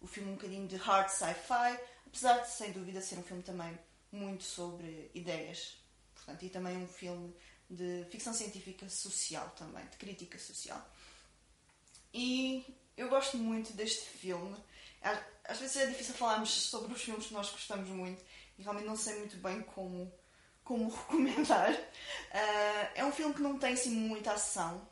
o 0.00 0.06
filme 0.06 0.30
um 0.30 0.34
bocadinho 0.34 0.66
de 0.68 0.76
hard 0.76 1.08
sci-fi, 1.08 1.78
apesar 2.06 2.38
de 2.38 2.50
sem 2.50 2.72
dúvida 2.72 3.00
ser 3.00 3.18
um 3.18 3.22
filme 3.22 3.42
também 3.42 3.78
muito 4.12 4.44
sobre 4.44 5.10
ideias. 5.14 5.76
Portanto, 6.14 6.44
e 6.44 6.50
também 6.50 6.76
um 6.76 6.88
filme 6.88 7.34
de 7.70 8.04
ficção 8.10 8.34
científica 8.34 8.88
social 8.88 9.50
também, 9.56 9.84
de 9.86 9.96
crítica 9.96 10.38
social. 10.38 10.84
E 12.12 12.64
eu 12.98 13.08
gosto 13.08 13.38
muito 13.38 13.72
deste 13.72 14.04
filme. 14.04 14.56
Às, 15.44 15.58
vezes 15.60 15.76
é 15.76 15.86
difícil 15.86 16.14
falarmos 16.14 16.50
sobre 16.50 16.92
os 16.92 17.00
filmes 17.00 17.28
que 17.28 17.32
nós 17.32 17.48
gostamos 17.48 17.88
muito 17.88 18.22
e 18.58 18.62
realmente 18.62 18.86
não 18.86 18.96
sei 18.96 19.20
muito 19.20 19.36
bem 19.36 19.62
como, 19.62 20.12
como 20.64 20.90
recomendar. 20.90 21.72
Ah, 22.32 22.90
é 22.96 23.04
um 23.04 23.12
filme 23.12 23.32
que 23.32 23.40
não 23.40 23.56
tem 23.56 23.74
assim 23.74 23.90
muita 23.90 24.32
ação, 24.32 24.86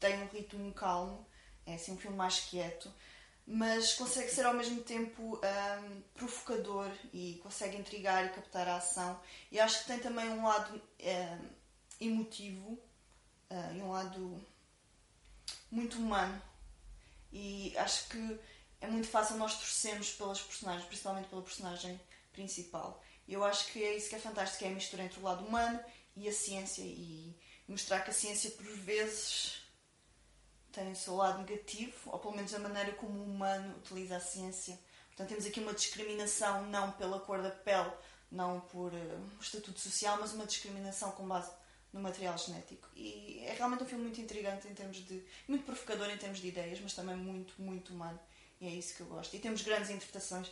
tem 0.00 0.20
um 0.20 0.26
ritmo 0.26 0.74
calmo, 0.74 1.24
é 1.64 1.74
assim 1.74 1.92
um 1.92 1.96
filme 1.96 2.16
mais 2.16 2.40
quieto, 2.40 2.92
mas 3.46 3.94
consegue 3.94 4.28
ser 4.28 4.44
ao 4.44 4.54
mesmo 4.54 4.82
tempo 4.82 5.40
ahm, 5.44 6.02
provocador 6.14 6.90
e 7.12 7.40
consegue 7.42 7.76
intrigar 7.76 8.26
e 8.26 8.30
captar 8.30 8.66
a 8.68 8.76
ação. 8.76 9.20
E 9.50 9.60
acho 9.60 9.80
que 9.80 9.86
tem 9.86 10.00
também 10.00 10.28
um 10.28 10.44
lado 10.44 10.82
ahm, 11.00 11.48
emotivo 12.00 12.76
ah, 13.48 13.72
e 13.72 13.80
um 13.80 13.92
lado 13.92 14.44
muito 15.70 15.98
humano. 15.98 16.51
E 17.32 17.76
acho 17.78 18.08
que 18.08 18.40
é 18.80 18.86
muito 18.86 19.08
fácil 19.08 19.36
nós 19.36 19.54
torcermos 19.54 20.10
pelas 20.12 20.40
personagens, 20.40 20.86
principalmente 20.86 21.28
pela 21.28 21.42
personagem 21.42 22.00
principal. 22.32 23.02
E 23.26 23.32
eu 23.32 23.42
acho 23.44 23.66
que 23.72 23.82
é 23.82 23.96
isso 23.96 24.08
que 24.08 24.16
é 24.16 24.18
fantástico, 24.18 24.64
é 24.64 24.68
a 24.68 24.72
mistura 24.72 25.04
entre 25.04 25.20
o 25.20 25.22
lado 25.22 25.44
humano 25.44 25.80
e 26.14 26.28
a 26.28 26.32
ciência 26.32 26.82
e 26.82 27.34
mostrar 27.66 28.00
que 28.00 28.10
a 28.10 28.14
ciência 28.14 28.50
por 28.50 28.66
vezes 28.66 29.62
tem 30.72 30.90
o 30.90 30.96
seu 30.96 31.14
lado 31.14 31.38
negativo, 31.38 31.94
ou 32.06 32.18
pelo 32.18 32.34
menos 32.34 32.52
a 32.54 32.58
maneira 32.58 32.92
como 32.92 33.18
o 33.18 33.24
humano 33.24 33.76
utiliza 33.78 34.16
a 34.16 34.20
ciência. 34.20 34.78
Portanto, 35.08 35.28
temos 35.28 35.46
aqui 35.46 35.60
uma 35.60 35.74
discriminação 35.74 36.66
não 36.66 36.92
pela 36.92 37.20
cor 37.20 37.42
da 37.42 37.50
pele, 37.50 37.92
não 38.30 38.60
por 38.60 38.92
uh, 38.92 39.28
estatuto 39.40 39.78
social, 39.78 40.16
mas 40.18 40.32
uma 40.32 40.46
discriminação 40.46 41.12
com 41.12 41.28
base 41.28 41.50
no 41.92 42.00
material 42.00 42.36
genético. 42.38 42.88
E 42.96 43.40
é 43.44 43.52
realmente 43.52 43.82
um 43.82 43.86
filme 43.86 44.04
muito 44.04 44.20
intrigante 44.20 44.66
em 44.66 44.74
termos 44.74 44.96
de. 44.98 45.22
muito 45.46 45.64
provocador 45.64 46.10
em 46.10 46.16
termos 46.16 46.38
de 46.38 46.48
ideias, 46.48 46.80
mas 46.80 46.94
também 46.94 47.16
muito, 47.16 47.54
muito 47.60 47.92
humano. 47.92 48.18
E 48.60 48.66
é 48.66 48.70
isso 48.70 48.94
que 48.94 49.00
eu 49.00 49.06
gosto. 49.06 49.34
E 49.34 49.38
temos 49.38 49.62
grandes 49.62 49.90
interpretações. 49.90 50.50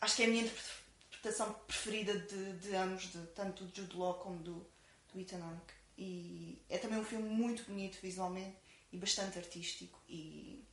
Acho 0.00 0.16
que 0.16 0.22
é 0.22 0.26
a 0.26 0.28
minha 0.28 0.44
interpretação 0.44 1.52
preferida 1.66 2.18
de, 2.18 2.52
de 2.54 2.74
ambos, 2.74 3.10
de, 3.10 3.26
tanto 3.28 3.64
do 3.64 3.74
Jude 3.74 3.96
Law 3.96 4.14
como 4.14 4.38
do, 4.40 4.66
do 5.12 5.20
Ethan 5.20 5.42
Hawke. 5.42 5.74
E 5.96 6.60
é 6.68 6.78
também 6.78 6.98
um 6.98 7.04
filme 7.04 7.28
muito 7.28 7.62
bonito 7.64 7.98
visualmente 8.02 8.56
e 8.92 8.96
bastante 8.96 9.38
artístico. 9.38 10.00
E, 10.08 10.64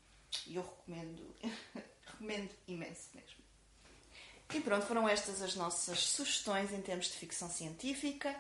e 0.46 0.56
eu 0.56 0.64
recomendo, 0.64 1.36
recomendo 2.06 2.50
imenso 2.68 3.10
mesmo. 3.14 3.48
E 4.54 4.62
pronto, 4.62 4.86
foram 4.86 5.08
estas 5.08 5.42
as 5.42 5.56
nossas 5.56 6.00
sugestões 6.00 6.72
em 6.72 6.82
termos 6.82 7.08
de 7.08 7.14
ficção 7.14 7.50
científica. 7.50 8.34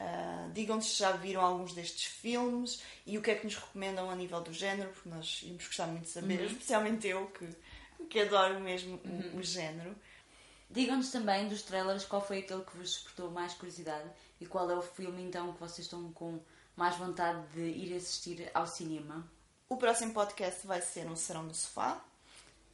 Uh, 0.00 0.50
Digam-nos 0.52 0.86
se 0.86 0.98
já 0.98 1.12
viram 1.12 1.42
alguns 1.42 1.74
destes 1.74 2.06
filmes 2.06 2.82
e 3.04 3.18
o 3.18 3.22
que 3.22 3.32
é 3.32 3.34
que 3.34 3.44
nos 3.44 3.56
recomendam 3.56 4.08
a 4.08 4.16
nível 4.16 4.40
do 4.40 4.50
género, 4.50 4.90
porque 4.90 5.10
nós 5.10 5.42
íamos 5.42 5.66
gostar 5.66 5.86
muito 5.88 6.04
de 6.04 6.10
saber, 6.10 6.40
uhum. 6.40 6.46
especialmente 6.46 7.06
eu 7.06 7.26
que, 7.26 7.46
que 8.06 8.20
adoro 8.20 8.58
mesmo 8.60 8.98
uhum. 9.04 9.32
o, 9.34 9.36
o 9.40 9.42
género. 9.42 9.94
Digam-nos 10.70 11.10
também 11.10 11.48
dos 11.48 11.62
trailers 11.62 12.06
qual 12.06 12.24
foi 12.24 12.38
aquele 12.38 12.62
que 12.62 12.76
vos 12.78 12.94
despertou 12.94 13.30
mais 13.30 13.52
curiosidade 13.52 14.08
e 14.40 14.46
qual 14.46 14.70
é 14.70 14.74
o 14.74 14.80
filme 14.80 15.22
então 15.22 15.52
que 15.52 15.60
vocês 15.60 15.80
estão 15.80 16.10
com 16.12 16.40
mais 16.74 16.96
vontade 16.96 17.46
de 17.48 17.60
ir 17.60 17.94
assistir 17.94 18.50
ao 18.54 18.66
cinema. 18.66 19.28
O 19.68 19.76
próximo 19.76 20.14
podcast 20.14 20.66
vai 20.66 20.80
ser 20.80 21.06
um 21.06 21.16
Serão 21.16 21.42
no 21.42 21.54
Sofá, 21.54 22.02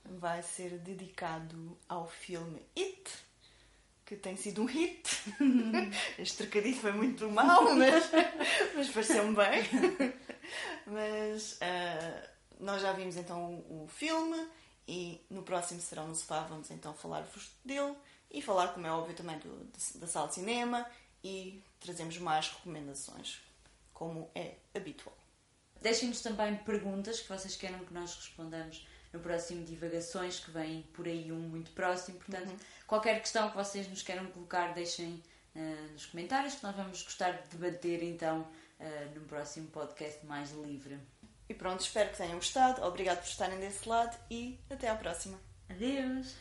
vai 0.04 0.42
ser 0.44 0.78
dedicado 0.78 1.76
ao 1.88 2.06
filme 2.06 2.62
It 2.78 3.25
que 4.06 4.16
tem 4.16 4.36
sido 4.36 4.62
um 4.62 4.66
hit. 4.66 5.02
este 6.18 6.38
trocadilho 6.38 6.76
foi 6.76 6.92
muito 6.92 7.28
mau, 7.28 7.64
mas, 7.74 8.10
mas 8.74 8.88
pareceu-me 8.88 9.34
bem. 9.34 9.64
mas 10.86 11.54
uh, 11.54 12.28
nós 12.60 12.80
já 12.80 12.92
vimos 12.92 13.16
então 13.16 13.64
o 13.68 13.88
filme 13.88 14.48
e 14.86 15.20
no 15.28 15.42
próximo 15.42 15.80
Serão 15.80 16.06
no 16.06 16.14
Sofá 16.14 16.42
vamos 16.44 16.70
então 16.70 16.94
falar-vos 16.94 17.50
dele 17.64 17.94
e 18.30 18.40
falar, 18.40 18.68
como 18.68 18.86
é 18.86 18.92
óbvio, 18.92 19.16
também 19.16 19.38
do, 19.40 19.64
da 19.96 20.06
sala 20.06 20.28
de 20.28 20.34
cinema 20.34 20.86
e 21.24 21.60
trazemos 21.80 22.16
mais 22.18 22.48
recomendações, 22.48 23.40
como 23.92 24.30
é 24.36 24.54
habitual. 24.72 25.16
Deixem-nos 25.82 26.20
também 26.20 26.56
perguntas 26.58 27.20
que 27.20 27.28
vocês 27.28 27.56
queiram 27.56 27.80
que 27.80 27.92
nós 27.92 28.14
respondamos 28.14 28.86
no 29.16 29.22
próximo 29.22 29.64
Divagações, 29.64 30.38
que 30.38 30.50
vem 30.50 30.82
por 30.92 31.06
aí 31.06 31.32
um 31.32 31.40
muito 31.40 31.70
próximo. 31.72 32.18
Portanto, 32.18 32.48
uhum. 32.48 32.56
qualquer 32.86 33.20
questão 33.20 33.50
que 33.50 33.56
vocês 33.56 33.88
nos 33.88 34.02
queiram 34.02 34.26
colocar, 34.26 34.72
deixem 34.74 35.22
uh, 35.54 35.92
nos 35.92 36.06
comentários, 36.06 36.54
que 36.54 36.62
nós 36.62 36.76
vamos 36.76 37.02
gostar 37.02 37.32
de 37.32 37.56
debater 37.56 38.02
então 38.02 38.42
uh, 38.78 39.18
no 39.18 39.22
próximo 39.22 39.68
podcast 39.68 40.24
mais 40.26 40.52
livre. 40.52 40.98
E 41.48 41.54
pronto, 41.54 41.80
espero 41.80 42.10
que 42.10 42.16
tenham 42.16 42.34
gostado. 42.34 42.82
Obrigado 42.84 43.18
por 43.18 43.28
estarem 43.28 43.58
desse 43.58 43.88
lado 43.88 44.16
e 44.30 44.58
até 44.68 44.88
à 44.88 44.94
próxima. 44.94 45.38
Adeus! 45.68 46.34